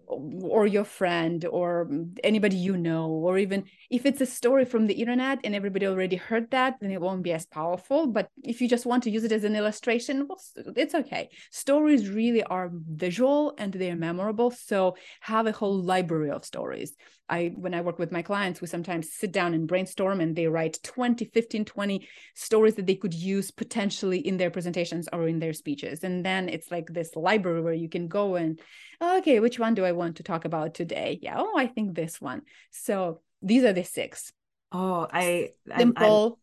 or 0.09 0.65
your 0.65 0.83
friend 0.83 1.45
or 1.45 1.89
anybody 2.23 2.55
you 2.55 2.75
know 2.75 3.07
or 3.07 3.37
even 3.37 3.63
if 3.89 4.05
it's 4.05 4.21
a 4.21 4.25
story 4.25 4.65
from 4.65 4.87
the 4.87 4.93
internet 4.93 5.39
and 5.43 5.53
everybody 5.53 5.85
already 5.85 6.15
heard 6.15 6.49
that 6.49 6.75
then 6.81 6.91
it 6.91 6.99
won't 6.99 7.23
be 7.23 7.31
as 7.31 7.45
powerful. 7.45 8.07
But 8.07 8.29
if 8.43 8.59
you 8.61 8.67
just 8.67 8.85
want 8.85 9.03
to 9.03 9.11
use 9.11 9.23
it 9.23 9.31
as 9.31 9.43
an 9.43 9.55
illustration 9.55 10.27
well 10.27 10.41
it's 10.75 10.95
okay. 10.95 11.29
Stories 11.51 12.09
really 12.09 12.43
are 12.43 12.71
visual 12.73 13.53
and 13.57 13.71
they're 13.71 13.95
memorable. 13.95 14.51
So 14.51 14.95
have 15.21 15.45
a 15.45 15.51
whole 15.51 15.81
library 15.81 16.31
of 16.31 16.43
stories. 16.43 16.95
I 17.29 17.53
when 17.55 17.75
i 17.75 17.81
work 17.81 17.99
with 17.99 18.11
my 18.11 18.23
clients 18.23 18.59
we 18.59 18.65
sometimes 18.65 19.13
sit 19.13 19.31
down 19.31 19.53
and 19.53 19.67
brainstorm 19.67 20.19
and 20.19 20.35
they 20.35 20.47
write 20.47 20.79
20 20.81 21.25
15 21.25 21.63
20 21.63 22.07
stories 22.33 22.73
that 22.73 22.87
they 22.87 22.95
could 22.95 23.13
use 23.13 23.51
potentially 23.51 24.17
in 24.17 24.37
their 24.37 24.49
presentations 24.49 25.07
or 25.13 25.27
in 25.27 25.37
their 25.37 25.53
speeches. 25.53 26.03
And 26.03 26.25
then 26.25 26.49
it's 26.49 26.71
like 26.71 26.87
this 26.87 27.15
library 27.15 27.61
where 27.61 27.73
you 27.73 27.89
can 27.89 28.07
go 28.07 28.35
and 28.35 28.59
okay, 29.01 29.39
which 29.39 29.59
one 29.59 29.73
do 29.73 29.85
I 29.85 29.91
want 29.91 30.17
to 30.17 30.23
talk 30.23 30.45
about 30.45 30.73
today? 30.73 31.19
Yeah, 31.21 31.35
oh, 31.37 31.57
I 31.57 31.67
think 31.67 31.95
this 31.95 32.19
one. 32.19 32.43
So 32.71 33.21
these 33.41 33.63
are 33.63 33.73
the 33.73 33.83
six. 33.83 34.31
Oh, 34.71 35.07
I 35.11 35.51
simple. 35.77 36.39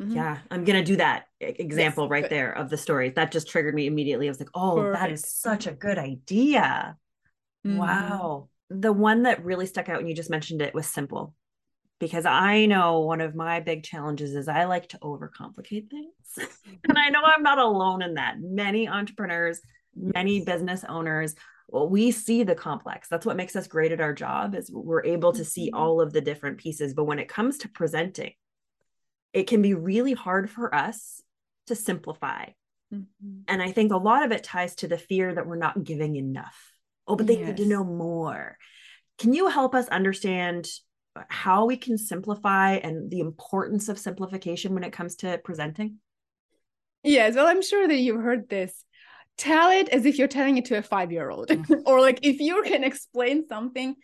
I'm, 0.00 0.06
I'm, 0.06 0.06
mm-hmm. 0.08 0.16
Yeah, 0.16 0.38
I'm 0.50 0.64
gonna 0.64 0.84
do 0.84 0.96
that 0.96 1.26
example 1.40 2.04
yes, 2.04 2.10
right 2.10 2.22
good. 2.24 2.30
there 2.30 2.52
of 2.52 2.70
the 2.70 2.76
stories. 2.76 3.14
That 3.14 3.32
just 3.32 3.48
triggered 3.48 3.74
me 3.74 3.86
immediately. 3.86 4.28
I 4.28 4.30
was 4.30 4.40
like, 4.40 4.50
oh, 4.54 4.76
Perfect. 4.76 5.00
that 5.00 5.12
is 5.12 5.24
such 5.26 5.66
a 5.66 5.72
good 5.72 5.98
idea. 5.98 6.96
Mm-hmm. 7.66 7.78
Wow. 7.78 8.48
The 8.70 8.92
one 8.92 9.22
that 9.24 9.44
really 9.44 9.66
stuck 9.66 9.88
out 9.88 9.98
when 9.98 10.08
you 10.08 10.14
just 10.14 10.30
mentioned 10.30 10.62
it 10.62 10.74
was 10.74 10.86
simple 10.86 11.34
because 11.98 12.26
I 12.26 12.66
know 12.66 13.00
one 13.00 13.20
of 13.20 13.34
my 13.34 13.60
big 13.60 13.82
challenges 13.82 14.34
is 14.34 14.48
I 14.48 14.64
like 14.64 14.88
to 14.90 14.98
overcomplicate 14.98 15.88
things. 15.90 16.48
and 16.88 16.98
I 16.98 17.08
know 17.10 17.20
I'm 17.24 17.42
not 17.42 17.58
alone 17.58 18.02
in 18.02 18.14
that. 18.14 18.40
Many 18.40 18.88
entrepreneurs, 18.88 19.60
many 19.94 20.44
business 20.44 20.84
owners 20.84 21.34
well, 21.68 21.88
we 21.88 22.10
see 22.10 22.44
the 22.44 22.54
complex. 22.54 23.08
That's 23.08 23.26
what 23.26 23.36
makes 23.36 23.56
us 23.56 23.66
great 23.66 23.92
at 23.92 24.00
our 24.00 24.14
job 24.14 24.54
is 24.54 24.70
we're 24.70 25.04
able 25.04 25.32
to 25.32 25.44
see 25.44 25.66
mm-hmm. 25.66 25.80
all 25.80 26.00
of 26.00 26.12
the 26.12 26.20
different 26.20 26.58
pieces. 26.58 26.94
But 26.94 27.04
when 27.04 27.18
it 27.18 27.28
comes 27.28 27.58
to 27.58 27.68
presenting, 27.68 28.32
it 29.32 29.48
can 29.48 29.62
be 29.62 29.74
really 29.74 30.14
hard 30.14 30.48
for 30.48 30.74
us 30.74 31.20
to 31.66 31.74
simplify. 31.74 32.46
Mm-hmm. 32.94 33.40
And 33.48 33.62
I 33.62 33.72
think 33.72 33.92
a 33.92 33.96
lot 33.96 34.24
of 34.24 34.30
it 34.30 34.44
ties 34.44 34.76
to 34.76 34.88
the 34.88 34.98
fear 34.98 35.34
that 35.34 35.46
we're 35.46 35.56
not 35.56 35.82
giving 35.82 36.16
enough. 36.16 36.56
Oh, 37.08 37.16
but 37.16 37.26
they 37.26 37.38
yes. 37.38 37.48
need 37.48 37.56
to 37.58 37.66
know 37.66 37.84
more. 37.84 38.56
Can 39.18 39.32
you 39.32 39.48
help 39.48 39.74
us 39.74 39.88
understand 39.88 40.68
how 41.28 41.66
we 41.66 41.76
can 41.76 41.98
simplify 41.98 42.74
and 42.74 43.10
the 43.10 43.20
importance 43.20 43.88
of 43.88 43.98
simplification 43.98 44.74
when 44.74 44.84
it 44.84 44.92
comes 44.92 45.16
to 45.16 45.38
presenting? 45.38 45.98
Yes, 47.02 47.34
well, 47.34 47.46
I'm 47.46 47.62
sure 47.62 47.86
that 47.86 47.96
you've 47.96 48.22
heard 48.22 48.48
this 48.48 48.84
tell 49.36 49.70
it 49.70 49.88
as 49.90 50.06
if 50.06 50.18
you're 50.18 50.28
telling 50.28 50.56
it 50.56 50.66
to 50.66 50.78
a 50.78 50.82
five 50.82 51.12
year 51.12 51.30
old 51.30 51.48
mm. 51.48 51.82
or 51.86 52.00
like 52.00 52.20
if 52.22 52.40
you 52.40 52.62
can 52.62 52.84
explain 52.84 53.46
something 53.48 53.94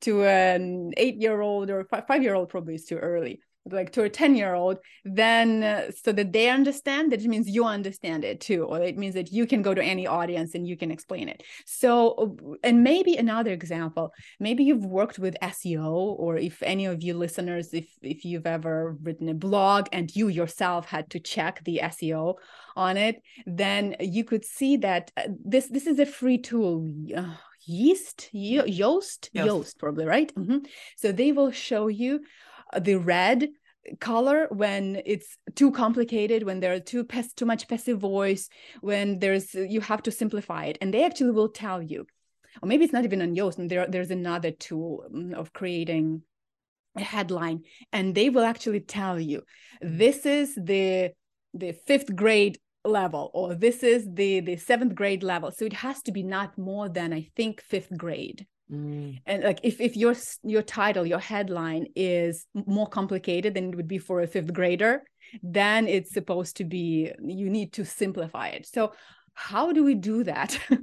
to 0.00 0.24
an 0.24 0.92
eight 0.96 1.16
year 1.16 1.40
old 1.40 1.70
or 1.70 1.86
five 2.08 2.22
year 2.22 2.34
old 2.34 2.48
probably 2.48 2.74
is 2.74 2.84
too 2.84 2.96
early 2.96 3.40
like 3.66 3.92
to 3.92 4.02
a 4.02 4.08
10 4.08 4.36
year 4.36 4.54
old 4.54 4.78
then 5.04 5.62
uh, 5.62 5.90
so 6.02 6.12
that 6.12 6.32
they 6.32 6.48
understand 6.48 7.12
that 7.12 7.22
it 7.22 7.28
means 7.28 7.48
you 7.48 7.64
understand 7.64 8.24
it 8.24 8.40
too 8.40 8.64
or 8.64 8.80
it 8.80 8.96
means 8.96 9.14
that 9.14 9.30
you 9.32 9.46
can 9.46 9.62
go 9.62 9.74
to 9.74 9.82
any 9.82 10.06
audience 10.06 10.54
and 10.54 10.66
you 10.66 10.76
can 10.76 10.90
explain 10.90 11.28
it. 11.28 11.42
So 11.66 12.36
and 12.62 12.82
maybe 12.82 13.16
another 13.16 13.52
example 13.52 14.12
maybe 14.38 14.64
you've 14.64 14.84
worked 14.84 15.18
with 15.18 15.36
seo 15.42 15.90
or 16.18 16.36
if 16.36 16.62
any 16.62 16.86
of 16.86 17.02
you 17.02 17.14
listeners 17.14 17.72
if 17.74 17.88
if 18.02 18.24
you've 18.24 18.46
ever 18.46 18.96
written 19.02 19.28
a 19.28 19.34
blog 19.34 19.88
and 19.92 20.14
you 20.14 20.28
yourself 20.28 20.86
had 20.86 21.10
to 21.10 21.20
check 21.20 21.62
the 21.64 21.80
seo 21.84 22.34
on 22.76 22.96
it 22.96 23.22
then 23.46 23.94
you 24.00 24.24
could 24.24 24.44
see 24.44 24.76
that 24.78 25.10
uh, 25.16 25.24
this 25.44 25.68
this 25.68 25.86
is 25.86 25.98
a 25.98 26.06
free 26.06 26.38
tool 26.38 26.90
uh, 27.16 27.34
yeast 27.66 28.30
yoast. 28.32 29.30
Yoast 29.34 29.78
probably 29.78 30.06
right? 30.06 30.34
Mm-hmm. 30.34 30.58
so 30.96 31.12
they 31.12 31.32
will 31.32 31.50
show 31.50 31.88
you 31.88 32.20
the 32.78 32.96
red 32.96 33.48
color 33.98 34.46
when 34.50 35.00
it's 35.06 35.36
too 35.54 35.72
complicated 35.72 36.42
when 36.42 36.60
there 36.60 36.74
are 36.74 36.80
too 36.80 37.06
too 37.36 37.46
much 37.46 37.66
passive 37.68 37.98
voice 37.98 38.48
when 38.80 39.18
there's 39.18 39.54
you 39.54 39.80
have 39.80 40.02
to 40.02 40.10
simplify 40.10 40.66
it. 40.66 40.78
And 40.80 40.92
they 40.92 41.04
actually 41.04 41.32
will 41.32 41.48
tell 41.48 41.82
you. 41.82 42.06
Or 42.62 42.66
maybe 42.66 42.84
it's 42.84 42.92
not 42.92 43.04
even 43.04 43.22
on 43.22 43.36
Yoast 43.36 43.58
and 43.58 43.70
there, 43.70 43.86
there's 43.86 44.10
another 44.10 44.50
tool 44.50 45.04
mm, 45.12 45.32
of 45.34 45.52
creating 45.52 46.22
a 46.96 47.02
headline 47.02 47.62
and 47.92 48.14
they 48.14 48.28
will 48.30 48.42
actually 48.42 48.80
tell 48.80 49.20
you 49.20 49.42
this 49.80 50.26
is 50.26 50.56
the 50.56 51.12
the 51.54 51.72
fifth 51.72 52.14
grade 52.16 52.58
level 52.84 53.30
or 53.32 53.54
this 53.54 53.84
is 53.84 54.08
the 54.12 54.40
the 54.40 54.56
seventh 54.56 54.94
grade 54.94 55.22
level. 55.22 55.52
So 55.52 55.64
it 55.64 55.72
has 55.72 56.02
to 56.02 56.12
be 56.12 56.22
not 56.22 56.58
more 56.58 56.88
than 56.88 57.12
i 57.12 57.28
think 57.36 57.60
fifth 57.60 57.96
grade 57.96 58.46
Mm. 58.70 59.20
And 59.26 59.42
like 59.42 59.60
if, 59.62 59.80
if 59.80 59.96
your 59.96 60.14
your 60.42 60.62
title, 60.62 61.06
your 61.06 61.18
headline 61.18 61.86
is 61.96 62.46
more 62.54 62.86
complicated 62.86 63.54
than 63.54 63.70
it 63.70 63.76
would 63.76 63.88
be 63.88 63.98
for 63.98 64.20
a 64.20 64.26
fifth 64.26 64.52
grader, 64.52 65.02
then 65.42 65.88
it's 65.88 66.12
supposed 66.12 66.56
to 66.58 66.64
be 66.64 67.12
you 67.22 67.50
need 67.50 67.72
to 67.74 67.84
simplify 67.84 68.48
it. 68.48 68.66
So 68.66 68.92
how 69.34 69.72
do 69.72 69.84
we 69.84 69.94
do 69.94 70.24
that? 70.24 70.58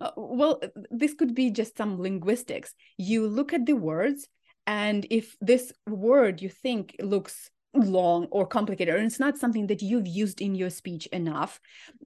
Uh, 0.00 0.10
well, 0.16 0.60
this 0.90 1.14
could 1.14 1.36
be 1.36 1.52
just 1.52 1.76
some 1.76 2.02
linguistics. 2.02 2.74
You 2.98 3.28
look 3.28 3.52
at 3.52 3.64
the 3.64 3.74
words, 3.74 4.26
and 4.66 5.06
if 5.08 5.36
this 5.40 5.72
word 5.86 6.42
you 6.42 6.48
think 6.48 6.96
looks 6.98 7.48
long 7.74 8.26
or 8.30 8.46
complicated 8.46 8.94
or 8.94 8.98
it's 8.98 9.20
not 9.20 9.36
something 9.36 9.66
that 9.66 9.82
you've 9.82 10.06
used 10.06 10.40
in 10.40 10.54
your 10.54 10.70
speech 10.70 11.06
enough. 11.06 11.60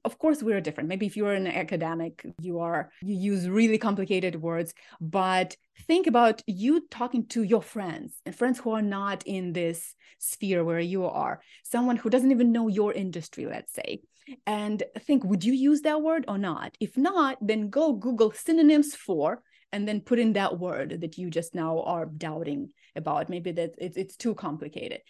Of 0.04 0.18
course 0.18 0.42
we're 0.42 0.60
different. 0.60 0.88
Maybe 0.88 1.06
if 1.06 1.16
you're 1.16 1.34
an 1.34 1.46
academic 1.46 2.24
you 2.40 2.60
are 2.60 2.90
you 3.02 3.14
use 3.14 3.48
really 3.48 3.78
complicated 3.78 4.40
words 4.40 4.72
but 5.00 5.56
think 5.86 6.06
about 6.06 6.42
you 6.46 6.86
talking 6.90 7.26
to 7.28 7.42
your 7.42 7.62
friends 7.62 8.20
and 8.24 8.34
friends 8.34 8.58
who 8.58 8.70
are 8.70 8.82
not 8.82 9.22
in 9.26 9.52
this 9.52 9.94
sphere 10.18 10.64
where 10.64 10.80
you 10.80 11.04
are. 11.04 11.40
Someone 11.64 11.96
who 11.96 12.10
doesn't 12.10 12.30
even 12.30 12.52
know 12.52 12.68
your 12.68 12.92
industry 12.92 13.46
let's 13.46 13.72
say. 13.72 14.00
And 14.46 14.82
think 15.00 15.24
would 15.24 15.44
you 15.44 15.52
use 15.52 15.82
that 15.82 16.02
word 16.02 16.24
or 16.28 16.38
not? 16.38 16.76
If 16.80 16.96
not 16.96 17.38
then 17.40 17.70
go 17.70 17.92
google 17.92 18.32
synonyms 18.32 18.94
for 18.94 19.42
and 19.70 19.86
then 19.86 20.00
put 20.00 20.18
in 20.18 20.32
that 20.32 20.58
word 20.58 21.02
that 21.02 21.18
you 21.18 21.28
just 21.28 21.54
now 21.54 21.82
are 21.82 22.06
doubting 22.06 22.70
about. 22.96 23.28
Maybe 23.28 23.52
that 23.52 23.74
it's, 23.76 23.98
it's 23.98 24.16
too 24.16 24.34
complicated 24.34 25.00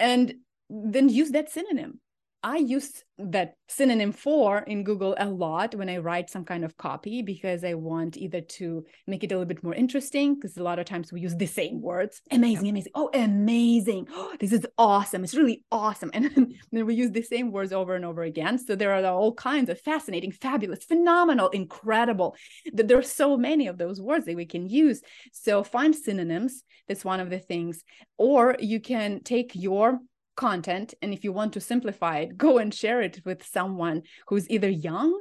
and 0.00 0.34
then 0.70 1.08
use 1.08 1.30
that 1.30 1.50
synonym 1.50 2.00
I 2.42 2.58
use 2.58 3.02
that 3.18 3.54
synonym 3.66 4.12
for 4.12 4.58
in 4.60 4.84
Google 4.84 5.16
a 5.18 5.28
lot 5.28 5.74
when 5.74 5.88
I 5.88 5.98
write 5.98 6.30
some 6.30 6.44
kind 6.44 6.64
of 6.64 6.76
copy 6.76 7.20
because 7.20 7.64
I 7.64 7.74
want 7.74 8.16
either 8.16 8.40
to 8.40 8.84
make 9.08 9.24
it 9.24 9.32
a 9.32 9.34
little 9.34 9.44
bit 9.44 9.64
more 9.64 9.74
interesting 9.74 10.36
because 10.36 10.56
a 10.56 10.62
lot 10.62 10.78
of 10.78 10.86
times 10.86 11.12
we 11.12 11.20
use 11.20 11.34
the 11.34 11.46
same 11.46 11.82
words. 11.82 12.22
Amazing, 12.30 12.68
amazing. 12.68 12.92
Oh, 12.94 13.10
amazing. 13.12 14.06
Oh, 14.12 14.34
this 14.40 14.52
is 14.52 14.64
awesome. 14.78 15.24
It's 15.24 15.34
really 15.34 15.64
awesome. 15.72 16.10
And 16.18 16.54
then 16.72 16.86
we 16.86 16.94
use 16.94 17.10
the 17.10 17.22
same 17.22 17.50
words 17.50 17.72
over 17.72 17.94
and 17.94 18.04
over 18.04 18.22
again. 18.22 18.58
So 18.58 18.76
there 18.76 18.92
are 18.92 19.04
all 19.12 19.34
kinds 19.34 19.70
of 19.70 19.80
fascinating, 19.80 20.32
fabulous, 20.32 20.84
phenomenal, 20.84 21.48
incredible. 21.48 22.36
There 22.72 22.98
are 22.98 23.02
so 23.02 23.36
many 23.36 23.66
of 23.66 23.78
those 23.78 24.00
words 24.00 24.26
that 24.26 24.36
we 24.36 24.46
can 24.46 24.68
use. 24.68 25.00
So 25.32 25.64
find 25.64 25.94
synonyms. 25.94 26.62
That's 26.86 27.04
one 27.04 27.20
of 27.20 27.30
the 27.30 27.38
things. 27.38 27.82
Or 28.16 28.56
you 28.58 28.80
can 28.80 29.22
take 29.22 29.52
your 29.54 30.00
content 30.38 30.94
and 31.02 31.12
if 31.12 31.24
you 31.24 31.32
want 31.32 31.52
to 31.52 31.60
simplify 31.60 32.18
it 32.18 32.38
go 32.38 32.58
and 32.58 32.72
share 32.72 33.02
it 33.02 33.20
with 33.26 33.44
someone 33.44 34.00
who's 34.28 34.48
either 34.48 34.70
young 34.70 35.12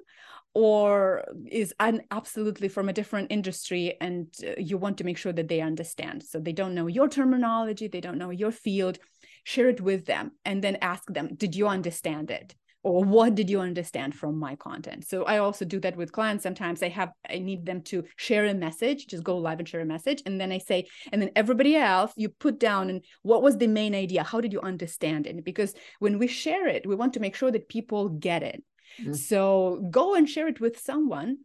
or 0.54 1.24
is 1.46 1.72
an 1.80 2.02
absolutely 2.10 2.68
from 2.68 2.90
a 2.90 2.94
different 2.94 3.32
industry 3.32 3.96
and 4.02 4.28
uh, 4.44 4.54
you 4.58 4.76
want 4.76 4.98
to 4.98 5.04
make 5.04 5.16
sure 5.18 5.32
that 5.32 5.48
they 5.48 5.62
understand. 5.62 6.24
So 6.24 6.40
they 6.40 6.52
don't 6.52 6.74
know 6.74 6.88
your 6.88 7.08
terminology 7.08 7.88
they 7.88 8.02
don't 8.02 8.18
know 8.18 8.32
your 8.32 8.52
field. 8.52 8.98
Share 9.44 9.70
it 9.70 9.82
with 9.82 10.06
them 10.06 10.32
and 10.46 10.64
then 10.64 10.78
ask 10.82 11.06
them 11.08 11.36
did 11.36 11.56
you 11.56 11.68
understand 11.68 12.32
it 12.32 12.56
or 12.84 13.04
what 13.04 13.36
did 13.36 13.50
you 13.50 13.60
understand 13.60 14.16
from 14.16 14.38
my 14.38 14.56
content? 14.56 15.08
So 15.08 15.24
i 15.24 15.38
also 15.38 15.66
do 15.66 15.80
that 15.82 15.96
with 15.96 16.12
clients. 16.12 16.44
Sometimes 16.44 16.84
i 16.84 16.90
have 16.90 17.12
i 17.30 17.40
need 17.40 17.66
them 17.66 17.82
to 17.84 18.04
share 18.16 18.46
a 18.46 18.54
message 18.54 19.08
just 19.08 19.24
go 19.24 19.38
live 19.38 19.60
and 19.60 19.68
share 19.68 19.82
a 19.82 19.86
message. 19.86 20.22
And 20.26 20.40
then 20.40 20.52
i 20.52 20.58
say 20.58 20.88
and 21.12 21.22
then 21.22 21.32
everybody 21.36 21.76
else 21.76 22.14
you 22.16 22.30
put 22.30 22.60
down 22.60 22.90
and 22.90 23.04
what 23.24 23.42
was 23.42 23.58
the 23.58 23.68
main 23.68 23.96
idea? 23.96 24.24
How 24.24 24.42
did 24.42 24.54
you 24.54 24.62
understand 24.62 25.28
it? 25.28 25.44
Because 25.44 25.74
when 26.00 26.20
we 26.20 26.28
share 26.28 26.68
it 26.68 26.88
we 26.88 26.96
want 26.96 27.14
to 27.14 27.20
make 27.20 27.36
sure 27.36 27.52
that 27.52 27.70
people 27.70 28.10
get 28.10 28.44
it. 28.44 28.64
Mm-hmm. 29.02 29.14
so 29.14 29.86
go 29.92 30.16
and 30.16 30.30
share 30.30 30.48
it 30.48 30.62
with 30.62 30.80
someone 30.80 31.40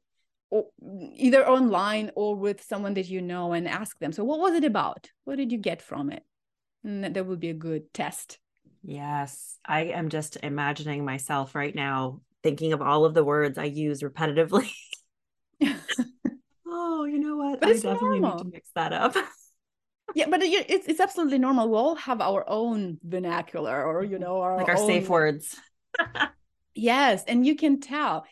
or 0.51 0.67
either 1.17 1.47
online 1.47 2.13
or 2.15 2.37
with 2.37 2.63
someone 2.63 2.95
that 2.95 3.09
you 3.09 3.21
know 3.21 3.53
and 3.53 3.67
ask 3.67 3.99
them 3.99 4.13
so 4.13 4.23
what 4.23 4.39
was 4.39 4.55
it 4.55 4.65
about? 4.65 5.11
What 5.25 5.37
did 5.37 5.51
you 5.51 5.59
get 5.59 5.83
from 5.83 6.11
it? 6.11 6.23
And 6.85 7.03
that, 7.03 7.15
that 7.15 7.27
would 7.27 7.41
be 7.41 7.51
a 7.51 7.55
good 7.55 7.93
test 7.93 8.39
Yes, 8.83 9.59
I 9.65 9.85
am 9.85 10.09
just 10.09 10.37
imagining 10.43 11.05
myself 11.05 11.55
right 11.55 11.75
now 11.75 12.21
thinking 12.43 12.73
of 12.73 12.83
all 12.83 13.05
of 13.05 13.15
the 13.15 13.25
words 13.25 13.57
I 13.59 13.65
use 13.65 14.03
repetitively. 14.03 14.69
oh, 16.67 17.05
you 17.05 17.19
know 17.19 17.37
what? 17.37 17.61
But 17.61 17.69
I 17.69 17.73
definitely 17.75 18.21
normal. 18.21 18.37
need 18.37 18.45
to 18.45 18.51
mix 18.51 18.71
that 18.75 18.93
up. 18.93 19.15
yeah, 20.15 20.27
but 20.29 20.43
it's 20.43 20.87
it's 20.89 21.01
absolutely 21.01 21.39
normal. 21.39 21.69
We 21.69 21.77
all 21.77 21.95
have 21.95 22.21
our 22.21 22.45
own 22.49 22.99
vernacular, 23.05 23.85
or 23.85 24.03
you 24.03 24.17
mm-hmm. 24.17 24.25
know, 24.25 24.41
our 24.41 24.57
like 24.57 24.69
our 24.69 24.79
own... 24.79 24.87
safe 24.87 25.09
words. 25.09 25.57
Yes, 26.75 27.25
and 27.27 27.47
you 27.47 27.55
can 27.55 27.81
tell. 27.81 28.25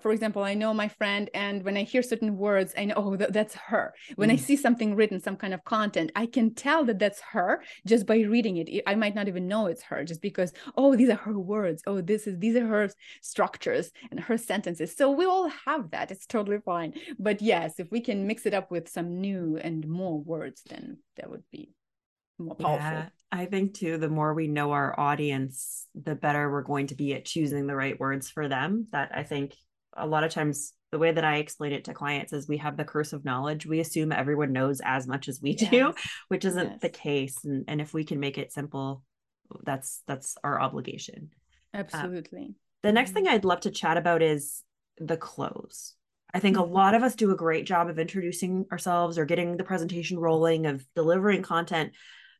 For 0.00 0.12
example, 0.12 0.42
I 0.42 0.54
know 0.54 0.72
my 0.72 0.88
friend, 0.88 1.28
and 1.34 1.62
when 1.62 1.76
I 1.76 1.82
hear 1.82 2.02
certain 2.02 2.38
words, 2.38 2.72
I 2.76 2.86
know, 2.86 2.94
oh, 2.96 3.16
th- 3.16 3.30
that's 3.30 3.54
her. 3.54 3.94
When 4.16 4.30
mm. 4.30 4.32
I 4.32 4.36
see 4.36 4.56
something 4.56 4.94
written, 4.94 5.20
some 5.20 5.36
kind 5.36 5.52
of 5.52 5.62
content, 5.64 6.10
I 6.16 6.26
can 6.26 6.54
tell 6.54 6.84
that 6.86 6.98
that's 6.98 7.20
her 7.32 7.62
just 7.86 8.06
by 8.06 8.20
reading 8.20 8.56
it. 8.56 8.82
I 8.86 8.94
might 8.94 9.14
not 9.14 9.28
even 9.28 9.46
know 9.46 9.66
it's 9.66 9.82
her 9.82 10.04
just 10.04 10.22
because, 10.22 10.52
oh, 10.76 10.96
these 10.96 11.10
are 11.10 11.16
her 11.16 11.38
words. 11.38 11.82
Oh, 11.86 12.00
this 12.00 12.26
is 12.26 12.38
these 12.38 12.56
are 12.56 12.66
her 12.66 12.88
structures 13.20 13.92
and 14.10 14.18
her 14.20 14.38
sentences. 14.38 14.96
So 14.96 15.10
we 15.10 15.26
all 15.26 15.48
have 15.66 15.90
that. 15.90 16.10
It's 16.10 16.26
totally 16.26 16.58
fine. 16.64 16.94
But 17.18 17.42
yes, 17.42 17.78
if 17.78 17.90
we 17.90 18.00
can 18.00 18.26
mix 18.26 18.46
it 18.46 18.54
up 18.54 18.70
with 18.70 18.88
some 18.88 19.20
new 19.20 19.58
and 19.62 19.86
more 19.86 20.18
words, 20.18 20.62
then 20.68 20.98
that 21.16 21.28
would 21.28 21.44
be 21.50 21.74
more 22.42 22.54
powerful. 22.54 22.86
Yeah, 22.86 23.08
I 23.30 23.46
think 23.46 23.74
too, 23.74 23.98
the 23.98 24.08
more 24.08 24.34
we 24.34 24.48
know 24.48 24.72
our 24.72 24.98
audience, 24.98 25.86
the 25.94 26.14
better 26.14 26.50
we're 26.50 26.62
going 26.62 26.88
to 26.88 26.94
be 26.94 27.14
at 27.14 27.24
choosing 27.24 27.66
the 27.66 27.76
right 27.76 27.98
words 27.98 28.28
for 28.30 28.48
them. 28.48 28.86
That 28.92 29.10
I 29.14 29.22
think 29.22 29.54
a 29.96 30.06
lot 30.06 30.24
of 30.24 30.30
times 30.30 30.72
the 30.90 30.98
way 30.98 31.10
that 31.10 31.24
I 31.24 31.36
explain 31.36 31.72
it 31.72 31.84
to 31.84 31.94
clients 31.94 32.32
is 32.32 32.46
we 32.46 32.58
have 32.58 32.76
the 32.76 32.84
curse 32.84 33.14
of 33.14 33.24
knowledge. 33.24 33.64
We 33.64 33.80
assume 33.80 34.12
everyone 34.12 34.52
knows 34.52 34.80
as 34.84 35.06
much 35.06 35.28
as 35.28 35.40
we 35.40 35.56
yes. 35.58 35.70
do, 35.70 35.94
which 36.28 36.44
isn't 36.44 36.70
yes. 36.72 36.80
the 36.80 36.90
case. 36.90 37.44
And, 37.44 37.64
and 37.66 37.80
if 37.80 37.94
we 37.94 38.04
can 38.04 38.20
make 38.20 38.36
it 38.36 38.52
simple, 38.52 39.02
that's 39.64 40.02
that's 40.06 40.36
our 40.44 40.60
obligation. 40.60 41.30
Absolutely. 41.74 42.42
Um, 42.42 42.54
the 42.82 42.92
next 42.92 43.12
thing 43.12 43.24
mm-hmm. 43.24 43.34
I'd 43.34 43.44
love 43.44 43.60
to 43.60 43.70
chat 43.70 43.96
about 43.96 44.22
is 44.22 44.62
the 44.98 45.16
close. 45.16 45.94
I 46.34 46.40
think 46.40 46.56
a 46.56 46.60
mm-hmm. 46.60 46.72
lot 46.72 46.94
of 46.94 47.02
us 47.02 47.14
do 47.14 47.30
a 47.30 47.36
great 47.36 47.66
job 47.66 47.88
of 47.88 47.98
introducing 47.98 48.66
ourselves 48.70 49.18
or 49.18 49.24
getting 49.24 49.56
the 49.56 49.64
presentation 49.64 50.18
rolling, 50.18 50.66
of 50.66 50.84
delivering 50.94 51.42
content 51.42 51.92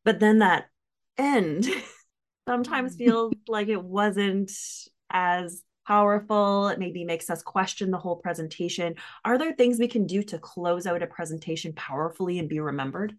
but 0.04 0.20
then 0.20 0.38
that 0.40 0.66
end 1.18 1.68
sometimes 2.48 2.96
feels 2.96 3.34
like 3.48 3.68
it 3.68 3.82
wasn't 3.82 4.50
as 5.10 5.62
powerful. 5.86 6.68
It 6.68 6.78
maybe 6.78 7.04
makes 7.04 7.30
us 7.30 7.42
question 7.42 7.90
the 7.90 7.98
whole 7.98 8.16
presentation. 8.16 8.94
Are 9.24 9.38
there 9.38 9.52
things 9.52 9.78
we 9.78 9.88
can 9.88 10.06
do 10.06 10.22
to 10.24 10.38
close 10.38 10.86
out 10.86 11.02
a 11.02 11.06
presentation 11.06 11.72
powerfully 11.72 12.38
and 12.38 12.48
be 12.48 12.60
remembered? 12.60 13.16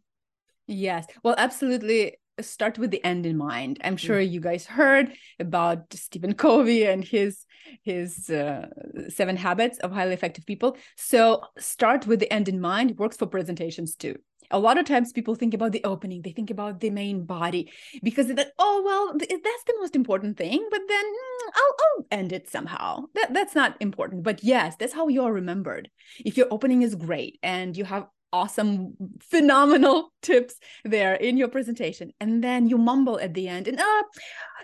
Yes. 0.67 1.05
Well 1.23 1.35
absolutely. 1.37 2.17
Start 2.41 2.79
with 2.79 2.89
the 2.89 3.03
end 3.03 3.27
in 3.27 3.37
mind. 3.37 3.79
I'm 3.83 3.97
sure 3.97 4.19
mm. 4.19 4.31
you 4.31 4.39
guys 4.39 4.65
heard 4.65 5.13
about 5.39 5.93
stephen 5.93 6.33
covey 6.33 6.85
and 6.85 7.03
his 7.03 7.45
his 7.83 8.29
uh, 8.29 8.67
seven 9.09 9.37
habits 9.37 9.77
of 9.79 9.91
highly 9.91 10.13
effective 10.13 10.45
people. 10.45 10.77
So 10.97 11.43
start 11.59 12.07
with 12.07 12.19
the 12.19 12.31
end 12.33 12.49
in 12.49 12.59
mind. 12.59 12.91
It 12.91 12.97
works 12.97 13.17
for 13.17 13.27
presentations 13.27 13.95
too 13.95 14.15
a 14.53 14.59
lot 14.59 14.77
of 14.77 14.85
times 14.85 15.11
people 15.11 15.35
think 15.35 15.53
about 15.53 15.71
the 15.71 15.83
opening 15.83 16.21
they 16.21 16.31
think 16.31 16.49
about 16.51 16.79
the 16.79 16.89
main 16.89 17.25
body 17.25 17.71
because 18.03 18.27
that 18.27 18.53
oh 18.59 18.81
well 18.85 19.17
that's 19.17 19.63
the 19.65 19.75
most 19.79 19.95
important 19.95 20.37
thing 20.37 20.65
but 20.69 20.81
then 20.87 21.05
mm, 21.05 21.51
I'll, 21.55 21.75
I'll 21.83 22.05
end 22.11 22.31
it 22.31 22.49
somehow. 22.49 23.05
That, 23.15 23.33
that's 23.33 23.55
not 23.55 23.75
important 23.79 24.23
but 24.23 24.43
yes 24.43 24.75
that's 24.77 24.93
how 24.93 25.07
you're 25.07 25.33
remembered. 25.33 25.89
If 26.23 26.37
your 26.37 26.47
opening 26.51 26.83
is 26.83 26.95
great 26.95 27.39
and 27.43 27.75
you 27.75 27.83
have 27.85 28.07
awesome, 28.33 28.95
phenomenal 29.21 30.09
tips 30.21 30.55
there 30.83 31.13
in 31.13 31.37
your 31.37 31.47
presentation. 31.47 32.11
And 32.19 32.43
then 32.43 32.67
you 32.67 32.77
mumble 32.77 33.19
at 33.19 33.33
the 33.33 33.47
end, 33.47 33.69
and 33.69 33.79
uh, 33.79 34.03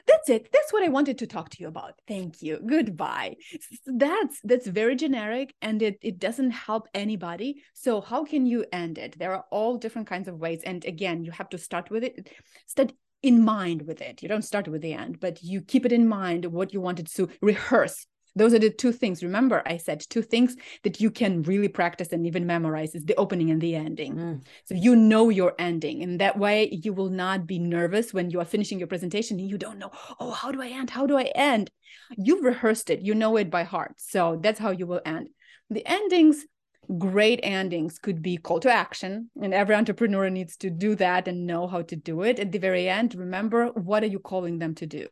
that's 0.07 0.29
it. 0.29 0.49
That's 0.51 0.73
what 0.73 0.83
I 0.83 0.89
wanted 0.89 1.19
to 1.19 1.27
talk 1.27 1.49
to 1.51 1.57
you 1.61 1.67
about. 1.67 1.93
Thank 2.07 2.41
you. 2.41 2.59
Goodbye. 2.65 3.35
That's 3.85 4.39
that's 4.43 4.67
very 4.67 4.95
generic 4.95 5.53
and 5.61 5.81
it, 5.81 5.97
it 6.01 6.19
doesn't 6.19 6.51
help 6.51 6.87
anybody. 6.93 7.61
So 7.73 8.01
how 8.01 8.25
can 8.25 8.45
you 8.45 8.65
end 8.73 8.97
it? 8.97 9.17
There 9.19 9.33
are 9.33 9.45
all 9.51 9.77
different 9.77 10.07
kinds 10.07 10.27
of 10.27 10.39
ways. 10.39 10.61
And 10.63 10.83
again, 10.85 11.23
you 11.23 11.31
have 11.31 11.49
to 11.49 11.57
start 11.57 11.91
with 11.91 12.03
it. 12.03 12.29
Start 12.65 12.93
in 13.21 13.43
mind 13.43 13.83
with 13.83 14.01
it. 14.01 14.23
You 14.23 14.29
don't 14.29 14.43
start 14.43 14.67
with 14.67 14.81
the 14.81 14.93
end, 14.93 15.19
but 15.19 15.43
you 15.43 15.61
keep 15.61 15.85
it 15.85 15.91
in 15.91 16.07
mind 16.07 16.45
what 16.45 16.73
you 16.73 16.81
wanted 16.81 17.07
to 17.15 17.29
rehearse 17.41 18.07
those 18.39 18.53
are 18.53 18.59
the 18.59 18.69
two 18.69 18.91
things. 18.91 19.23
Remember 19.23 19.61
i 19.65 19.77
said 19.77 19.99
two 20.09 20.21
things 20.21 20.55
that 20.83 20.99
you 20.99 21.11
can 21.11 21.43
really 21.43 21.67
practice 21.67 22.11
and 22.11 22.25
even 22.25 22.45
memorize 22.45 22.95
is 22.95 23.05
the 23.05 23.15
opening 23.15 23.51
and 23.51 23.61
the 23.61 23.75
ending. 23.75 24.15
Mm. 24.15 24.43
so 24.65 24.73
you 24.75 24.95
know 24.95 25.29
your 25.29 25.53
ending 25.59 26.03
and 26.03 26.19
that 26.19 26.37
way 26.37 26.69
you 26.71 26.93
will 26.93 27.09
not 27.09 27.45
be 27.45 27.59
nervous 27.59 28.13
when 28.13 28.29
you 28.29 28.39
are 28.39 28.45
finishing 28.45 28.79
your 28.79 28.87
presentation 28.87 29.39
and 29.39 29.49
you 29.49 29.57
don't 29.57 29.79
know 29.79 29.91
oh 30.19 30.31
how 30.31 30.51
do 30.51 30.61
i 30.61 30.67
end? 30.67 30.89
How 30.89 31.05
do 31.05 31.17
i 31.17 31.23
end? 31.35 31.69
You've 32.17 32.43
rehearsed 32.43 32.89
it. 32.89 33.01
You 33.01 33.15
know 33.15 33.37
it 33.37 33.49
by 33.49 33.63
heart. 33.63 33.93
So 33.97 34.39
that's 34.41 34.59
how 34.59 34.71
you 34.71 34.87
will 34.87 35.01
end. 35.05 35.29
The 35.69 35.85
endings 35.85 36.45
great 36.97 37.39
endings 37.43 37.99
could 37.99 38.19
be 38.21 38.35
call 38.35 38.59
to 38.59 38.71
action 38.71 39.29
and 39.39 39.53
every 39.53 39.75
entrepreneur 39.75 40.27
needs 40.27 40.57
to 40.57 40.71
do 40.71 40.95
that 40.95 41.27
and 41.27 41.45
know 41.45 41.67
how 41.67 41.83
to 41.83 41.95
do 41.95 42.23
it. 42.23 42.39
At 42.39 42.51
the 42.51 42.57
very 42.57 42.89
end 42.89 43.13
remember 43.13 43.67
what 43.67 44.03
are 44.03 44.07
you 44.07 44.19
calling 44.19 44.57
them 44.57 44.73
to 44.75 44.87
do 44.87 45.07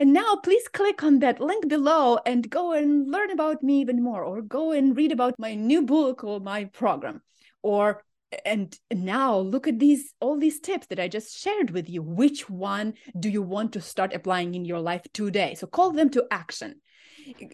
and 0.00 0.12
now 0.12 0.36
please 0.36 0.66
click 0.68 1.02
on 1.02 1.20
that 1.20 1.40
link 1.40 1.68
below 1.68 2.18
and 2.26 2.48
go 2.48 2.72
and 2.72 3.10
learn 3.10 3.30
about 3.30 3.62
me 3.62 3.80
even 3.80 4.02
more, 4.02 4.24
or 4.24 4.42
go 4.42 4.72
and 4.72 4.96
read 4.96 5.12
about 5.12 5.34
my 5.38 5.54
new 5.54 5.82
book 5.82 6.24
or 6.24 6.40
my 6.40 6.64
program. 6.66 7.22
Or 7.62 8.04
and 8.44 8.76
now 8.92 9.38
look 9.38 9.68
at 9.68 9.78
these 9.78 10.12
all 10.20 10.38
these 10.38 10.58
tips 10.60 10.88
that 10.88 10.98
I 10.98 11.08
just 11.08 11.38
shared 11.38 11.70
with 11.70 11.88
you. 11.88 12.02
Which 12.02 12.50
one 12.50 12.94
do 13.18 13.28
you 13.28 13.42
want 13.42 13.72
to 13.74 13.80
start 13.80 14.12
applying 14.12 14.54
in 14.54 14.64
your 14.64 14.80
life 14.80 15.02
today? 15.12 15.54
So 15.54 15.66
call 15.66 15.92
them 15.92 16.10
to 16.10 16.26
action. 16.30 16.80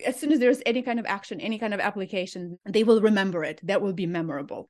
As 0.05 0.19
soon 0.19 0.33
as 0.33 0.41
there's 0.41 0.63
any 0.67 0.83
kind 0.83 0.99
of 0.99 1.07
action, 1.07 1.41
any 1.41 1.59
kind 1.59 1.75
of 1.75 1.81
application, 1.81 2.59
they 2.65 2.83
will 2.83 3.01
remember 3.01 3.45
it. 3.45 3.61
That 3.63 3.83
will 3.83 3.93
be 3.93 4.07
memorable 4.07 4.69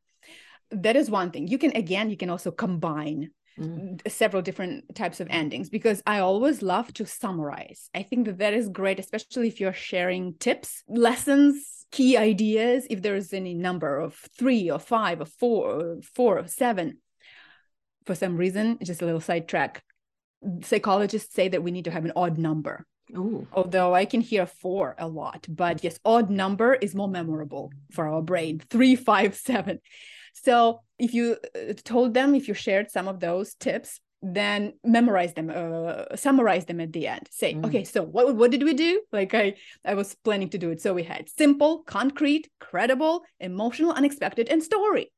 that 0.71 0.97
is 0.97 1.11
one 1.11 1.31
thing 1.31 1.49
you 1.49 1.59
can 1.59 1.75
again 1.77 2.11
you 2.11 2.17
can 2.17 2.31
also 2.31 2.51
combine 2.51 3.31
mm. 3.59 4.01
several 4.11 4.43
different 4.43 4.95
types 4.95 5.21
of 5.21 5.29
endings 5.31 5.69
because 5.69 6.03
I 6.07 6.21
always 6.21 6.63
love 6.63 6.93
to 6.95 7.07
summarize. 7.07 7.91
I 7.95 8.03
think 8.03 8.27
that 8.27 8.39
that 8.39 8.55
is 8.55 8.69
great, 8.69 8.99
especially 8.99 9.49
if 9.49 9.61
you're 9.61 9.73
sharing 9.73 10.35
tips, 10.35 10.83
lessons, 10.89 11.87
key 11.91 12.17
ideas. 12.17 12.87
If 12.91 13.03
there's 13.03 13.33
any 13.33 13.55
number 13.55 13.99
of 13.99 14.15
three 14.39 14.71
or 14.71 14.79
five 14.79 15.21
or 15.21 15.27
four 15.27 15.71
or 15.71 16.01
four 16.15 16.39
or 16.39 16.47
seven, 16.47 16.99
for 18.07 18.15
some 18.15 18.37
reason, 18.37 18.79
just 18.83 19.03
a 19.03 19.05
little 19.05 19.21
sidetrack. 19.21 19.83
Psychologists 20.63 21.35
say 21.35 21.49
that 21.49 21.63
we 21.63 21.71
need 21.71 21.85
to 21.85 21.91
have 21.91 22.05
an 22.05 22.13
odd 22.17 22.39
number. 22.39 22.87
Ooh. 23.17 23.47
Although 23.53 23.95
I 23.95 24.05
can 24.05 24.21
hear 24.21 24.47
four 24.47 24.95
a 24.99 25.09
lot, 25.09 25.47
but 25.49 25.83
yes, 25.83 25.99
odd 26.05 26.31
number 26.31 26.75
is 26.75 26.95
more 26.95 27.09
memorable 27.09 27.73
for 27.93 28.09
our 28.09 28.23
brain. 28.23 28.63
Three, 28.71 28.97
five, 28.97 29.35
seven. 29.35 29.81
So 30.35 30.81
if 30.99 31.15
you 31.15 31.37
uh, 31.55 31.75
told 31.85 32.15
them, 32.15 32.35
if 32.35 32.49
you 32.49 32.55
shared 32.55 32.91
some 32.91 33.09
of 33.09 33.21
those 33.21 33.55
tips, 33.55 34.01
then 34.23 34.75
memorize 34.85 35.33
them, 35.33 35.51
uh, 35.55 36.15
summarize 36.15 36.67
them 36.67 36.81
at 36.81 36.93
the 36.93 37.07
end. 37.07 37.27
Say, 37.31 37.55
mm. 37.55 37.65
okay, 37.67 37.85
so 37.85 38.03
what 38.03 38.37
what 38.37 38.51
did 38.51 38.63
we 38.63 38.75
do? 38.75 39.01
Like 39.13 39.35
I 39.35 39.55
I 39.85 39.95
was 39.95 40.15
planning 40.25 40.51
to 40.51 40.59
do 40.59 40.71
it. 40.71 40.81
So 40.83 40.93
we 40.93 41.05
had 41.05 41.29
simple, 41.29 41.83
concrete, 41.85 42.49
credible, 42.61 43.23
emotional, 43.39 43.93
unexpected, 43.93 44.49
and 44.49 44.63
story. 44.63 45.11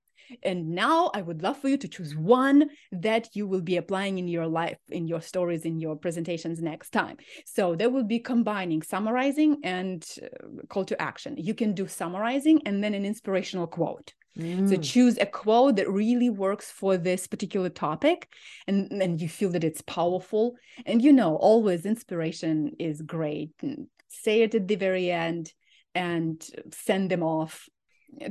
And 0.43 0.71
now 0.71 1.11
I 1.15 1.21
would 1.21 1.43
love 1.43 1.59
for 1.59 1.69
you 1.69 1.77
to 1.79 1.89
choose 1.89 2.17
one 2.17 2.71
that 2.93 3.29
you 3.35 3.47
will 3.47 3.61
be 3.61 3.77
applying 3.77 4.19
in 4.19 4.29
your 4.29 4.47
life, 4.47 4.79
in 4.89 5.07
your 5.07 5.21
stories, 5.21 5.65
in 5.65 5.79
your 5.79 5.97
presentations 5.97 6.63
next 6.63 6.91
time. 6.91 7.17
So 7.45 7.75
there 7.75 7.91
will 7.91 8.05
be 8.05 8.19
combining 8.19 8.83
summarizing 8.83 9.59
and 9.65 10.07
uh, 10.23 10.65
call 10.69 10.85
to 10.87 11.03
action. 11.03 11.37
You 11.37 11.55
can 11.55 11.75
do 11.75 11.87
summarizing 11.87 12.63
and 12.67 12.83
then 12.83 12.95
an 12.95 13.05
inspirational 13.05 13.67
quote. 13.67 14.15
Mm. 14.39 14.69
So 14.69 14.77
choose 14.77 15.19
a 15.19 15.27
quote 15.27 15.77
that 15.77 15.91
really 15.91 16.31
works 16.31 16.71
for 16.71 16.97
this 16.97 17.27
particular 17.27 17.69
topic 17.69 18.29
and, 18.67 18.91
and 19.03 19.21
you 19.21 19.29
feel 19.29 19.51
that 19.51 19.65
it's 19.65 19.83
powerful. 19.83 20.55
And 20.87 21.03
you 21.03 21.13
know, 21.13 21.37
always 21.37 21.85
inspiration 21.85 22.73
is 22.79 23.03
great. 23.03 23.51
And 23.61 23.89
say 24.09 24.43
it 24.43 24.55
at 24.55 24.69
the 24.69 24.77
very 24.77 25.11
end 25.11 25.53
and 25.95 26.45
send 26.71 27.11
them 27.11 27.23
off 27.23 27.69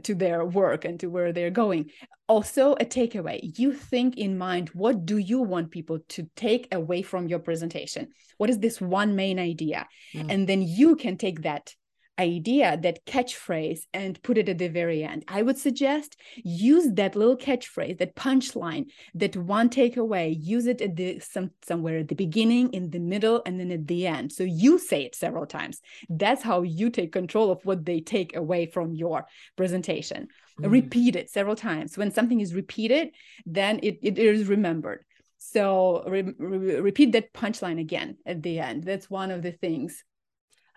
to 0.04 0.16
their 0.16 0.45
work 0.45 0.86
and 0.86 0.99
to 0.99 1.08
where 1.08 1.34
they're 1.34 1.49
going 1.49 1.89
also 2.28 2.74
a 2.74 2.86
takeaway 2.86 3.39
you 3.58 3.74
think 3.74 4.18
in 4.18 4.38
mind 4.38 4.70
what 4.70 5.06
do 5.06 5.18
you 5.18 5.41
want 5.41 5.72
people 5.72 5.99
to 6.08 6.30
take 6.36 6.68
away 6.72 7.02
from 7.02 7.28
your 7.28 7.39
presentation 7.39 8.08
what 8.38 8.49
is 8.49 8.60
this 8.60 8.80
one 8.80 9.16
main 9.16 9.39
idea 9.39 9.88
mm. 10.14 10.26
and 10.30 10.47
then 10.47 10.62
you 10.62 10.95
can 10.95 11.18
take 11.18 11.41
that 11.41 11.76
idea, 12.22 12.78
that 12.82 13.05
catchphrase, 13.05 13.82
and 13.93 14.22
put 14.24 14.38
it 14.38 14.49
at 14.49 14.57
the 14.57 14.67
very 14.67 15.03
end. 15.03 15.26
I 15.28 15.41
would 15.41 15.57
suggest 15.57 16.17
use 16.43 16.88
that 16.93 17.15
little 17.15 17.38
catchphrase, 17.38 17.97
that 17.99 18.15
punchline, 18.15 18.86
that 19.15 19.36
one 19.36 19.69
takeaway. 19.69 20.36
Use 20.39 20.67
it 20.67 20.82
at 20.82 20.95
the 20.95 21.19
some 21.19 21.51
somewhere 21.63 21.99
at 21.99 22.07
the 22.07 22.15
beginning, 22.15 22.74
in 22.74 22.89
the 22.89 22.99
middle, 22.99 23.41
and 23.45 23.59
then 23.59 23.72
at 23.72 23.88
the 23.88 24.07
end. 24.07 24.32
So 24.32 24.43
you 24.43 24.80
say 24.80 25.03
it 25.03 25.15
several 25.15 25.45
times. 25.45 25.82
That's 26.09 26.43
how 26.43 26.61
you 26.61 26.89
take 26.89 27.11
control 27.11 27.51
of 27.51 27.65
what 27.65 27.86
they 27.86 27.99
take 28.01 28.36
away 28.36 28.65
from 28.65 28.93
your 28.93 29.26
presentation. 29.55 30.28
Mm. 30.59 30.72
Repeat 30.72 31.15
it 31.15 31.30
several 31.30 31.55
times. 31.55 31.97
When 31.97 32.11
something 32.11 32.39
is 32.39 32.53
repeated, 32.53 33.09
then 33.45 33.80
it, 33.84 33.99
it 34.01 34.19
is 34.19 34.47
remembered. 34.47 35.03
So 35.38 36.03
re- 36.07 36.36
re- 36.38 36.80
repeat 36.80 37.13
that 37.13 37.34
punchline 37.34 37.80
again 37.80 38.17
at 38.26 38.43
the 38.43 38.59
end. 38.59 38.84
That's 38.84 39.09
one 39.09 39.32
of 39.32 39.41
the 39.41 39.51
things 39.51 40.03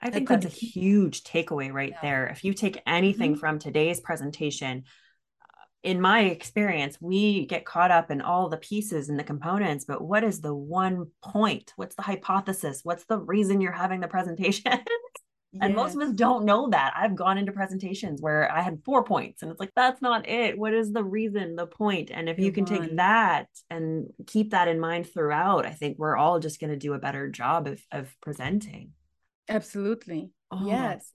I 0.05 0.11
think 0.11 0.29
that's 0.29 0.45
a 0.45 0.51
huge 0.51 1.25
takeaway 1.25 1.73
right 1.73 1.93
yeah. 1.93 2.01
there. 2.03 2.27
If 2.27 2.45
you 2.45 2.53
take 2.53 2.83
anything 2.87 3.33
mm-hmm. 3.33 3.41
from 3.41 3.59
today's 3.59 4.01
presentation, 4.01 4.85
in 5.83 6.01
my 6.01 6.21
experience, 6.21 6.99
we 7.01 7.47
get 7.47 7.65
caught 7.65 7.91
up 7.91 8.11
in 8.11 8.21
all 8.21 8.49
the 8.49 8.57
pieces 8.57 9.09
and 9.09 9.19
the 9.19 9.25
components, 9.25 9.85
but 9.85 10.03
what 10.03 10.25
is 10.25 10.41
the 10.41 10.55
one 10.55 11.11
point? 11.23 11.73
What's 11.77 11.95
the 11.95 12.03
hypothesis? 12.03 12.81
What's 12.83 13.05
the 13.05 13.19
reason 13.19 13.61
you're 13.61 13.73
having 13.73 14.01
the 14.01 14.09
presentation? 14.09 14.73
and 15.61 15.75
most 15.75 15.95
of 15.95 16.01
us 16.01 16.15
don't 16.15 16.47
know 16.47 16.71
that. 16.71 16.95
I've 16.97 17.15
gone 17.15 17.37
into 17.37 17.53
presentations 17.53 18.23
where 18.23 18.51
I 18.51 18.63
had 18.63 18.83
four 18.83 19.05
points 19.05 19.43
and 19.43 19.51
it's 19.51 19.61
like, 19.61 19.73
that's 19.77 20.01
not 20.01 20.27
it. 20.29 20.59
What 20.59 20.73
is 20.73 20.91
the 20.91 21.05
reason, 21.05 21.55
the 21.55 21.67
point? 21.67 22.11
And 22.13 22.31
if 22.31 22.39
you 22.39 22.51
can 22.51 22.65
take 22.65 22.97
that 22.97 23.49
and 23.69 24.07
keep 24.27 24.51
that 24.51 24.69
in 24.69 24.81
mind 24.81 25.07
throughout, 25.13 25.67
I 25.67 25.73
think 25.73 25.99
we're 25.99 26.17
all 26.17 26.41
just 26.41 26.61
going 26.61 26.71
to 26.71 26.79
do 26.79 26.95
a 26.95 26.99
better 26.99 27.29
job 27.29 27.67
of, 27.67 27.81
of 27.93 28.15
presenting. 28.23 28.93
Absolutely. 29.49 30.31
Oh. 30.51 30.67
Yes. 30.67 31.11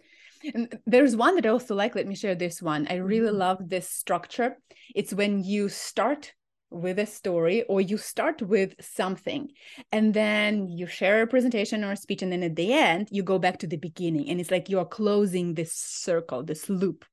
And 0.54 0.80
there's 0.86 1.16
one 1.16 1.36
that 1.36 1.46
I 1.46 1.50
also 1.50 1.76
like. 1.76 1.96
Let 1.96 2.08
me 2.08 2.16
share 2.16 2.36
this 2.36 2.62
one. 2.62 2.88
I 2.90 2.96
really 2.96 3.28
mm-hmm. 3.28 3.38
love 3.38 3.70
this 3.70 3.90
structure. 3.90 4.58
It's 4.96 5.14
when 5.14 5.44
you 5.44 5.70
start 5.70 6.34
with 6.72 7.00
a 7.00 7.06
story 7.06 7.64
or 7.64 7.82
you 7.82 7.98
start 7.98 8.42
with 8.42 8.74
something 8.80 9.50
and 9.92 10.14
then 10.14 10.68
you 10.68 10.86
share 10.86 11.24
a 11.24 11.28
presentation 11.28 11.84
or 11.84 11.92
a 11.92 11.98
speech 11.98 12.22
and 12.22 12.32
then 12.32 12.44
at 12.44 12.56
the 12.56 12.72
end 12.72 13.08
you 13.12 13.24
go 13.24 13.40
back 13.40 13.58
to 13.58 13.68
the 13.68 13.78
beginning 13.78 14.30
and 14.30 14.40
it's 14.40 14.52
like 14.52 14.70
you're 14.70 14.86
closing 14.86 15.56
this 15.56 15.74
circle 15.74 16.44
this 16.44 16.70
loop 16.70 17.06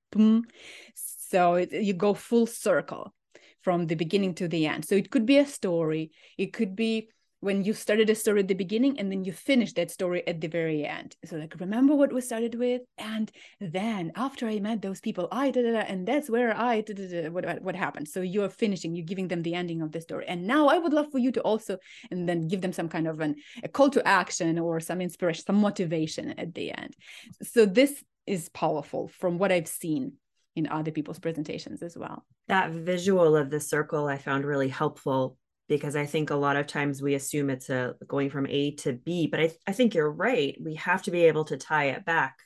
so 0.94 1.54
it, 1.54 1.72
you 1.72 1.94
go 1.94 2.12
full 2.12 2.46
circle 2.46 3.14
from 3.62 3.86
the 3.86 3.94
beginning 3.94 4.34
to 4.34 4.46
the 4.46 4.66
end 4.66 4.84
so 4.84 4.94
it 4.94 5.10
could 5.10 5.24
be 5.24 5.38
a 5.38 5.46
story 5.46 6.10
it 6.36 6.52
could 6.52 6.76
be 6.76 7.08
when 7.40 7.64
you 7.64 7.72
started 7.72 8.10
a 8.10 8.14
story 8.14 8.40
at 8.40 8.48
the 8.48 8.54
beginning 8.54 8.98
and 8.98 9.10
then 9.10 9.24
you 9.24 9.32
finish 9.32 9.72
that 9.74 9.90
story 9.90 10.26
at 10.26 10.40
the 10.40 10.48
very 10.48 10.84
end. 10.84 11.16
So 11.24 11.36
like 11.36 11.54
remember 11.60 11.94
what 11.94 12.12
we 12.12 12.20
started 12.20 12.54
with, 12.54 12.82
and 12.98 13.30
then 13.60 14.12
after 14.16 14.46
I 14.46 14.58
met 14.58 14.82
those 14.82 15.00
people, 15.00 15.28
I 15.30 15.50
da, 15.50 15.62
da, 15.62 15.72
da, 15.72 15.78
and 15.80 16.06
that's 16.06 16.30
where 16.30 16.56
I 16.56 16.80
da, 16.80 16.94
da, 16.94 17.22
da, 17.22 17.28
what 17.30 17.62
what 17.62 17.76
happened. 17.76 18.08
So 18.08 18.20
you're 18.20 18.48
finishing, 18.48 18.94
you're 18.94 19.04
giving 19.04 19.28
them 19.28 19.42
the 19.42 19.54
ending 19.54 19.82
of 19.82 19.92
the 19.92 20.00
story, 20.00 20.26
and 20.26 20.46
now 20.46 20.68
I 20.68 20.78
would 20.78 20.92
love 20.92 21.10
for 21.10 21.18
you 21.18 21.32
to 21.32 21.40
also 21.42 21.78
and 22.10 22.28
then 22.28 22.48
give 22.48 22.60
them 22.60 22.72
some 22.72 22.88
kind 22.88 23.06
of 23.06 23.20
an 23.20 23.36
a 23.62 23.68
call 23.68 23.90
to 23.90 24.06
action 24.06 24.58
or 24.58 24.80
some 24.80 25.00
inspiration, 25.00 25.44
some 25.44 25.56
motivation 25.56 26.34
at 26.38 26.54
the 26.54 26.72
end. 26.72 26.96
So 27.42 27.66
this 27.66 28.02
is 28.26 28.48
powerful 28.48 29.08
from 29.08 29.38
what 29.38 29.52
I've 29.52 29.68
seen 29.68 30.14
in 30.56 30.66
other 30.66 30.90
people's 30.90 31.18
presentations 31.18 31.82
as 31.82 31.96
well. 31.96 32.24
That 32.48 32.70
visual 32.70 33.36
of 33.36 33.50
the 33.50 33.60
circle 33.60 34.06
I 34.06 34.18
found 34.18 34.44
really 34.44 34.68
helpful 34.68 35.36
because 35.68 35.96
I 35.96 36.06
think 36.06 36.30
a 36.30 36.36
lot 36.36 36.56
of 36.56 36.66
times 36.66 37.02
we 37.02 37.14
assume 37.14 37.50
it's 37.50 37.70
a 37.70 37.94
going 38.06 38.30
from 38.30 38.46
A 38.48 38.72
to 38.76 38.92
B, 38.92 39.26
but 39.26 39.40
I, 39.40 39.50
I 39.66 39.72
think 39.72 39.94
you're 39.94 40.10
right. 40.10 40.56
We 40.60 40.74
have 40.76 41.02
to 41.02 41.10
be 41.10 41.24
able 41.24 41.44
to 41.46 41.56
tie 41.56 41.86
it 41.86 42.04
back 42.04 42.38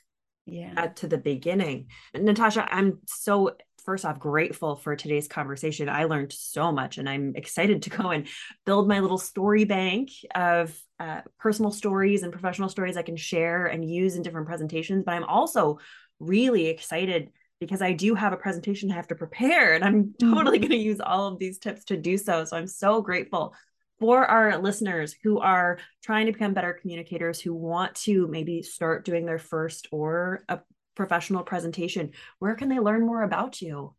yeah. 0.45 0.87
to 0.87 1.07
the 1.07 1.17
beginning. 1.17 1.87
Natasha, 2.13 2.67
I'm 2.69 2.99
so 3.05 3.55
first 3.85 4.05
off 4.05 4.19
grateful 4.19 4.75
for 4.75 4.95
today's 4.95 5.27
conversation. 5.27 5.89
I 5.89 6.05
learned 6.05 6.33
so 6.33 6.71
much 6.71 6.97
and 6.97 7.09
I'm 7.09 7.33
excited 7.35 7.83
to 7.83 7.89
go 7.89 8.11
and 8.11 8.27
build 8.65 8.87
my 8.87 8.99
little 8.99 9.17
story 9.17 9.65
bank 9.65 10.11
of 10.35 10.77
uh, 10.99 11.21
personal 11.39 11.71
stories 11.71 12.23
and 12.23 12.31
professional 12.31 12.69
stories 12.69 12.97
I 12.97 13.01
can 13.01 13.17
share 13.17 13.65
and 13.65 13.87
use 13.87 14.15
in 14.15 14.21
different 14.21 14.47
presentations. 14.47 15.03
But 15.03 15.15
I'm 15.15 15.23
also 15.23 15.79
really 16.19 16.67
excited 16.67 17.31
because 17.61 17.81
I 17.81 17.93
do 17.93 18.15
have 18.15 18.33
a 18.33 18.37
presentation 18.37 18.91
I 18.91 18.95
have 18.95 19.07
to 19.09 19.15
prepare 19.15 19.73
and 19.73 19.85
I'm 19.85 20.13
totally 20.19 20.57
mm-hmm. 20.57 20.67
going 20.67 20.79
to 20.79 20.85
use 20.85 20.99
all 20.99 21.27
of 21.27 21.39
these 21.39 21.59
tips 21.59 21.85
to 21.85 21.95
do 21.95 22.17
so. 22.17 22.43
So 22.43 22.57
I'm 22.57 22.67
so 22.67 23.01
grateful 23.01 23.53
for 23.99 24.25
our 24.25 24.57
listeners 24.57 25.15
who 25.23 25.39
are 25.39 25.77
trying 26.03 26.25
to 26.25 26.31
become 26.31 26.55
better 26.55 26.73
communicators, 26.73 27.39
who 27.39 27.53
want 27.53 27.93
to 27.95 28.27
maybe 28.27 28.63
start 28.63 29.05
doing 29.05 29.27
their 29.27 29.37
first 29.37 29.87
or 29.91 30.43
a 30.49 30.59
professional 30.95 31.43
presentation. 31.43 32.11
Where 32.39 32.55
can 32.55 32.67
they 32.67 32.79
learn 32.79 33.05
more 33.05 33.21
about 33.21 33.61
you? 33.61 33.93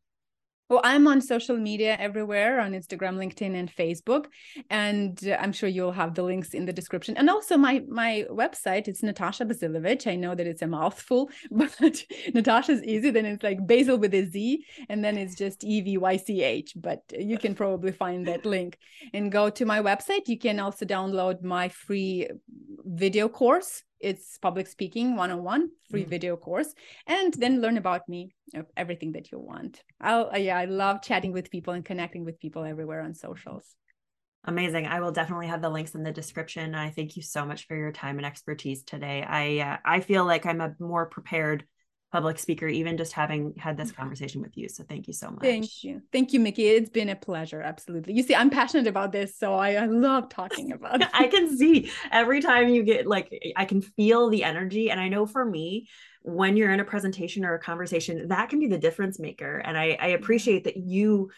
Well, 0.69 0.81
I'm 0.85 1.07
on 1.07 1.21
social 1.21 1.57
media 1.57 1.97
everywhere 1.99 2.59
on 2.61 2.73
Instagram, 2.73 3.17
LinkedIn, 3.17 3.55
and 3.55 3.71
Facebook, 3.71 4.27
and 4.71 5.21
uh, 5.29 5.37
I'm 5.39 5.53
sure 5.53 5.69
you'll 5.69 5.93
have 5.93 6.15
the 6.15 6.23
links 6.23 6.55
in 6.55 6.65
the 6.65 6.73
description. 6.73 7.17
And 7.17 7.29
also 7.29 7.59
my 7.59 7.83
my 7.89 8.25
website. 8.31 8.89
It's 8.89 9.03
Natasha 9.03 9.45
Bazilevych. 9.45 10.07
I 10.07 10.17
know 10.17 10.35
that 10.35 10.47
it's 10.47 10.63
a 10.63 10.67
mouthful, 10.67 11.31
but 11.51 12.05
Natasha's 12.33 12.83
easy. 12.85 13.11
Then 13.11 13.27
it's 13.27 13.43
like 13.43 13.67
Basil 13.67 13.99
with 13.99 14.15
a 14.15 14.25
Z, 14.25 14.65
and 14.89 15.05
then 15.05 15.19
it's 15.19 15.35
just 15.35 15.63
E 15.65 15.81
V 15.83 15.99
Y 15.99 16.17
C 16.17 16.43
H. 16.43 16.73
But 16.77 17.01
you 17.19 17.37
can 17.37 17.55
probably 17.55 17.93
find 17.93 18.27
that 18.27 18.47
link 18.47 18.79
and 19.13 19.31
go 19.31 19.51
to 19.51 19.67
my 19.67 19.81
website. 19.83 20.27
You 20.27 20.39
can 20.39 20.59
also 20.59 20.87
download 20.87 21.43
my 21.43 21.69
free 21.69 22.29
video 22.85 23.29
course 23.29 23.83
it's 24.03 24.39
public 24.39 24.67
speaking 24.67 25.17
101 25.17 25.69
free 25.91 26.05
mm. 26.05 26.09
video 26.09 26.37
course 26.37 26.75
and 27.07 27.33
then 27.35 27.61
learn 27.61 27.79
about 27.79 28.09
me 28.09 28.35
everything 28.77 29.13
that 29.13 29.31
you 29.33 29.39
want. 29.39 29.83
I'll 30.01 30.31
uh, 30.33 30.39
yeah 30.39 30.59
i 30.59 30.65
love 30.65 31.03
chatting 31.03 31.33
with 31.33 31.51
people 31.51 31.75
and 31.75 31.85
connecting 31.85 32.25
with 32.25 32.41
people 32.41 32.65
everywhere 32.65 33.01
on 33.01 33.15
socials. 33.15 33.77
Amazing. 34.45 34.89
I 34.89 34.99
will 35.01 35.13
definitely 35.13 35.47
have 35.47 35.63
the 35.63 35.71
links 35.71 35.95
in 35.95 36.03
the 36.03 36.11
description. 36.11 36.75
I 36.75 36.91
thank 36.91 37.15
you 37.17 37.23
so 37.23 37.47
much 37.47 37.69
for 37.69 37.77
your 37.77 37.93
time 37.93 38.17
and 38.17 38.27
expertise 38.27 38.83
today. 38.83 39.23
I 39.23 39.59
uh, 39.61 39.77
i 39.85 40.01
feel 40.01 40.25
like 40.25 40.47
i'm 40.47 40.61
a 40.61 40.75
more 40.81 41.07
prepared 41.07 41.65
public 42.13 42.39
speaker, 42.39 42.69
even 42.69 42.99
just 42.99 43.15
having 43.15 43.55
had 43.57 43.77
this 43.77 43.89
mm-hmm. 43.89 44.03
conversation 44.03 44.43
with 44.43 44.57
you. 44.57 44.69
So 44.69 44.85
thank 44.85 45.07
you 45.07 45.15
so 45.15 45.31
much. 45.31 45.41
Thank 45.41 45.83
you. 45.83 46.03
Thank 46.13 46.35
you, 46.35 46.41
Mikki. 46.41 46.69
It's 46.69 46.91
been 46.91 47.09
a 47.09 47.17
pleasure. 47.17 47.63
Absolutely. 47.63 48.13
You 48.13 48.23
see, 48.23 48.35
I'm 48.35 48.51
passionate 48.51 48.87
about 48.87 49.13
this. 49.13 49.37
So 49.39 49.55
I, 49.55 49.75
I 49.75 49.87
love 49.87 50.29
talking 50.29 50.73
about 50.75 51.01
it. 51.01 51.09
I 51.15 51.27
can 51.29 51.57
see 51.57 51.91
every 52.11 52.43
time 52.43 52.69
you 52.69 52.83
get 52.83 53.07
like, 53.07 53.33
I 53.57 53.65
can 53.65 53.81
feel 53.81 54.29
the 54.29 54.45
energy. 54.45 54.91
And 54.91 55.01
I 55.01 55.09
know 55.09 55.25
for 55.25 55.43
me, 55.43 55.89
when 56.21 56.57
you're 56.57 56.73
in 56.73 56.81
a 56.81 56.85
presentation 56.85 57.45
or 57.47 57.55
a 57.55 57.59
conversation, 57.59 58.29
that 58.29 58.51
can 58.51 58.61
be 58.61 58.69
the 58.69 58.79
difference 58.79 59.19
maker. 59.19 59.57
And 59.59 59.77
I, 59.77 59.83
I 59.99 60.09
mm-hmm. 60.09 60.23
appreciate 60.23 60.65
that 60.65 60.77
you 60.77 61.31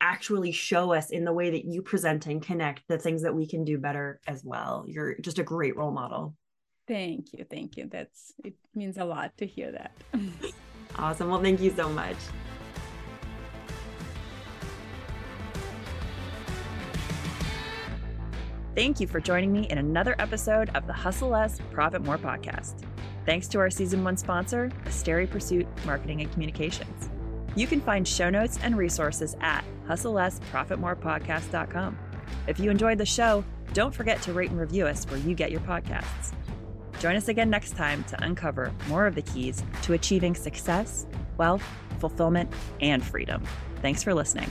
actually 0.00 0.50
show 0.50 0.92
us 0.92 1.10
in 1.10 1.24
the 1.24 1.32
way 1.32 1.50
that 1.50 1.64
you 1.64 1.82
present 1.82 2.26
and 2.26 2.42
connect 2.42 2.88
the 2.88 2.98
things 2.98 3.22
that 3.22 3.34
we 3.34 3.46
can 3.46 3.64
do 3.64 3.78
better 3.78 4.18
as 4.26 4.42
well. 4.42 4.84
You're 4.88 5.16
just 5.20 5.38
a 5.38 5.44
great 5.44 5.76
role 5.76 5.92
model. 5.92 6.34
Thank 6.86 7.32
you. 7.32 7.44
Thank 7.48 7.76
you. 7.76 7.88
That's 7.90 8.34
it 8.44 8.54
means 8.74 8.98
a 8.98 9.04
lot 9.04 9.36
to 9.38 9.46
hear 9.46 9.72
that. 9.72 9.92
awesome. 10.96 11.28
Well, 11.28 11.40
thank 11.40 11.60
you 11.60 11.72
so 11.74 11.88
much. 11.88 12.16
Thank 18.74 19.00
you 19.00 19.06
for 19.06 19.20
joining 19.20 19.52
me 19.52 19.68
in 19.68 19.76
another 19.76 20.16
episode 20.18 20.70
of 20.74 20.86
the 20.86 20.94
Hustle 20.94 21.28
Less, 21.28 21.60
Profit 21.72 22.02
More 22.02 22.16
podcast. 22.16 22.86
Thanks 23.26 23.46
to 23.48 23.58
our 23.58 23.68
season 23.68 24.02
one 24.02 24.16
sponsor, 24.16 24.70
Asteri 24.84 25.30
Pursuit 25.30 25.66
Marketing 25.84 26.22
and 26.22 26.32
Communications. 26.32 27.10
You 27.54 27.66
can 27.66 27.82
find 27.82 28.08
show 28.08 28.30
notes 28.30 28.58
and 28.62 28.74
resources 28.76 29.36
at 29.42 29.62
hustlelessprofitmorepodcast.com. 29.86 31.98
If 32.46 32.58
you 32.58 32.70
enjoyed 32.70 32.96
the 32.96 33.04
show, 33.04 33.44
don't 33.74 33.94
forget 33.94 34.22
to 34.22 34.32
rate 34.32 34.50
and 34.50 34.58
review 34.58 34.86
us 34.86 35.04
where 35.06 35.20
you 35.20 35.34
get 35.34 35.50
your 35.50 35.60
podcasts. 35.60 36.31
Join 37.02 37.16
us 37.16 37.26
again 37.26 37.50
next 37.50 37.72
time 37.72 38.04
to 38.04 38.24
uncover 38.24 38.72
more 38.86 39.08
of 39.08 39.16
the 39.16 39.22
keys 39.22 39.60
to 39.82 39.92
achieving 39.92 40.36
success, 40.36 41.04
wealth, 41.36 41.64
fulfillment, 41.98 42.52
and 42.80 43.02
freedom. 43.02 43.42
Thanks 43.80 44.04
for 44.04 44.14
listening. 44.14 44.48